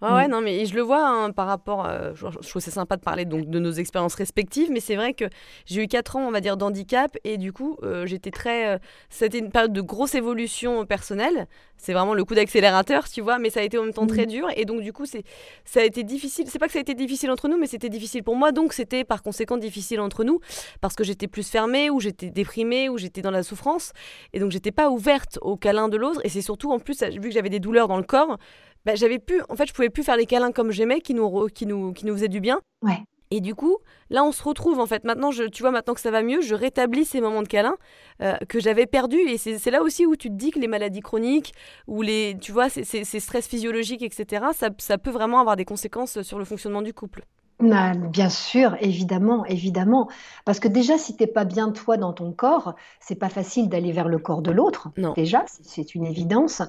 Ouais, 0.05 0.15
ouais, 0.15 0.29
Mm. 0.29 0.31
non, 0.31 0.41
mais 0.41 0.67
je 0.67 0.75
le 0.75 0.83
vois 0.83 1.07
hein, 1.07 1.31
par 1.33 1.47
rapport. 1.47 1.87
euh, 1.87 2.13
je, 2.15 2.27
je 2.41 2.49
trouve 2.49 2.63
c'est 2.63 2.71
sympa 2.71 2.97
de 2.97 3.03
parler 3.03 3.25
donc 3.25 3.47
de 3.49 3.59
nos 3.59 3.73
expériences 3.73 4.15
respectives, 4.15 4.71
mais 4.71 4.81
c'est 4.81 4.97
vrai 4.97 5.15
que 5.15 5.25
j'ai 5.67 5.83
eu 5.83 5.89
4 5.89 6.17
ans, 6.17 6.27
on 6.27 6.31
va 6.31 6.41
dire, 6.41 6.57
d'handicap, 6.57 7.17
et 7.25 7.37
du 7.39 7.53
coup, 7.53 7.77
euh, 7.83 8.07
j'étais 8.07 8.31
très. 8.31 8.75
euh, 8.75 8.79
c'était 9.11 9.39
une 9.39 9.51
période 9.51 9.73
de 9.73 9.81
grosse 9.81 10.15
évolution 10.15 10.85
personnelle. 10.87 11.47
C'est 11.77 11.93
vraiment 11.93 12.15
le 12.15 12.25
coup 12.25 12.35
d'accélérateur, 12.35 13.09
tu 13.09 13.21
vois, 13.21 13.39
mais 13.39 13.51
ça 13.51 13.61
a 13.61 13.63
été 13.63 13.77
en 13.79 13.83
même 13.85 13.93
temps 13.93 14.07
très 14.07 14.25
Mm. 14.25 14.29
dur, 14.31 14.49
et 14.57 14.65
donc, 14.65 14.81
du 14.83 14.93
coup, 14.93 15.07
c'est, 15.07 15.25
ça 15.65 15.81
a 15.81 15.85
été 15.85 16.03
difficile. 16.03 16.47
C'est 16.49 16.59
pas 16.59 16.67
que 16.67 16.73
ça 16.73 16.79
a 16.79 16.83
été 16.83 16.95
difficile 16.95 17.31
entre 17.31 17.49
nous, 17.49 17.59
mais 17.59 17.67
c'était 17.67 17.89
difficile 17.89 18.23
pour 18.23 18.37
moi, 18.37 18.53
donc 18.53 18.73
c'était 18.73 19.05
par 19.05 19.23
conséquent 19.23 19.57
difficile 19.57 20.01
entre 20.01 20.25
nous, 20.25 20.41
parce 20.81 20.95
que 20.95 21.05
j'étais 21.05 21.29
plus 21.29 21.49
fermée, 21.49 21.91
ou 21.91 22.01
j'étais 22.01 22.31
déprimée, 22.31 22.89
ou 22.89 22.97
j'étais 22.99 23.23
dans 23.23 23.31
la 23.31 23.43
souffrance, 23.43 23.93
et 24.33 24.41
donc 24.41 24.51
j'étais 24.51 24.73
pas 24.73 24.89
ouverte 24.91 25.39
au 25.43 25.57
câlin 25.57 25.89
de 25.89 25.97
l'autre, 25.97 26.21
et 26.25 26.29
c'est 26.29 26.43
surtout, 26.43 26.73
en 26.73 26.79
plus, 26.79 27.03
vu 27.03 27.21
que 27.21 27.31
j'avais 27.31 27.51
des 27.51 27.61
douleurs 27.61 27.89
dans 27.89 27.97
le 27.99 28.03
corps, 28.03 28.39
bah, 28.85 28.95
j'avais 28.95 29.19
pu, 29.19 29.41
en 29.49 29.57
fait, 29.57 29.67
je 29.67 29.73
pouvais 29.73 29.91
plus 29.91 30.03
faire 30.05 30.17
les 30.17 30.27
câlins 30.27 30.53
comme 30.53 30.71
j'aimais, 30.71 31.01
qui 31.01 31.15
nous, 31.15 31.47
qui 31.49 31.67
nous, 31.67 31.93
qui 31.93 32.07
nous 32.07 32.15
faisaient 32.15 32.29
du 32.29 32.41
bien. 32.41 32.61
Ouais. 32.83 32.99
Et 33.31 33.41
du 33.41 33.55
coup, 33.55 33.79
là, 34.11 34.23
on 34.23 34.31
se 34.31 34.43
retrouve 34.45 34.79
en 34.79 34.87
fait. 34.87 35.03
Maintenant, 35.03 35.33
je, 35.33 35.45
tu 35.45 35.63
vois, 35.63 35.73
maintenant 35.73 35.95
que 35.95 36.01
ça 36.01 36.11
va 36.13 36.23
mieux, 36.23 36.41
je 36.41 36.55
rétablis 36.55 37.05
ces 37.05 37.21
moments 37.21 37.43
de 37.43 37.49
câlin 37.49 37.75
euh, 38.23 38.35
que 38.49 38.61
j'avais 38.61 38.87
perdus. 38.87 39.19
Et 39.29 39.39
c'est 39.39 39.59
c'est 39.59 39.71
là 39.73 39.83
aussi 39.83 40.07
où 40.07 40.15
tu 40.15 40.29
te 40.29 40.35
dis 40.35 40.51
que 40.53 40.61
les 40.61 40.69
maladies 40.69 41.01
chroniques 41.01 41.53
ou 41.89 42.03
les, 42.03 42.37
tu 42.41 42.53
vois, 42.53 42.69
ces, 42.69 42.85
ces- 42.85 43.03
ces 43.05 43.19
stress 43.21 43.49
physiologiques, 43.49 44.03
etc., 44.03 44.45
ça, 44.55 44.69
ça 44.79 44.99
peut 44.99 45.11
vraiment 45.11 45.41
avoir 45.41 45.57
des 45.57 45.65
conséquences 45.65 46.23
sur 46.23 46.39
le 46.39 46.45
fonctionnement 46.45 46.83
du 46.83 46.93
couple. 46.93 47.25
Bien 47.61 48.29
sûr, 48.29 48.77
évidemment, 48.81 49.45
évidemment. 49.47 50.09
Parce 50.45 50.59
que 50.59 50.69
déjà, 50.69 50.99
si 50.99 51.17
t'es 51.17 51.29
pas 51.29 51.45
bien 51.45 51.71
toi 51.71 51.97
dans 51.97 52.13
ton 52.13 52.33
corps, 52.33 52.75
c'est 53.01 53.15
pas 53.15 53.29
facile 53.29 53.69
d'aller 53.69 53.93
vers 53.93 54.09
le 54.09 54.19
corps 54.19 54.43
de 54.43 54.51
l'autre. 54.51 54.89
Non. 54.97 55.13
Déjà, 55.15 55.45
c'est 55.63 55.95
une 55.95 56.05
évidence. 56.05 56.63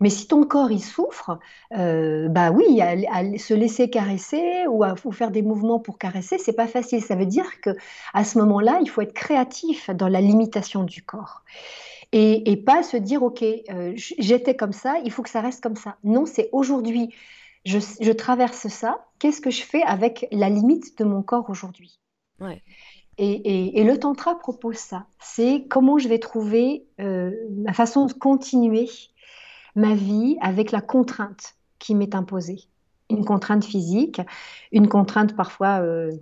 Mais 0.00 0.08
si 0.08 0.26
ton 0.26 0.44
corps 0.44 0.72
il 0.72 0.80
souffre, 0.82 1.38
euh, 1.76 2.28
bah 2.28 2.50
oui, 2.50 2.80
à, 2.80 2.94
à 3.12 3.38
se 3.38 3.54
laisser 3.54 3.90
caresser 3.90 4.66
ou 4.68 4.82
à 4.82 4.94
ou 5.04 5.12
faire 5.12 5.30
des 5.30 5.42
mouvements 5.42 5.78
pour 5.78 5.98
caresser, 5.98 6.38
c'est 6.38 6.54
pas 6.54 6.66
facile. 6.66 7.02
Ça 7.02 7.16
veut 7.16 7.26
dire 7.26 7.60
que 7.60 7.70
à 8.14 8.24
ce 8.24 8.38
moment-là, 8.38 8.78
il 8.82 8.88
faut 8.88 9.02
être 9.02 9.12
créatif 9.14 9.90
dans 9.90 10.08
la 10.08 10.20
limitation 10.22 10.84
du 10.84 11.02
corps. 11.02 11.42
Et, 12.12 12.50
et 12.50 12.56
pas 12.56 12.82
se 12.82 12.96
dire, 12.96 13.22
OK, 13.22 13.42
euh, 13.42 13.92
j'étais 13.96 14.56
comme 14.56 14.72
ça, 14.72 14.96
il 15.04 15.12
faut 15.12 15.22
que 15.22 15.30
ça 15.30 15.40
reste 15.40 15.62
comme 15.62 15.76
ça. 15.76 15.96
Non, 16.02 16.26
c'est 16.26 16.48
aujourd'hui, 16.52 17.14
je, 17.64 17.78
je 18.00 18.12
traverse 18.12 18.68
ça, 18.68 19.06
qu'est-ce 19.18 19.40
que 19.40 19.50
je 19.50 19.62
fais 19.62 19.82
avec 19.82 20.26
la 20.32 20.48
limite 20.48 20.98
de 20.98 21.04
mon 21.04 21.22
corps 21.22 21.50
aujourd'hui? 21.50 22.00
Ouais. 22.40 22.62
Et, 23.18 23.32
et- 23.32 23.80
et 23.80 23.84
le 23.84 23.98
tantra 23.98 24.38
propose 24.38 24.76
ça. 24.76 25.06
C'est 25.20 25.66
comment 25.68 25.98
je 25.98 26.08
vais 26.08 26.18
trouver 26.18 26.86
euh, 27.00 27.32
ma 27.50 27.72
façon 27.72 28.06
de 28.06 28.12
continuer 28.12 28.88
ma 29.76 29.94
vie 29.94 30.36
avec 30.40 30.72
la 30.72 30.80
contrainte 30.80 31.54
qui 31.78 31.94
m'est 31.94 32.14
imposée. 32.14 32.60
Une 33.10 33.24
contrainte 33.24 33.64
physique, 33.64 34.20
une 34.72 34.88
contrainte 34.88 35.34
parfois 35.36 35.80
euh, 35.82 36.12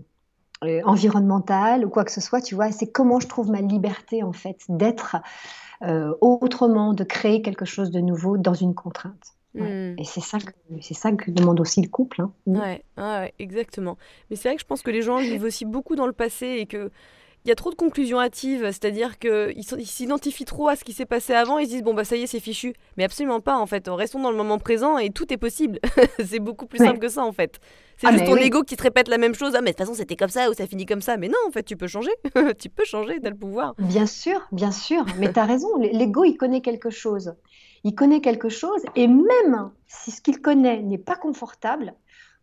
euh, 0.65 0.83
environnementale 0.85 1.85
ou 1.87 1.91
quoi 1.91 2.05
que 2.05 2.13
ce 2.13 2.21
soit, 2.21 2.41
tu 2.43 2.55
vois. 2.55 2.73
C'est 2.73 2.91
comment 2.93 3.21
je 3.21 3.29
trouve 3.29 3.51
ma 3.51 3.61
liberté 3.63 4.23
en 4.23 4.33
fait 4.33 4.65
d'être 4.69 5.17
euh, 5.83 6.15
autrement, 6.21 6.95
de 6.95 7.05
créer 7.05 7.43
quelque 7.43 7.67
chose 7.67 7.91
de 7.91 8.01
nouveau 8.01 8.39
dans 8.39 8.55
une 8.55 8.75
contrainte. 8.75 9.35
Ouais. 9.55 9.93
Hmm. 9.93 9.99
Et 9.99 10.05
c'est 10.05 10.21
ça 10.21 10.39
que 10.39 10.51
c'est 10.83 10.95
ça 10.95 11.11
que 11.13 11.31
demande 11.31 11.59
aussi 11.61 11.81
le 11.81 11.89
couple. 11.89 12.21
hein. 12.23 12.33
Mm. 12.47 12.61
Ouais, 12.99 13.35
exactement. 13.39 13.97
Mais 14.31 14.37
c'est 14.37 14.49
vrai 14.49 14.57
que 14.57 14.63
je 14.63 14.67
pense 14.67 14.83
que 14.83 14.91
les 14.91 15.03
gens 15.03 15.19
vivent 15.19 15.45
aussi 15.45 15.65
beaucoup 15.65 15.97
dans 15.97 16.07
le 16.07 16.13
passé 16.13 16.47
et 16.61 16.67
que 16.67 16.91
il 17.45 17.49
y 17.49 17.53
a 17.53 17.55
trop 17.55 17.71
de 17.71 17.77
conclusions 17.77 18.21
hâtives, 18.21 18.63
c'est-à-dire 18.67 19.17
qu'ils 19.19 19.65
s'identifient 19.87 20.45
trop 20.45 20.69
à 20.69 20.77
ce 20.77 20.83
qui 20.85 20.93
s'est 20.93 21.07
passé 21.07 21.33
avant, 21.33 21.59
ils 21.59 21.67
se 21.67 21.71
disent 21.71 21.83
bon 21.85 21.95
bah 21.95 22.05
ça 22.05 22.17
y 22.17 22.23
est 22.25 22.27
c'est 22.27 22.41
fichu, 22.41 22.75
mais 22.97 23.05
absolument 23.05 23.41
pas 23.41 23.57
en 23.57 23.65
fait, 23.65 23.89
restons 23.89 24.21
dans 24.21 24.33
le 24.33 24.37
moment 24.37 24.59
présent 24.59 24.99
et 24.99 25.11
tout 25.11 25.33
est 25.33 25.37
possible, 25.39 25.79
c'est 26.27 26.41
beaucoup 26.41 26.67
plus 26.67 26.79
simple 26.79 26.99
que 26.99 27.09
ça 27.09 27.25
en 27.25 27.33
fait. 27.33 27.59
C'est 27.97 28.09
Ah, 28.09 28.13
juste 28.13 28.27
ton 28.27 28.33
oui. 28.35 28.43
ego 28.43 28.65
qui 28.65 28.77
te 28.77 28.83
répète 28.83 29.09
la 29.09 29.19
même 29.19 29.35
chose, 29.37 29.55
ah 29.55 29.61
mais 29.63 29.71
de 29.71 29.77
toute 29.77 29.87
façon 29.87 29.95
c'était 29.95 30.17
comme 30.17 30.29
ça 30.29 30.51
ou 30.51 30.53
ça 30.53 30.67
finit 30.67 30.85
comme 30.85 31.01
ça, 31.01 31.17
mais 31.17 31.29
non 31.29 31.39
en 31.47 31.53
fait 31.53 31.63
tu 31.63 31.77
peux 31.77 31.87
changer, 31.87 32.11
tu 32.59 32.69
peux 32.69 32.85
changer, 32.85 33.19
t'as 33.23 33.31
le 33.31 33.37
pouvoir. 33.37 33.75
Bien 33.79 34.07
sûr, 34.07 34.47
bien 34.53 34.73
sûr, 34.73 35.07
mais 35.19 35.33
tu 35.33 35.39
as 35.39 35.45
raison, 35.47 35.69
l'ego, 35.79 36.25
il 36.25 36.37
connaît 36.37 36.61
quelque 36.61 36.91
chose. 36.91 37.35
Il 37.85 37.95
connaît 37.95 38.21
quelque 38.21 38.49
chose, 38.49 38.83
et 38.97 39.07
même 39.07 39.71
si 39.87 40.11
ce 40.11 40.21
qu'il 40.21 40.41
connaît 40.41 40.83
n'est 40.83 40.99
pas 40.99 41.17
confortable, 41.17 41.95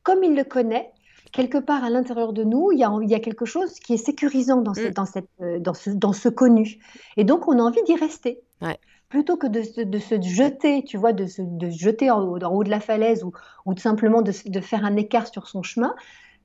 comme 0.03 0.23
il 0.23 0.35
le 0.35 0.43
connaît, 0.43 0.91
quelque 1.31 1.57
part 1.57 1.83
à 1.83 1.89
l'intérieur 1.89 2.31
de 2.33 2.43
nous, 2.43 2.71
il 2.71 2.79
y 2.79 2.83
a, 2.83 2.91
il 3.01 3.09
y 3.09 3.15
a 3.15 3.19
quelque 3.19 3.45
chose 3.45 3.73
qui 3.79 3.93
est 3.95 3.97
sécurisant 3.97 4.61
dans, 4.61 4.73
ce, 4.73 4.87
Mm. 4.87 4.91
dans, 4.91 5.05
cette, 5.05 5.29
dans, 5.59 5.73
ce, 5.73 5.89
dans 5.89 6.13
ce 6.13 6.29
connu. 6.29 6.77
Et 7.17 7.23
donc, 7.23 7.47
on 7.47 7.59
a 7.59 7.61
envie 7.61 7.83
d'y 7.83 7.95
rester. 7.95 8.39
Ouais. 8.61 8.77
Plutôt 9.09 9.35
que 9.35 9.47
de, 9.47 9.61
se- 9.61 9.81
de 9.81 9.99
se 9.99 10.21
jeter, 10.21 10.83
tu 10.83 10.97
vois, 10.97 11.11
de 11.13 11.25
se, 11.25 11.41
de 11.41 11.69
se 11.69 11.77
jeter 11.77 12.09
en 12.09 12.21
haut, 12.23 12.41
en 12.41 12.53
haut 12.53 12.63
de 12.63 12.69
la 12.69 12.79
falaise 12.79 13.23
ou, 13.23 13.31
ou 13.65 13.73
de 13.73 13.79
simplement 13.79 14.21
de, 14.21 14.31
de 14.45 14.59
faire 14.61 14.85
un 14.85 14.95
écart 14.95 15.27
sur 15.27 15.47
son 15.47 15.61
chemin, 15.63 15.93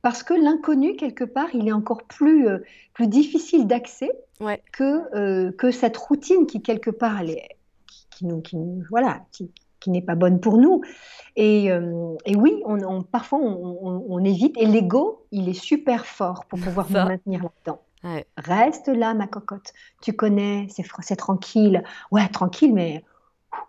parce 0.03 0.23
que 0.23 0.35
l'inconnu, 0.35 0.97
quelque 0.97 1.25
part, 1.25 1.49
il 1.55 1.69
est 1.69 1.73
encore 1.73 2.03
plus, 2.05 2.49
euh, 2.49 2.59
plus 2.95 3.07
difficile 3.07 3.67
d'accès 3.67 4.11
Ouais. 4.41 4.63
que, 4.73 5.03
euh, 5.15 5.53
que 5.53 5.71
cette 5.71 5.97
routine 5.99 6.47
qui, 6.47 6.63
quelque 6.63 6.91
part, 6.91 7.21
elle 7.21 7.31
est, 7.31 7.49
qui, 8.21 8.27
nous, 8.27 8.41
qui 8.43 8.57
nous- 8.59 8.85
voilà, 8.91 9.23
qui, 9.33 9.51
qui 9.81 9.91
n'est 9.91 10.03
pas 10.03 10.15
bonne 10.15 10.41
pour 10.41 10.59
nous. 10.59 10.83
Et, 11.37 11.73
euh, 11.73 12.15
et 12.27 12.37
oui, 12.37 12.61
on, 12.67 12.79
on- 12.85 13.03
parfois, 13.03 13.39
on, 13.39 13.79
on- 13.83 14.05
on 14.09 14.25
évite. 14.25 14.55
Et 14.59 14.67
l'ego, 14.67 15.25
il 15.31 15.49
est 15.49 15.55
super 15.55 16.05
fort 16.05 16.45
pour 16.45 16.61
pouvoir 16.61 16.87
nous 16.91 16.97
maintenir 17.09 17.43
là-dedans. 17.43 17.81
Ouais. 18.05 18.27
Reste 18.37 18.89
là, 18.89 19.15
ma 19.15 19.27
cocotte. 19.27 19.73
Tu 20.03 20.13
connais, 20.13 20.67
c'est 20.71 20.85
c'est 21.01 21.17
tranquille. 21.17 21.83
Ouais, 22.11 22.29
tranquille, 22.29 22.75
mais 22.75 23.05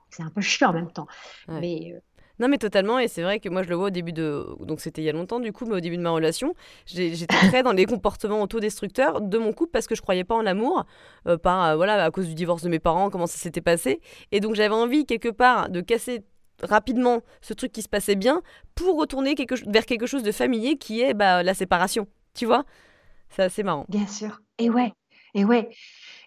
c'est 0.10 0.24
un 0.24 0.30
peu 0.30 0.42
chiant 0.42 0.72
en 0.72 0.74
même 0.74 0.92
temps. 0.92 1.08
Ouais. 1.48 1.60
Mais 1.62 1.94
euh, 1.96 2.00
Non 2.42 2.48
mais 2.48 2.58
totalement 2.58 2.98
et 3.00 3.08
c'est 3.08 3.22
vrai 3.22 3.40
que 3.40 3.48
moi 3.50 3.62
je 3.62 3.70
le 3.70 3.76
vois 3.76 3.88
au 3.88 3.92
début 3.92 4.14
de 4.14 4.46
donc 4.62 4.82
c'était 4.82 5.02
il 5.02 5.06
y 5.06 5.10
a 5.10 5.14
longtemps 5.14 5.40
du 5.40 5.54
coup 5.54 5.66
mais 5.66 5.76
au 5.76 5.80
début 5.80 5.96
de 5.96 6.02
ma 6.02 6.10
relation 6.10 6.56
j'étais 6.88 7.28
très 7.50 7.62
dans 7.62 7.72
les 7.72 7.86
comportements 7.86 8.42
autodestructeurs 8.42 9.22
de 9.22 9.38
mon 9.38 9.54
couple 9.54 9.72
parce 9.72 9.86
que 9.86 9.94
je 9.94 10.02
croyais 10.02 10.24
pas 10.24 10.34
en 10.34 10.42
l'amour 10.42 10.86
euh, 11.28 11.38
par 11.38 11.64
euh, 11.64 11.76
voilà 11.76 12.04
à 12.04 12.10
cause 12.10 12.28
du 12.28 12.34
divorce 12.34 12.64
de 12.64 12.70
mes 12.70 12.80
parents 12.80 13.12
comment 13.12 13.28
ça 13.28 13.38
s'était 13.38 13.62
passé. 13.62 14.02
Et 14.32 14.40
donc 14.40 14.56
j'avais 14.56 14.74
envie 14.74 15.06
quelque 15.06 15.30
part 15.30 15.70
de 15.70 15.82
casser 15.82 16.24
rapidement 16.64 17.22
ce 17.42 17.54
truc 17.54 17.72
qui 17.72 17.82
se 17.82 17.90
passait 17.90 18.16
bien 18.16 18.42
pour 18.76 19.00
retourner 19.00 19.36
quelque, 19.36 19.56
vers 19.70 19.86
quelque 19.86 20.08
chose 20.08 20.24
de 20.24 20.32
familier 20.32 20.78
qui 20.78 21.02
est 21.02 21.14
bah, 21.14 21.44
la 21.44 21.54
séparation. 21.54 22.08
Tu 22.34 22.46
vois? 22.46 22.66
C'est 23.30 23.44
assez 23.44 23.64
marrant. 23.64 23.86
Bien 23.88 24.08
sûr. 24.08 24.42
Et 24.58 24.70
ouais, 24.70 24.92
et 25.34 25.46
ouais. 25.46 25.70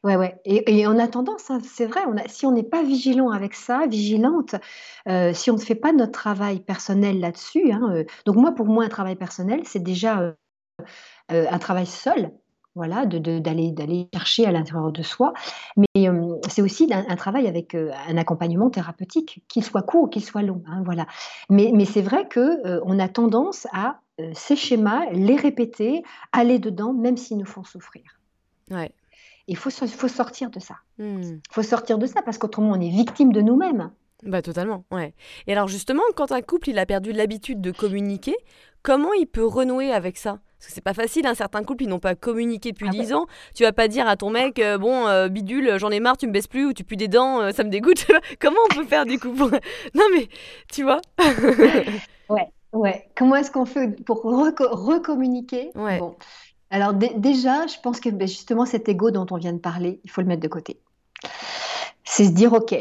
Ouais, 0.04 0.16
ouais. 0.16 0.38
Et, 0.44 0.80
et 0.80 0.86
on 0.86 0.98
a 0.98 1.08
tendance, 1.08 1.50
hein, 1.50 1.60
c'est 1.64 1.86
vrai, 1.86 2.00
si 2.26 2.44
on 2.44 2.52
n'est 2.52 2.62
pas 2.62 2.82
vigilant 2.82 3.30
avec 3.30 3.54
ça, 3.54 3.86
vigilante, 3.86 4.54
euh, 5.08 5.32
si 5.32 5.50
on 5.50 5.54
ne 5.54 5.60
fait 5.60 5.74
pas 5.74 5.92
notre 5.92 6.12
travail 6.12 6.60
personnel 6.60 7.20
là-dessus, 7.20 7.72
hein, 7.72 7.80
euh, 7.90 8.04
donc 8.26 8.36
moi, 8.36 8.52
pour 8.52 8.66
moi, 8.66 8.84
un 8.84 8.88
travail 8.88 9.16
personnel, 9.16 9.62
c'est 9.64 9.82
déjà 9.82 10.34
euh, 11.32 11.46
un 11.50 11.58
travail 11.58 11.86
seul, 11.86 12.32
voilà, 12.74 13.06
de, 13.06 13.16
de- 13.18 13.38
d'aller, 13.38 13.72
d'aller 13.72 14.08
chercher 14.12 14.44
à 14.46 14.52
l'intérieur 14.52 14.92
de 14.92 15.02
soi, 15.02 15.32
mais 15.76 16.10
c'est 16.48 16.60
aussi 16.60 16.88
un, 16.92 17.16
travail 17.16 17.46
avec 17.46 17.74
un 17.74 18.18
accompagnement 18.18 18.68
thérapeutique, 18.68 19.42
qu'il 19.48 19.64
soit 19.64 19.82
court 19.82 20.02
ou 20.04 20.08
qu'il 20.08 20.24
soit 20.24 20.42
long, 20.42 20.62
hein, 20.66 20.82
voilà. 20.84 21.06
Mais, 21.48 21.72
c'est 21.86 22.02
vrai 22.02 22.28
que 22.28 22.40
euh, 22.66 22.80
on 22.84 22.98
a 22.98 23.08
tendance 23.08 23.66
à 23.72 24.00
ces 24.34 24.56
schémas, 24.56 25.06
les 25.12 25.36
répéter, 25.36 26.02
aller 26.32 26.58
dedans, 26.58 26.92
même 26.92 27.16
s'ils 27.16 27.38
nous 27.38 27.46
font 27.46 27.64
souffrir. 27.64 28.02
Ouais 28.70 28.92
Il 29.48 29.56
faut, 29.56 29.70
faut 29.70 30.08
sortir 30.08 30.50
de 30.50 30.60
ça. 30.60 30.74
Hmm. 30.98 31.22
Il 31.22 31.40
faut 31.50 31.62
sortir 31.62 31.98
de 31.98 32.06
ça 32.06 32.22
parce 32.22 32.38
qu'autrement, 32.38 32.70
on 32.72 32.80
est 32.80 32.90
victime 32.90 33.32
de 33.32 33.40
nous-mêmes. 33.40 33.90
Bah 34.22 34.40
totalement, 34.40 34.84
ouais. 34.90 35.12
Et 35.46 35.52
alors 35.52 35.68
justement, 35.68 36.02
quand 36.16 36.32
un 36.32 36.40
couple 36.40 36.70
il 36.70 36.78
a 36.78 36.86
perdu 36.86 37.12
l'habitude 37.12 37.60
de 37.60 37.70
communiquer, 37.72 38.34
comment 38.82 39.12
il 39.12 39.26
peut 39.26 39.44
renouer 39.44 39.92
avec 39.92 40.16
ça? 40.16 40.38
Parce 40.58 40.68
que 40.68 40.72
c'est 40.72 40.80
pas 40.84 40.94
facile, 40.94 41.26
hein, 41.26 41.34
certains 41.34 41.62
couples 41.62 41.82
ils 41.84 41.88
n'ont 41.90 41.98
pas 41.98 42.14
communiqué 42.14 42.72
depuis 42.72 42.86
Ah 42.88 42.92
10 42.92 43.12
ans. 43.12 43.26
Tu 43.54 43.64
vas 43.64 43.72
pas 43.72 43.86
dire 43.86 44.08
à 44.08 44.16
ton 44.16 44.30
mec, 44.30 44.58
euh, 44.60 44.78
bon 44.78 45.06
euh, 45.08 45.28
bidule, 45.28 45.76
j'en 45.76 45.90
ai 45.90 46.00
marre, 46.00 46.16
tu 46.16 46.26
me 46.26 46.32
baisses 46.32 46.46
plus 46.46 46.64
ou 46.64 46.72
tu 46.72 46.84
pues 46.84 46.96
des 46.96 47.08
dents, 47.08 47.42
euh, 47.42 47.50
ça 47.50 47.64
me 47.64 47.68
dégoûte. 47.68 48.06
comment 48.40 48.60
on 48.70 48.74
peut 48.74 48.84
faire 48.86 49.04
du 49.04 49.18
coup 49.18 49.30
pour... 49.32 49.50
Non 49.94 50.04
mais, 50.14 50.28
tu 50.72 50.84
vois? 50.84 51.02
Ouais, 52.30 52.48
ouais. 52.72 53.06
Comment 53.14 53.36
est-ce 53.36 53.50
qu'on 53.50 53.66
fait 53.66 53.88
pour 54.06 54.24
reco- 54.24 54.70
recommuniquer? 54.70 55.70
Ouais. 55.74 55.98
Bon. 55.98 56.16
Alors 56.70 56.94
dé- 56.94 57.12
déjà, 57.16 57.66
je 57.66 57.80
pense 57.82 58.00
que 58.00 58.08
ben, 58.08 58.26
justement 58.26 58.66
cet 58.66 58.88
ego 58.88 59.10
dont 59.10 59.26
on 59.30 59.36
vient 59.36 59.52
de 59.52 59.58
parler, 59.58 60.00
il 60.04 60.10
faut 60.10 60.20
le 60.20 60.26
mettre 60.26 60.42
de 60.42 60.48
côté. 60.48 60.80
C'est 62.04 62.26
se 62.26 62.32
dire, 62.32 62.52
ok, 62.52 62.74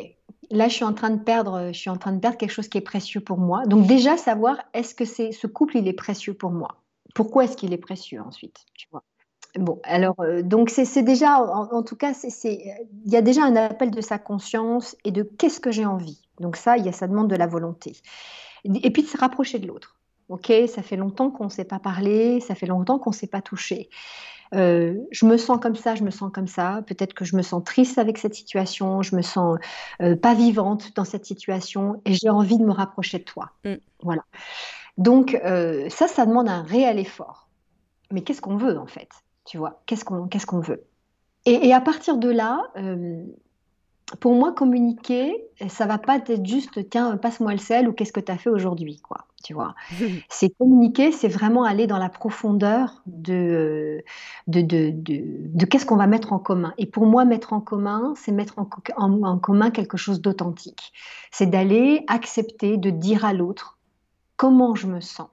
là 0.51 0.67
je 0.67 0.73
suis 0.73 0.85
en 0.85 0.93
train 0.93 1.09
de 1.09 1.21
perdre, 1.21 1.69
je 1.73 1.79
suis 1.79 1.89
en 1.89 1.97
train 1.97 2.11
de 2.11 2.19
perdre 2.19 2.37
quelque 2.37 2.51
chose 2.51 2.67
qui 2.67 2.77
est 2.77 2.81
précieux 2.81 3.21
pour 3.21 3.37
moi. 3.37 3.65
Donc 3.65 3.87
déjà 3.87 4.17
savoir, 4.17 4.57
est-ce 4.73 4.95
que 4.95 5.05
c'est 5.05 5.31
ce 5.31 5.47
couple 5.47 5.77
il 5.77 5.87
est 5.87 5.93
précieux 5.93 6.33
pour 6.33 6.51
moi? 6.51 6.77
Pourquoi 7.13 7.45
est-ce 7.45 7.57
qu'il 7.57 7.73
est 7.73 7.77
précieux 7.77 8.21
ensuite 8.21 8.65
Tu 8.75 8.87
vois? 8.91 9.03
Bon, 9.55 9.79
alors, 9.83 10.19
euh, 10.19 10.41
donc 10.41 10.71
c'est 10.71 11.03
déjà, 11.03 11.37
en, 11.37 11.83
tout 11.83 11.95
cas, 11.95 12.13
il 12.43 12.81
y 13.05 13.15
a 13.15 13.21
déjà 13.21 13.43
un 13.43 13.55
appel 13.55 13.91
de 13.91 14.01
sa 14.01 14.17
conscience 14.17 14.95
et 15.03 15.11
de 15.11 15.21
qu'est-ce 15.21 15.59
que 15.59 15.71
j'ai 15.71 15.85
envie. 15.85 16.21
Donc 16.39 16.55
ça, 16.55 16.77
il 16.77 16.85
y 16.85 16.89
a, 16.89 16.91
ça 16.91 17.07
demande 17.07 17.29
de 17.29 17.35
la 17.35 17.45
volonté. 17.45 17.95
Et 18.65 18.91
puis 18.91 19.03
de 19.03 19.07
se 19.07 19.17
rapprocher 19.17 19.59
de 19.59 19.67
l'autre. 19.67 19.95
Ok, 20.29 20.51
ça 20.67 20.81
fait 20.81 20.95
longtemps 20.95 21.31
qu'on 21.31 21.45
ne 21.45 21.49
s'est 21.49 21.65
pas 21.65 21.79
parlé, 21.79 22.39
ça 22.39 22.55
fait 22.55 22.65
longtemps 22.65 22.99
qu'on 22.99 23.11
ne 23.11 23.15
s'est 23.15 23.27
pas 23.27 23.41
touché. 23.41 23.89
Euh, 24.53 24.95
je 25.11 25.25
me 25.25 25.37
sens 25.37 25.59
comme 25.59 25.75
ça, 25.75 25.95
je 25.95 26.03
me 26.03 26.11
sens 26.11 26.31
comme 26.31 26.47
ça. 26.47 26.81
Peut-être 26.85 27.13
que 27.13 27.25
je 27.25 27.35
me 27.35 27.41
sens 27.41 27.63
triste 27.63 27.97
avec 27.97 28.17
cette 28.17 28.35
situation, 28.35 29.01
je 29.01 29.15
me 29.15 29.21
sens 29.21 29.57
euh, 30.01 30.15
pas 30.15 30.33
vivante 30.33 30.95
dans 30.95 31.05
cette 31.05 31.25
situation 31.25 32.01
et 32.05 32.13
j'ai 32.13 32.29
envie 32.29 32.57
de 32.57 32.63
me 32.63 32.71
rapprocher 32.71 33.19
de 33.19 33.23
toi. 33.23 33.51
Mm. 33.65 33.75
Voilà. 34.01 34.23
Donc 34.97 35.39
euh, 35.43 35.89
ça, 35.89 36.07
ça 36.07 36.25
demande 36.25 36.47
un 36.49 36.61
réel 36.61 36.99
effort. 36.99 37.49
Mais 38.11 38.21
qu'est-ce 38.21 38.41
qu'on 38.41 38.57
veut 38.57 38.77
en 38.77 38.85
fait? 38.85 39.09
Tu 39.45 39.57
vois 39.57 39.81
Qu'est-ce 39.87 40.05
qu'on 40.05 40.27
qu'est-ce 40.27 40.45
qu'on 40.45 40.59
veut? 40.59 40.83
Et, 41.45 41.67
et, 41.67 41.73
à 41.73 41.81
partir 41.81 42.17
de 42.17 42.29
là, 42.29 42.71
pour 44.19 44.33
moi, 44.33 44.51
communiquer, 44.51 45.45
ça 45.69 45.85
va 45.85 45.97
pas 45.97 46.17
être 46.17 46.45
juste 46.45 46.89
tiens, 46.89 47.17
passe-moi 47.17 47.51
le 47.51 47.57
sel 47.57 47.87
ou 47.87 47.93
qu'est-ce 47.93 48.13
que 48.13 48.19
tu 48.19 48.31
as 48.31 48.37
fait 48.37 48.49
aujourd'hui, 48.49 48.99
quoi. 48.99 49.25
Tu 49.43 49.53
vois, 49.53 49.75
c'est 50.29 50.49
communiquer, 50.51 51.11
c'est 51.11 51.27
vraiment 51.27 51.63
aller 51.63 51.87
dans 51.87 51.97
la 51.97 52.09
profondeur 52.09 53.01
de 53.05 54.03
de, 54.47 54.61
de, 54.61 54.91
de, 54.93 55.65
qu'est-ce 55.65 55.85
qu'on 55.85 55.97
va 55.97 56.07
mettre 56.07 56.31
en 56.33 56.39
commun. 56.39 56.73
Et 56.77 56.85
pour 56.85 57.05
moi, 57.05 57.25
mettre 57.25 57.53
en 57.53 57.59
commun, 57.59 58.13
c'est 58.15 58.31
mettre 58.31 58.59
en, 58.59 58.67
en, 58.97 59.37
commun 59.39 59.71
quelque 59.71 59.97
chose 59.97 60.21
d'authentique. 60.21 60.93
C'est 61.31 61.47
d'aller 61.47 62.05
accepter 62.07 62.77
de 62.77 62.89
dire 62.89 63.25
à 63.25 63.33
l'autre 63.33 63.77
comment 64.37 64.75
je 64.75 64.87
me 64.87 65.01
sens, 65.01 65.27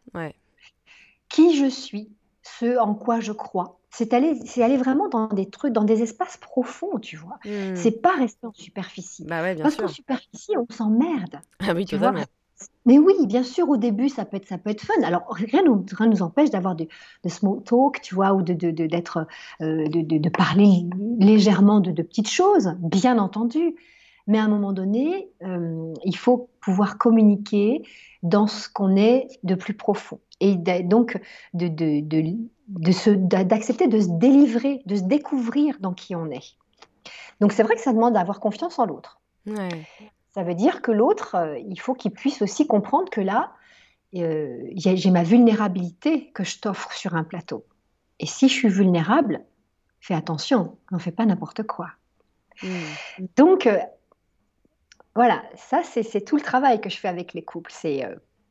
qui 1.29 1.57
je 1.57 1.67
suis, 1.67 2.11
ce 2.59 2.79
en 2.79 2.95
quoi 2.95 3.21
je 3.21 3.33
crois 3.33 3.81
c'est 3.93 4.15
aller, 4.15 4.39
c'est 4.47 4.63
aller 4.63 4.77
vraiment 4.77 5.09
dans 5.09 5.27
des 5.27 5.51
trucs, 5.51 5.73
dans 5.73 5.85
des 5.85 6.03
espaces 6.03 6.37
profonds, 6.37 6.99
tu 7.01 7.17
vois. 7.17 7.39
Mmh. 7.45 7.75
C'est 7.75 8.01
pas 8.01 8.15
rester 8.15 8.47
en 8.47 8.53
superficie. 8.53 9.25
Bah 9.25 9.43
ouais, 9.43 9.55
bien 9.55 9.65
Parce 9.65 9.77
qu'en 9.77 9.89
superficie, 9.89 10.53
on 10.57 10.73
s'emmerde. 10.73 11.41
Ah 11.59 11.73
oui, 11.75 11.85
tu 11.85 11.97
vois? 11.97 12.15
Mais 12.87 12.99
oui, 12.99 13.15
bien 13.27 13.43
sûr, 13.43 13.69
au 13.69 13.77
début, 13.77 14.09
ça 14.09 14.25
peut 14.25 14.37
être, 14.37 14.47
ça 14.47 14.59
peut 14.59 14.71
être 14.71 14.83
fun. 14.83 15.03
Alors, 15.03 15.23
rien 15.31 15.63
nous, 15.63 15.85
rien 15.93 16.09
nous 16.09 16.23
empêche 16.23 16.51
d'avoir 16.51 16.77
de, 16.77 16.87
de, 17.25 17.29
small 17.29 17.63
talk, 17.63 18.01
tu 18.03 18.15
vois, 18.15 18.33
ou 18.33 18.43
de, 18.43 18.53
de, 18.53 18.71
d'être, 18.87 19.27
euh, 19.61 19.89
de, 19.89 20.19
de, 20.19 20.29
parler 20.29 20.87
légèrement 21.19 21.81
de, 21.81 22.03
petites 22.03 22.31
choses, 22.31 22.75
bien 22.81 23.19
entendu. 23.19 23.75
Mais 24.31 24.39
à 24.39 24.45
un 24.45 24.49
moment 24.49 24.73
donné, 24.73 25.29
euh, 25.43 25.93
il 26.05 26.17
faut 26.17 26.51
pouvoir 26.61 26.99
communiquer 26.99 27.83
dans 28.23 28.47
ce 28.47 28.69
qu'on 28.69 28.95
est 28.95 29.27
de 29.43 29.57
plus 29.57 29.75
profond. 29.75 30.21
Et 30.39 30.55
donc, 30.55 31.21
de, 31.53 31.67
de, 31.67 33.43
d'accepter 33.43 33.89
de, 33.89 33.99
se 33.99 34.09
délivrer, 34.09 34.83
de 34.87 34.95
se 34.95 35.03
découvrir 35.03 35.79
dans 35.81 35.95
qui 35.95 36.15
on 36.15 36.31
est. 36.31 36.55
Donc 37.41 37.51
c'est 37.51 37.65
vrai 37.65 37.75
que 37.75 37.81
ça 37.81 37.93
demande 37.93 38.15
d'avoir 38.15 38.39
confiance 38.39 38.79
en 38.79 38.87
l'autre. 38.87 39.21
Ça 40.33 40.45
veut 40.45 40.55
dire 40.55 40.81
que 40.81 40.93
l'autre, 40.93 41.35
euh, 41.35 41.59
il 41.59 41.81
faut 41.81 41.95
qu'il 41.95 42.13
puisse 42.13 42.41
aussi 42.41 42.69
comprendre 42.69 43.11
que 43.11 43.21
là, 43.21 43.53
euh, 44.15 44.63
j'ai 44.77 45.11
ma 45.11 45.25
vulnérabilité 45.25 46.31
que 46.31 46.45
je 46.45 46.61
t'offre 46.61 46.93
sur 46.93 47.17
un 47.17 47.25
plateau. 47.25 47.67
Et 48.21 48.27
si 48.27 48.49
je 48.49 48.55
suis 48.55 48.69
vulnérable, 48.69 49.43
fais 49.99 50.15
attention, 50.15 50.79
n'en 50.93 51.01
fais 51.01 51.11
pas 51.11 51.27
n'importe 51.27 51.65
quoi. 51.65 51.89
Hmm. 52.63 53.27
Donc, 53.37 53.67
voilà, 55.15 55.43
ça 55.57 55.83
c'est 55.83 56.25
tout 56.25 56.37
le 56.37 56.43
travail 56.43 56.81
que 56.81 56.91
je 56.91 56.97
fais 56.97 57.09
avec 57.09 57.35
les 57.35 57.43
couples. 57.43 57.73
C'est 57.75 58.07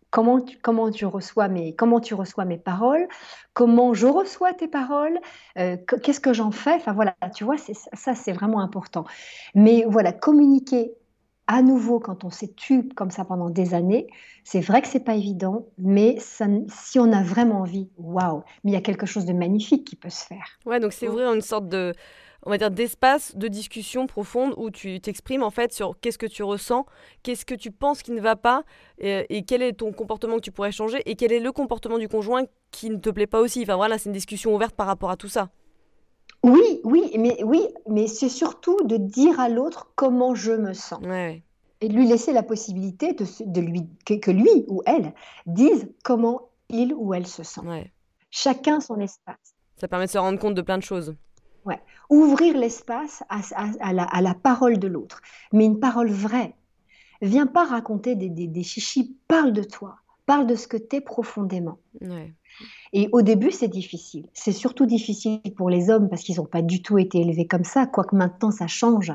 comment 0.10 0.41
tu, 0.41 0.57
comment 0.57 0.91
tu 0.91 1.05
reçois 1.05 1.47
mes 1.47 1.76
comment 1.76 1.99
tu 1.99 2.14
reçois 2.14 2.45
mes 2.45 2.57
paroles, 2.57 3.07
comment 3.53 3.93
je 3.93 4.07
reçois 4.07 4.53
tes 4.53 4.68
paroles, 4.68 5.20
euh, 5.57 5.78
qu'est-ce 6.03 6.20
que 6.20 6.34
j'en 6.34 6.51
fais? 6.51 6.74
Enfin 6.74 6.93
voilà, 6.93 7.16
tu 7.36 7.43
vois, 7.43 7.55
ça 7.57 8.16
c'est 8.16 8.34
vraiment 8.34 8.62
important. 8.62 9.05
Mais 9.55 9.86
voilà, 9.88 10.12
communiquer 10.12 10.93
à 11.47 11.64
nouveau 11.64 11.99
quand 11.99 12.24
on 12.24 12.30
s'est 12.30 12.53
tu 12.55 12.89
comme 12.89 13.10
ça 13.10 13.26
pendant 13.26 13.49
des 13.49 13.74
années, 13.74 14.07
c'est 14.43 14.62
vrai 14.62 14.82
que 14.82 14.88
c'est 14.88 15.03
pas 15.03 15.16
évident, 15.16 15.68
mais 15.78 16.18
si 16.20 16.99
on 16.99 17.12
a 17.12 17.24
vraiment 17.24 17.62
envie, 17.62 17.89
waouh, 17.97 18.43
mais 18.64 18.72
il 18.72 18.74
y 18.74 18.78
a 18.78 18.82
quelque 18.82 19.07
chose 19.07 19.26
de 19.26 19.34
magnifique 19.34 19.86
qui 19.86 19.95
peut 19.95 20.10
se 20.10 20.26
faire. 20.26 20.60
Ouais, 20.66 20.80
donc 20.80 20.93
c'est 20.93 21.07
ouvrir 21.07 21.34
une 21.34 21.41
sorte 21.41 21.68
de 21.68 21.93
on 22.45 22.49
va 22.49 22.57
dire, 22.57 22.71
d'espace 22.71 23.35
de 23.35 23.47
discussion 23.47 24.07
profonde 24.07 24.53
où 24.57 24.71
tu 24.71 24.99
t'exprimes 25.01 25.43
en 25.43 25.49
fait 25.49 25.73
sur 25.73 25.99
qu'est-ce 25.99 26.17
que 26.17 26.25
tu 26.25 26.43
ressens, 26.43 26.85
qu'est-ce 27.23 27.45
que 27.45 27.55
tu 27.55 27.71
penses 27.71 28.01
qui 28.01 28.11
ne 28.11 28.21
va 28.21 28.35
pas, 28.35 28.63
et, 28.99 29.43
quel 29.45 29.61
est 29.61 29.73
ton 29.73 29.91
comportement 29.91 30.35
que 30.35 30.41
tu 30.41 30.51
pourrais 30.51 30.71
changer, 30.71 31.01
et 31.05 31.15
quel 31.15 31.31
est 31.31 31.39
le 31.39 31.51
comportement 31.51 31.97
du 31.97 32.07
conjoint 32.07 32.43
qui 32.71 32.89
ne 32.89 32.97
te 32.97 33.09
plaît 33.09 33.27
pas 33.27 33.41
aussi. 33.41 33.63
Enfin 33.63 33.75
voilà, 33.75 33.97
c'est 33.97 34.09
une 34.09 34.13
discussion 34.13 34.53
ouverte 34.53 34.75
par 34.75 34.87
rapport 34.87 35.09
à 35.09 35.17
tout 35.17 35.27
ça. 35.27 35.49
Oui, 36.43 36.79
oui, 36.83 37.11
mais 37.17 37.43
oui, 37.43 37.67
mais 37.87 38.07
c'est 38.07 38.29
surtout 38.29 38.81
de 38.83 38.95
dire 38.95 39.39
à 39.39 39.49
l'autre 39.49 39.91
comment 39.95 40.35
je 40.35 40.53
me 40.53 40.73
sens. 40.73 41.01
Et 41.81 41.87
de 41.87 41.93
lui 41.93 42.07
laisser 42.07 42.33
la 42.33 42.43
possibilité 42.43 43.13
de, 43.13 43.61
lui, 43.61 43.87
que, 44.05 44.31
lui 44.31 44.65
ou 44.67 44.81
elle 44.85 45.13
dise 45.45 45.89
comment 46.03 46.49
il 46.69 46.93
ou 46.93 47.13
elle 47.13 47.27
se 47.27 47.43
sent. 47.43 47.61
Chacun 48.31 48.79
son 48.79 48.99
espace. 48.99 49.55
Ça 49.77 49.87
permet 49.87 50.05
de 50.05 50.11
se 50.11 50.17
rendre 50.17 50.39
compte 50.39 50.55
de 50.55 50.61
plein 50.61 50.77
de 50.77 50.83
choses. 50.83 51.15
Ouais. 51.66 51.80
Ouvrir 52.10 52.57
l'espace 52.57 53.24
à, 53.30 53.93
la, 53.93 54.34
parole 54.34 54.80
de 54.80 54.88
l'autre, 54.88 55.22
mais 55.51 55.66
une 55.66 55.80
parole 55.80 56.10
vraie. 56.10 56.55
Viens 57.22 57.47
pas 57.47 57.66
raconter 57.66 58.16
des, 58.16 58.30
des, 58.30 58.64
chichis, 58.64 59.18
parle 59.28 59.51
de 59.51 59.64
toi, 59.64 59.97
parle 60.26 60.47
de 60.47 60.55
ce 60.55 60.68
que 60.68 60.78
tu 60.78 60.97
es 60.97 61.01
profondément. 61.01 61.78
Et 62.93 63.10
au 63.12 63.22
début, 63.22 63.51
c'est 63.51 63.68
difficile. 63.68 64.28
C'est 64.34 64.51
surtout 64.51 64.86
difficile 64.86 65.41
pour 65.55 65.70
les 65.70 65.89
hommes 65.89 66.10
parce 66.10 66.24
qu'ils 66.24 66.38
n'ont 66.38 66.45
pas 66.45 66.62
du 66.62 66.82
tout 66.82 66.97
été 66.97 67.20
élevés 67.20 67.45
comme 67.45 67.64
ça, 67.66 67.86
quoique 67.86 68.16
maintenant 68.16 68.51
ça 68.51 68.68
change. 68.68 69.14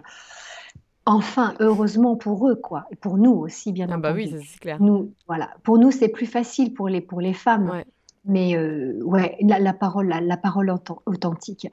Enfin, 1.06 1.54
heureusement 1.60 2.16
pour 2.16 2.48
eux, 2.48 2.54
quoi. 2.54 2.86
Et 2.90 2.96
pour 2.96 3.18
nous 3.18 3.32
aussi, 3.32 3.72
bien 3.72 3.88
ah 3.90 3.98
bah 3.98 4.12
oui, 4.14 4.34
c'est 4.42 4.58
clair. 4.58 4.80
Nous, 4.80 5.12
voilà. 5.26 5.50
Pour 5.62 5.78
nous, 5.78 5.90
c'est 5.90 6.08
plus 6.08 6.26
facile 6.26 6.72
pour 6.72 6.88
les, 6.88 7.00
pour 7.00 7.20
les 7.20 7.34
femmes. 7.34 7.82
Mais 8.24 8.56
euh, 8.56 8.98
ouais, 9.02 9.36
la, 9.40 9.74
parole, 9.74 10.08
la, 10.08 10.36
parole 10.38 10.74
authentique. 11.04 11.68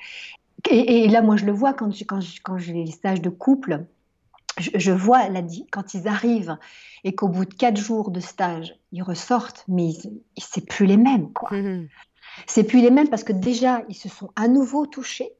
Et, 0.69 1.07
là, 1.07 1.21
moi, 1.21 1.37
je 1.37 1.45
le 1.45 1.51
vois 1.51 1.73
quand, 1.73 1.91
quand, 2.07 2.19
quand 2.43 2.57
j'ai 2.57 2.73
les 2.73 2.91
stages 2.91 3.21
de 3.21 3.29
couple, 3.29 3.85
je, 4.57 4.91
vois 4.91 5.21
quand 5.71 5.93
ils 5.93 6.07
arrivent 6.07 6.57
et 7.03 7.15
qu'au 7.15 7.27
bout 7.27 7.45
de 7.45 7.53
quatre 7.53 7.77
jours 7.77 8.11
de 8.11 8.19
stage, 8.19 8.75
ils 8.91 9.03
ressortent, 9.03 9.63
mais 9.67 9.91
c'est 10.37 10.65
plus 10.65 10.85
les 10.85 10.97
mêmes, 10.97 11.31
quoi. 11.33 11.51
Mmh 11.51 11.87
c'est 12.47 12.63
plus 12.63 12.81
les 12.81 12.91
mêmes 12.91 13.09
parce 13.09 13.23
que 13.23 13.33
déjà, 13.33 13.83
ils 13.89 13.95
se 13.95 14.09
sont 14.09 14.29
à 14.35 14.47
nouveau 14.47 14.85
touchés 14.85 15.33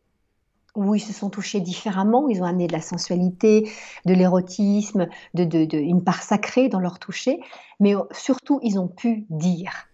ou 0.75 0.95
ils 0.95 1.01
se 1.01 1.13
sont 1.13 1.29
touchés 1.29 1.59
différemment, 1.59 2.29
ils 2.29 2.41
ont 2.41 2.45
amené 2.45 2.67
de 2.67 2.73
la 2.73 2.81
sensualité, 2.81 3.69
de 4.05 4.13
l'érotisme, 4.13 5.07
de, 5.33 5.43
de, 5.43 5.77
une 5.77 6.03
part 6.03 6.23
sacrée 6.23 6.69
dans 6.69 6.79
leur 6.79 6.97
toucher, 6.99 7.41
mais 7.79 7.93
surtout, 8.11 8.59
ils 8.63 8.79
ont 8.79 8.87
pu 8.87 9.25
dire 9.29 9.87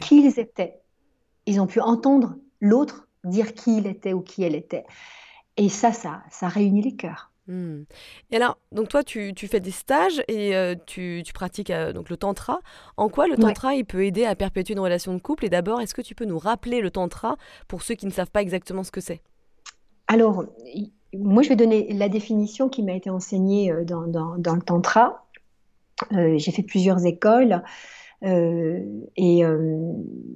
qui 0.00 0.24
ils 0.24 0.38
étaient. 0.38 0.80
Ils 1.46 1.60
ont 1.60 1.66
pu 1.66 1.80
entendre 1.80 2.36
l'autre 2.60 3.07
dire 3.24 3.54
qui 3.54 3.78
il 3.78 3.86
était 3.86 4.12
ou 4.12 4.22
qui 4.22 4.42
elle 4.42 4.54
était. 4.54 4.84
Et 5.56 5.68
ça, 5.68 5.92
ça, 5.92 6.22
ça 6.30 6.48
réunit 6.48 6.82
les 6.82 6.96
cœurs. 6.96 7.32
Hmm. 7.48 7.84
Et 8.30 8.36
alors, 8.36 8.58
donc 8.72 8.88
toi, 8.88 9.02
tu, 9.02 9.32
tu 9.34 9.48
fais 9.48 9.58
des 9.58 9.70
stages 9.70 10.22
et 10.28 10.54
euh, 10.54 10.74
tu, 10.86 11.22
tu, 11.24 11.32
pratiques 11.32 11.70
euh, 11.70 11.94
donc 11.94 12.10
le 12.10 12.18
tantra. 12.18 12.60
En 12.98 13.08
quoi 13.08 13.26
le 13.26 13.36
tantra 13.36 13.74
il 13.74 13.86
peut 13.86 14.04
aider 14.04 14.26
à 14.26 14.34
perpétuer 14.34 14.74
une 14.74 14.80
relation 14.80 15.14
de 15.14 15.18
couple? 15.18 15.46
Et 15.46 15.48
d'abord, 15.48 15.80
est-ce 15.80 15.94
que 15.94 16.02
tu 16.02 16.14
peux 16.14 16.26
nous 16.26 16.38
rappeler 16.38 16.82
le 16.82 16.90
tantra 16.90 17.36
pour 17.66 17.82
ceux 17.82 17.94
qui 17.94 18.04
ne 18.04 18.10
savent 18.10 18.30
pas 18.30 18.42
exactement 18.42 18.84
ce 18.84 18.90
que 18.90 19.00
c'est? 19.00 19.22
Alors, 20.08 20.44
moi, 21.14 21.42
je 21.42 21.48
vais 21.48 21.56
donner 21.56 21.92
la 21.94 22.10
définition 22.10 22.68
qui 22.68 22.82
m'a 22.82 22.92
été 22.92 23.08
enseignée 23.08 23.72
euh, 23.72 23.84
dans, 23.84 24.06
dans, 24.06 24.36
dans 24.36 24.54
le 24.54 24.62
tantra. 24.62 25.24
J'ai 26.12 26.52
fait 26.52 26.62
plusieurs 26.62 27.06
écoles. 27.06 27.62
Euh, 28.24 28.80
et, 29.16 29.44
euh, 29.44 29.92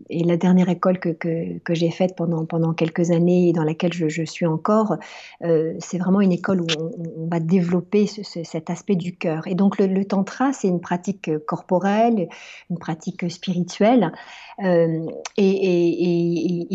et, 0.08 0.22
la 0.22 0.36
dernière 0.36 0.68
école 0.68 1.00
que, 1.00 1.08
que, 1.08 1.74
j'ai 1.74 1.90
faite 1.90 2.14
pendant, 2.16 2.46
pendant 2.46 2.74
quelques 2.74 3.10
années 3.10 3.48
et 3.48 3.52
dans 3.52 3.64
laquelle 3.64 3.92
je, 3.92 4.24
suis 4.24 4.46
encore, 4.46 4.94
euh, 5.42 5.74
c'est 5.80 5.98
vraiment 5.98 6.20
une 6.20 6.30
école 6.30 6.60
où 6.60 6.66
on, 6.78 7.26
va 7.26 7.40
développer 7.40 8.06
ce, 8.06 8.22
cet 8.44 8.70
aspect 8.70 8.94
du 8.94 9.16
cœur. 9.16 9.48
Et 9.48 9.56
donc 9.56 9.78
le, 9.78 10.04
tantra, 10.04 10.52
c'est 10.52 10.68
une 10.68 10.80
pratique 10.80 11.30
corporelle, 11.46 12.28
une 12.70 12.78
pratique 12.78 13.28
spirituelle, 13.30 14.12
et, 14.58 15.24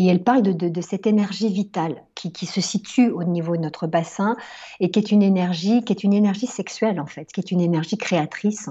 elle 0.08 0.22
parle 0.22 0.42
de, 0.42 0.80
cette 0.80 1.06
énergie 1.06 1.48
vitale 1.48 2.02
qui, 2.14 2.46
se 2.46 2.60
situe 2.60 3.08
au 3.10 3.24
niveau 3.24 3.56
de 3.56 3.62
notre 3.62 3.86
bassin 3.86 4.36
et 4.80 4.90
qui 4.90 4.98
est 4.98 5.10
une 5.10 5.22
énergie, 5.22 5.84
qui 5.84 5.92
est 5.92 6.04
une 6.04 6.12
énergie 6.12 6.46
sexuelle 6.46 7.00
en 7.00 7.06
fait, 7.06 7.26
qui 7.32 7.40
est 7.40 7.50
une 7.50 7.60
énergie 7.60 7.96
créatrice. 7.96 8.68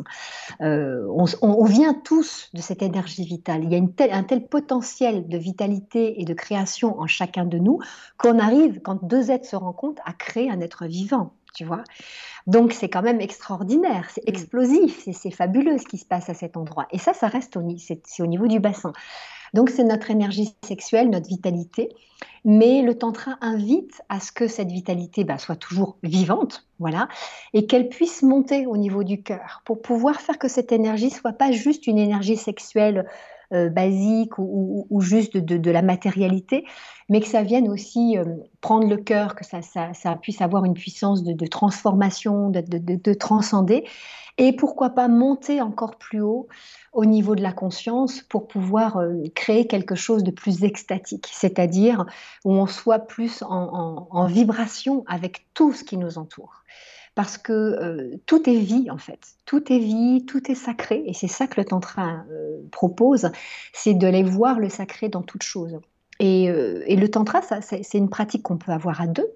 on 0.60 1.66
vient 1.66 1.94
tous 2.04 2.27
de 2.54 2.62
cette 2.62 2.82
énergie 2.82 3.26
vitale. 3.26 3.64
Il 3.64 3.72
y 3.72 3.76
a 3.76 4.16
un 4.16 4.24
tel 4.24 4.48
potentiel 4.48 5.28
de 5.28 5.38
vitalité 5.38 6.22
et 6.22 6.26
de 6.26 6.34
création 6.34 7.00
en 7.00 7.08
chacun 7.08 7.46
de 7.46 7.58
nous 7.58 7.80
qu'on 8.18 8.40
arrive, 8.40 8.82
quand 8.82 9.04
deux 9.04 9.32
êtres 9.32 9.48
se 9.48 9.56
rencontrent, 9.56 10.02
à 10.06 10.14
créer 10.14 10.50
un 10.50 10.62
être 10.62 10.86
vivant. 10.86 11.34
Tu 11.54 11.66
vois 11.66 11.84
Donc 12.46 12.72
c'est 12.72 12.90
quand 12.90 13.02
même 13.02 13.22
extraordinaire, 13.22 14.10
c'est 14.12 14.24
mm. 14.26 14.30
explosif, 14.30 15.08
c'est 15.12 15.32
fabuleux 15.32 15.78
ce 15.78 15.86
qui 15.86 15.98
se 15.98 16.06
passe 16.06 16.30
à 16.30 16.34
cet 16.34 16.56
endroit. 16.56 16.88
Et 16.92 17.00
ça, 17.00 17.14
ça 17.14 17.28
reste 17.28 17.58
au, 17.58 17.62
au 17.62 18.28
niveau 18.28 18.48
du 18.48 18.60
bassin. 18.60 18.94
Donc 19.54 19.70
c'est 19.70 19.84
notre 19.84 20.12
énergie 20.12 20.56
sexuelle, 20.64 21.10
notre 21.10 21.28
vitalité. 21.28 21.90
Mais 22.46 22.82
le 22.82 22.98
tantra 22.98 23.38
invite 23.42 24.02
à 24.10 24.20
ce 24.20 24.32
que 24.32 24.48
cette 24.48 24.72
vitalité 24.72 25.24
bah, 25.24 25.38
soit 25.38 25.58
toujours 25.58 25.98
vivante, 26.02 26.66
voilà, 26.80 27.10
et 27.54 27.68
qu'elle 27.68 27.90
puisse 27.90 28.22
monter 28.24 28.66
au 28.66 28.78
niveau 28.78 29.04
du 29.04 29.22
cœur 29.22 29.62
pour 29.66 29.82
pouvoir 29.82 30.22
faire 30.22 30.40
que 30.40 30.48
cette 30.48 30.72
énergie 30.72 31.10
soit 31.10 31.34
pas 31.34 31.52
juste 31.52 31.88
une 31.88 31.98
énergie 31.98 32.38
sexuelle 32.38 33.06
euh, 33.54 33.70
basique 33.70 34.38
ou, 34.40 34.86
juste 35.00 35.38
de, 35.38 35.72
la 35.72 35.82
matérialité, 35.82 36.66
mais 37.08 37.22
que 37.22 37.28
ça 37.28 37.44
vienne 37.44 37.70
aussi 37.70 38.18
euh, 38.18 38.26
prendre 38.60 38.90
le 38.90 38.98
cœur, 38.98 39.36
que 39.36 39.46
ça, 39.46 40.16
puisse 40.22 40.42
avoir 40.42 40.66
une 40.66 40.74
puissance 40.74 41.24
de, 41.24 41.48
transformation, 41.48 42.50
de, 42.50 43.14
transcender, 43.14 43.86
et 44.38 44.54
pourquoi 44.54 44.90
pas 44.90 45.08
monter 45.08 45.62
encore 45.62 45.96
plus 45.96 46.20
haut 46.20 46.50
au 46.92 47.06
niveau 47.06 47.36
de 47.36 47.42
la 47.42 47.54
conscience 47.54 48.22
pour 48.22 48.48
pouvoir 48.50 48.98
euh, 48.98 49.24
créer 49.34 49.66
quelque 49.66 49.96
chose 49.96 50.26
de 50.26 50.32
plus 50.32 50.66
extatique, 50.66 51.30
c'est-à-dire 51.32 52.06
où 52.44 52.52
on 52.52 52.68
soit 52.68 53.00
plus 53.00 53.44
en 53.48 54.26
vibration 54.28 55.06
avec 55.08 55.46
tout 55.54 55.72
ce 55.72 55.86
qui 55.86 55.96
nous 55.96 56.18
entoure 56.18 56.64
parce 57.18 57.40
que 57.40 57.52
euh, 57.52 58.16
tout 58.28 58.48
est 58.48 58.60
vie 58.60 58.92
en 58.92 59.00
fait. 59.00 59.20
Tout 59.48 59.74
est 59.74 59.80
vie, 59.80 60.24
tout 60.28 60.52
est 60.52 60.56
sacré, 60.56 61.02
et 61.08 61.14
c'est 61.14 61.28
ça 61.28 61.48
que 61.48 61.60
le 61.60 61.66
tantra 61.66 62.24
euh, 62.30 62.60
propose, 62.72 63.32
c'est 63.74 63.96
de 63.96 64.06
les 64.06 64.22
voir 64.22 64.60
le 64.60 64.70
sacré 64.70 65.10
dans 65.10 65.24
toute 65.24 65.42
chose. 65.42 65.80
Et, 66.20 66.48
euh, 66.48 66.84
le 66.88 67.08
tantra, 67.08 67.42
c'est 67.42 67.98
une 67.98 68.10
pratique 68.10 68.44
qu'on 68.44 68.58
peut 68.58 68.72
avoir 68.72 69.02
à 69.02 69.08
deux. 69.08 69.28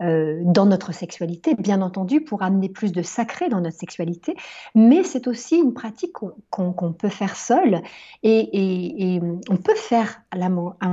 dans 0.00 0.64
notre 0.64 0.92
sexualité, 0.94 1.54
bien 1.54 1.82
entendu, 1.82 2.22
pour 2.22 2.42
amener 2.42 2.70
plus 2.70 2.90
de 2.90 3.02
sacré 3.02 3.50
dans 3.50 3.60
notre 3.60 3.76
sexualité, 3.76 4.34
mais 4.74 5.04
c'est 5.04 5.26
aussi 5.28 5.56
une 5.58 5.74
pratique 5.74 6.14
qu'on 6.14 6.92
peut 6.94 7.10
faire 7.10 7.36
seul 7.36 7.82
et, 8.22 9.20
on 9.50 9.58
peut 9.58 9.74
faire 9.74 10.22
à, 10.30 10.48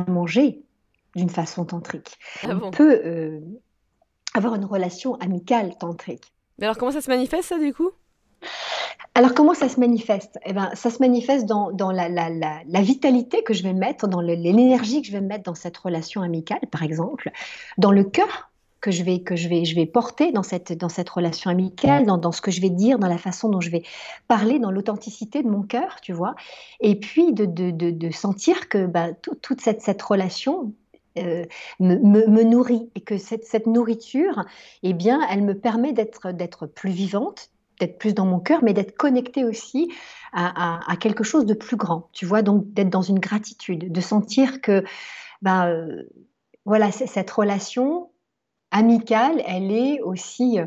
manger 0.10 0.62
d'une 1.16 1.30
façon 1.30 1.64
tantrique. 1.64 2.20
Ah 2.44 2.50
on 2.62 2.70
peut 2.70 3.42
avoir 4.38 4.56
une 4.56 4.66
relation 4.66 5.16
amicale 5.16 5.78
tantrique. 5.78 6.32
Mais 6.60 6.66
alors 6.66 6.78
comment 6.78 6.92
ça 6.92 7.02
se 7.02 7.10
manifeste 7.10 7.50
ça 7.50 7.60
du 7.60 7.74
coup? 7.74 7.92
Alors 9.16 9.34
comment 9.34 9.54
ça 9.54 9.68
se 9.68 9.80
manifeste? 9.80 10.38
Eh 10.46 10.54
ben, 10.54 10.70
Ça 10.76 10.90
se 10.90 11.00
manifeste 11.00 11.46
dans, 11.46 11.92
la, 11.92 12.08
la, 12.08 12.82
vitalité 12.82 13.44
que 13.44 13.54
je 13.54 13.64
vais 13.64 13.74
mettre, 13.74 14.08
dans 14.08 14.22
l'énergie 14.22 15.02
que 15.02 15.08
je 15.08 15.12
vais 15.12 15.22
mettre 15.22 15.44
dans 15.44 15.56
cette 15.56 15.78
relation 15.78 16.22
amicale, 16.22 16.62
par 16.72 16.84
exemple, 16.84 17.32
dans 17.78 17.92
le 17.92 18.04
cœur 18.04 18.52
que 18.80 18.92
je 18.92 19.04
vais, 19.04 19.22
que 19.22 19.36
je 19.36 19.50
vais, 19.50 19.66
je 19.66 19.76
vais 19.76 19.88
porter 19.88 20.32
dans 20.32 20.44
cette, 20.44 20.72
dans 20.72 20.90
cette 20.90 21.10
relation 21.10 21.50
amicale, 21.50 22.06
dans, 22.06 22.20
dans 22.20 22.32
ce 22.32 22.42
que 22.42 22.52
je 22.52 22.62
vais 22.62 22.70
dire, 22.70 23.00
dans 23.00 23.08
la 23.08 23.18
façon 23.18 23.50
dont 23.50 23.60
je 23.60 23.72
vais 23.72 23.82
parler, 24.28 24.60
dans 24.60 24.70
l'authenticité 24.70 25.42
de 25.42 25.50
mon 25.50 25.64
cœur, 25.64 26.00
tu 26.02 26.14
vois? 26.14 26.36
Et 26.80 26.96
puis 27.00 27.34
de, 27.34 27.46
de, 27.46 27.72
de, 27.72 28.12
sentir 28.12 28.70
que 28.70 28.86
bah, 28.86 29.14
toute 29.14 29.62
cette, 29.62 29.82
cette 29.82 30.02
relation 30.02 30.74
euh, 31.24 31.46
me, 31.80 32.44
nourrit 32.44 32.90
et 32.96 33.02
que 33.02 33.18
cette, 33.18 33.46
cette, 33.46 33.68
nourriture, 33.68 34.46
eh 34.84 34.94
bien, 34.94 35.22
elle 35.30 35.44
me 35.44 35.58
permet 35.58 35.94
d'être 35.94 36.32
d'être 36.32 36.68
plus 36.68 36.92
vivante, 36.92 37.50
d'être 37.80 37.98
plus 37.98 38.14
dans 38.14 38.26
mon 38.26 38.40
cœur, 38.40 38.64
mais 38.64 38.74
d'être 38.74 38.96
connectée 38.98 39.46
aussi 39.46 39.92
à, 40.34 40.96
quelque 41.00 41.24
chose 41.24 41.46
de 41.46 41.54
plus 41.54 41.78
grand. 41.78 42.10
Tu 42.12 42.26
vois, 42.26 42.42
donc 42.42 42.72
d'être 42.74 42.90
dans 42.90 43.02
une 43.02 43.20
gratitude, 43.20 43.92
de 43.92 44.02
sentir 44.02 44.62
que, 44.62 44.84
bah, 45.42 45.68
euh, 45.68 46.04
voilà, 46.66 46.92
cette 46.92 47.32
relation 47.32 48.10
amicale, 48.72 49.42
elle 49.46 49.72
est 49.72 50.02
aussi 50.02 50.60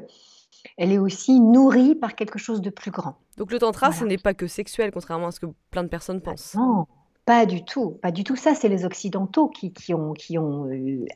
elle 0.76 0.92
est 0.92 0.98
aussi 0.98 1.40
nourrie 1.40 1.94
par 1.94 2.14
quelque 2.14 2.38
chose 2.38 2.60
de 2.60 2.70
plus 2.70 2.90
grand. 2.90 3.16
Donc 3.36 3.52
le 3.52 3.58
tantra, 3.58 3.92
ce 3.92 4.04
n'est 4.04 4.18
pas 4.18 4.34
que 4.34 4.46
sexuel, 4.46 4.90
contrairement 4.92 5.28
à 5.28 5.32
ce 5.32 5.40
que 5.40 5.46
plein 5.70 5.82
de 5.82 5.88
personnes 5.88 6.20
pensent. 6.20 6.54
Non, 6.54 6.86
pas 7.30 7.46
du 7.46 7.64
tout, 7.64 7.90
pas 8.02 8.10
du 8.10 8.24
tout. 8.24 8.34
Ça, 8.34 8.56
c'est 8.56 8.68
les 8.68 8.84
Occidentaux 8.84 9.46
qui, 9.46 9.94
ont, 9.94 10.14
qui 10.14 10.36
ont 10.36 10.66
euh, 10.66 11.06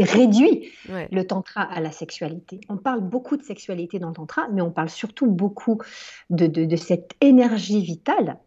réduit 0.00 0.72
le 0.88 1.22
tantra 1.22 1.62
à 1.62 1.80
la 1.80 1.92
sexualité. 1.92 2.60
On 2.68 2.76
parle 2.76 3.00
beaucoup 3.00 3.36
de 3.36 3.44
sexualité 3.44 4.00
dans 4.00 4.08
le 4.08 4.14
tantra, 4.14 4.48
mais 4.52 4.60
on 4.60 4.72
parle 4.72 4.88
surtout 4.88 5.28
beaucoup 5.28 5.78
de, 6.30 6.74
cette 6.74 7.12
énergie 7.20 7.80
vitale 7.80 8.38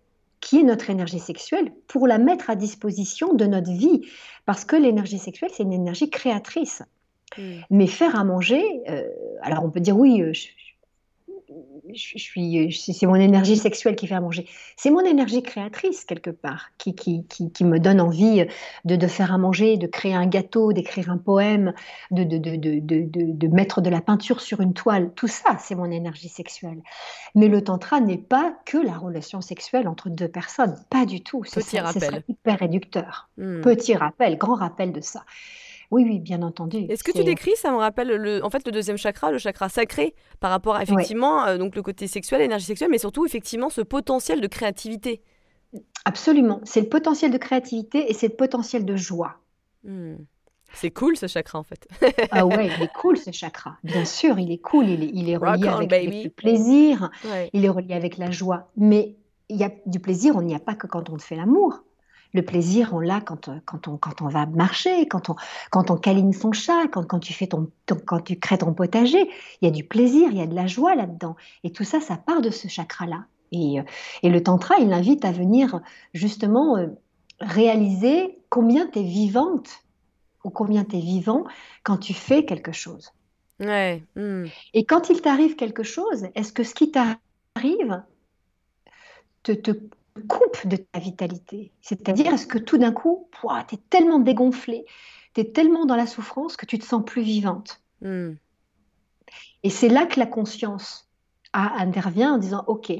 qui 0.41 0.59
est 0.59 0.63
notre 0.63 0.89
énergie 0.89 1.19
sexuelle 1.19 1.71
pour 1.87 2.05
la 2.05 2.17
mettre 2.17 2.49
à 2.49 2.55
disposition 2.57 3.33
de 3.33 3.45
notre 3.45 3.71
vie. 3.71 4.01
Parce 4.45 4.65
que 4.65 4.75
l'énergie 4.75 5.19
sexuelle, 5.19 5.51
c'est 5.53 5.63
une 5.63 5.71
énergie 5.71 6.09
créatrice. 6.09 6.83
Hmm. 7.37 7.61
Mais 7.69 7.87
faire 7.87 8.19
à 8.19 8.25
manger, 8.25 8.61
euh, 8.89 9.07
alors 9.41 9.63
on 9.63 9.69
peut 9.69 9.79
dire 9.79 9.97
oui, 9.97 10.21
euh, 10.21 10.33
je 11.93 12.17
suis, 12.17 12.71
c'est 12.71 13.05
mon 13.05 13.15
énergie 13.15 13.57
sexuelle 13.57 13.95
qui 13.95 14.07
fait 14.07 14.15
à 14.15 14.21
manger. 14.21 14.47
C'est 14.77 14.89
mon 14.89 15.01
énergie 15.01 15.43
créatrice 15.43 16.05
quelque 16.05 16.29
part 16.29 16.69
qui, 16.77 16.95
qui, 16.95 17.25
qui, 17.25 17.63
me 17.65 17.79
donne 17.79 18.01
envie 18.01 18.45
de, 18.85 18.95
de, 18.95 19.07
faire 19.07 19.33
à 19.33 19.37
manger, 19.37 19.77
de 19.77 19.87
créer 19.87 20.13
un 20.13 20.25
gâteau, 20.25 20.73
d'écrire 20.73 21.09
un 21.09 21.17
poème, 21.17 21.73
de, 22.11 22.23
de, 22.23 22.37
de, 22.37 23.47
mettre 23.47 23.81
de 23.81 23.89
la 23.89 24.01
peinture 24.01 24.41
sur 24.41 24.61
une 24.61 24.73
toile. 24.73 25.11
Tout 25.15 25.27
ça, 25.27 25.57
c'est 25.59 25.75
mon 25.75 25.91
énergie 25.91 26.29
sexuelle. 26.29 26.81
Mais 27.35 27.47
le 27.47 27.63
tantra 27.63 27.99
n'est 27.99 28.17
pas 28.17 28.53
que 28.65 28.77
la 28.77 28.97
relation 28.97 29.41
sexuelle 29.41 29.87
entre 29.87 30.09
deux 30.09 30.27
personnes, 30.27 30.75
pas 30.89 31.05
du 31.05 31.21
tout. 31.21 31.41
Petit 31.41 31.79
rappel. 31.79 32.23
hyper 32.27 32.59
réducteur. 32.59 33.29
Hmm. 33.37 33.61
Petit 33.61 33.95
rappel, 33.95 34.37
grand 34.37 34.55
rappel 34.55 34.91
de 34.91 35.01
ça. 35.01 35.23
Oui, 35.93 36.05
oui, 36.09 36.19
bien 36.19 36.41
entendu. 36.41 36.87
Est-ce 36.89 37.03
que 37.03 37.11
tu 37.11 37.23
décris, 37.23 37.55
ça 37.55 37.71
me 37.71 37.77
rappelle 37.77 38.07
le, 38.07 38.43
en 38.43 38.49
fait 38.49 38.65
le 38.65 38.71
deuxième 38.71 38.97
chakra, 38.97 39.31
le 39.31 39.37
chakra 39.37 39.69
sacré, 39.69 40.15
par 40.39 40.49
rapport 40.49 40.75
à 40.75 40.81
effectivement 40.81 41.45
euh, 41.45 41.59
donc 41.59 41.75
le 41.75 41.83
côté 41.83 42.07
sexuel, 42.07 42.41
l'énergie 42.41 42.65
sexuelle, 42.65 42.89
mais 42.89 42.97
surtout 42.97 43.27
effectivement 43.27 43.69
ce 43.69 43.81
potentiel 43.81 44.41
de 44.41 44.47
créativité. 44.47 45.21
Absolument, 46.05 46.61
c'est 46.63 46.81
le 46.81 46.89
potentiel 46.89 47.29
de 47.29 47.37
créativité 47.37 48.09
et 48.09 48.15
c'est 48.15 48.29
le 48.29 48.35
potentiel 48.35 48.85
de 48.85 48.95
joie. 48.95 49.35
Hmm. 49.83 50.15
C'est 50.73 50.89
cool 50.89 51.15
ce 51.15 51.27
chakra 51.27 51.59
en 51.59 51.63
fait. 51.63 51.87
ah 52.31 52.47
ouais, 52.47 52.71
il 52.77 52.83
est 52.83 52.93
cool 52.93 53.15
ce 53.15 53.29
chakra. 53.29 53.77
Bien 53.83 54.05
sûr, 54.05 54.39
il 54.39 54.51
est 54.51 54.57
cool, 54.57 54.89
il 54.89 55.03
est, 55.03 55.11
il 55.13 55.29
est 55.29 55.37
relié 55.37 55.67
avec, 55.67 55.91
le 56.23 56.29
plaisir, 56.29 57.11
il 57.53 57.65
est 57.65 57.69
relié 57.69 57.93
avec 57.93 58.17
la 58.17 58.31
joie. 58.31 58.71
Mais 58.77 59.15
il 59.49 59.57
y 59.57 59.63
a 59.63 59.69
du 59.85 59.99
plaisir, 59.99 60.35
on 60.35 60.41
n'y 60.41 60.55
a 60.55 60.59
pas 60.59 60.73
que 60.73 60.87
quand 60.87 61.11
on 61.11 61.19
fait 61.19 61.35
l'amour. 61.35 61.83
Le 62.33 62.41
plaisir, 62.41 62.89
on 62.93 62.99
l'a 62.99 63.21
quand, 63.21 63.47
euh, 63.47 63.59
quand, 63.65 63.87
on, 63.87 63.97
quand 63.97 64.21
on 64.21 64.27
va 64.27 64.45
marcher, 64.45 65.07
quand 65.07 65.29
on, 65.29 65.35
quand 65.71 65.91
on 65.91 65.97
câline 65.97 66.33
son 66.33 66.51
chat, 66.51 66.87
quand, 66.91 67.05
quand, 67.05 67.19
tu 67.19 67.33
fais 67.33 67.47
ton, 67.47 67.69
quand 68.05 68.21
tu 68.21 68.39
crées 68.39 68.57
ton 68.57 68.73
potager. 68.73 69.29
Il 69.61 69.65
y 69.65 69.67
a 69.67 69.71
du 69.71 69.83
plaisir, 69.83 70.29
il 70.31 70.37
y 70.37 70.41
a 70.41 70.47
de 70.47 70.55
la 70.55 70.67
joie 70.67 70.95
là-dedans. 70.95 71.35
Et 71.63 71.71
tout 71.71 71.83
ça, 71.83 71.99
ça 71.99 72.17
part 72.17 72.41
de 72.41 72.49
ce 72.49 72.67
chakra-là. 72.67 73.25
Et, 73.51 73.79
euh, 73.79 73.83
et, 74.23 74.29
le 74.29 74.41
tantra, 74.41 74.75
il 74.79 74.91
invite 74.91 75.25
à 75.25 75.31
venir 75.31 75.81
justement 76.13 76.77
euh, 76.77 76.87
réaliser 77.39 78.39
combien 78.49 78.87
tu 78.87 78.99
es 78.99 79.03
vivante 79.03 79.69
ou 80.43 80.49
combien 80.49 80.83
tu 80.83 80.97
es 80.97 81.01
vivant 81.01 81.43
quand 81.83 81.97
tu 81.97 82.13
fais 82.13 82.45
quelque 82.45 82.71
chose. 82.71 83.11
Ouais. 83.59 84.03
Hmm. 84.15 84.45
Et 84.73 84.85
quand 84.85 85.09
il 85.09 85.21
t'arrive 85.21 85.55
quelque 85.55 85.83
chose, 85.83 86.27
est-ce 86.35 86.51
que 86.51 86.63
ce 86.63 86.73
qui 86.73 86.91
t'arrive 86.91 88.03
te, 89.43 89.51
te, 89.51 89.71
coupe 90.27 90.67
de 90.67 90.77
ta 90.77 90.99
vitalité. 90.99 91.71
C'est-à-dire, 91.81 92.33
est-ce 92.33 92.47
que 92.47 92.57
tout 92.57 92.77
d'un 92.77 92.91
coup, 92.91 93.27
tu 93.67 93.75
es 93.75 93.79
tellement 93.89 94.19
dégonflé, 94.19 94.85
tu 95.33 95.41
es 95.41 95.45
tellement 95.45 95.85
dans 95.85 95.95
la 95.95 96.07
souffrance 96.07 96.55
que 96.55 96.65
tu 96.65 96.77
te 96.79 96.85
sens 96.85 97.03
plus 97.05 97.23
vivante. 97.23 97.81
Hmm. 98.01 98.33
Et 99.63 99.69
c'est 99.69 99.89
là 99.89 100.05
que 100.05 100.19
la 100.19 100.25
conscience 100.25 101.09
intervient 101.53 102.35
en 102.35 102.37
disant, 102.37 102.63
OK, 102.67 102.91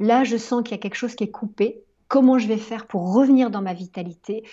là, 0.00 0.24
je 0.24 0.36
sens 0.36 0.62
qu'il 0.62 0.72
y 0.72 0.74
a 0.74 0.78
quelque 0.78 0.96
chose 0.96 1.14
qui 1.14 1.24
est 1.24 1.30
coupé. 1.30 1.82
Comment 2.08 2.38
je 2.38 2.48
vais 2.48 2.58
faire 2.58 2.86
pour 2.86 3.14
revenir 3.14 3.50
dans 3.50 3.62
ma 3.62 3.74
vitalité? 3.74 4.44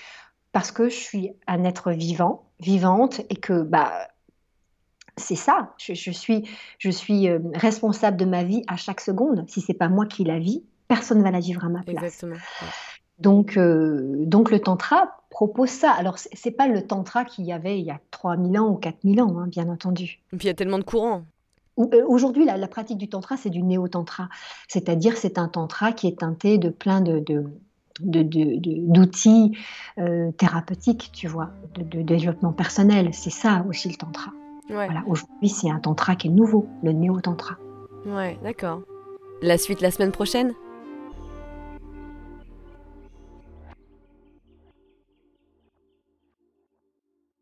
Parce 0.51 0.71
que 0.71 0.89
je 0.89 0.95
suis 0.95 1.31
un 1.47 1.63
être 1.63 1.91
vivant, 1.91 2.49
vivante, 2.59 3.21
et 3.29 3.35
que 3.35 3.61
bah, 3.61 4.07
c'est 5.17 5.35
ça. 5.35 5.73
Je, 5.77 6.11
suis, 6.11 6.49
je 6.77 6.89
suis 6.89 7.27
euh, 7.27 7.39
responsable 7.53 8.17
de 8.17 8.25
ma 8.25 8.43
vie 8.43 8.63
à 8.67 8.77
chaque 8.77 9.01
seconde. 9.01 9.45
Si 9.49 9.61
c'est 9.61 9.73
pas 9.73 9.89
moi 9.89 10.05
qui 10.05 10.23
la 10.23 10.39
vis, 10.39 10.63
personne 10.89 11.19
ne 11.19 11.23
va 11.23 11.31
la 11.31 11.39
vivre 11.39 11.63
à 11.63 11.69
ma 11.69 11.81
place. 11.83 12.03
Exactement. 12.03 12.35
Donc, 13.19 13.57
euh, 13.57 14.25
donc 14.25 14.51
le 14.51 14.59
tantra 14.59 15.21
propose 15.29 15.69
ça. 15.69 15.91
Alors, 15.91 16.17
c'est 16.17 16.51
pas 16.51 16.67
le 16.67 16.85
tantra 16.85 17.23
qu'il 17.23 17.45
y 17.45 17.53
avait 17.53 17.79
il 17.79 17.85
y 17.85 17.91
a 17.91 17.99
3000 18.11 18.59
ans 18.59 18.69
ou 18.69 18.75
4000 18.75 19.21
ans, 19.21 19.37
hein, 19.39 19.47
bien 19.47 19.69
entendu. 19.69 20.19
Et 20.33 20.37
puis, 20.37 20.45
il 20.45 20.47
y 20.47 20.51
a 20.51 20.53
tellement 20.53 20.79
de 20.79 20.83
courants. 20.83 21.23
Euh, 21.79 22.03
aujourd'hui, 22.07 22.43
la, 22.43 22.67
pratique 22.67 22.97
du 22.97 23.07
tantra, 23.07 23.37
c'est 23.37 23.49
du 23.49 23.61
néo-tantra. 23.61 24.29
C'est-à-dire, 24.67 25.15
c'est 25.15 25.37
un 25.37 25.47
tantra 25.47 25.91
qui 25.93 26.07
est 26.07 26.19
teinté 26.19 26.57
de 26.57 26.69
plein 26.69 27.01
de, 27.01 27.23
d'outils 28.01 29.57
euh, 29.97 30.31
thérapeutiques, 30.31 31.11
tu 31.13 31.27
vois, 31.27 31.51
de, 31.75 32.01
développement 32.01 32.51
personnel. 32.51 33.13
C'est 33.13 33.29
ça 33.29 33.65
aussi 33.69 33.89
le 33.89 33.95
tantra. 33.95 34.31
Voilà, 34.69 35.03
aujourd'hui, 35.07 35.49
c'est 35.49 35.69
un 35.69 35.79
tantra 35.79 36.15
qui 36.15 36.27
est 36.27 36.31
nouveau, 36.31 36.67
le 36.83 36.91
néo-tantra. 36.91 37.57
Ouais, 38.05 38.37
d'accord. 38.43 38.81
La 39.41 39.57
suite 39.57 39.81
la 39.81 39.89
semaine 39.89 40.11
prochaine? 40.11 40.53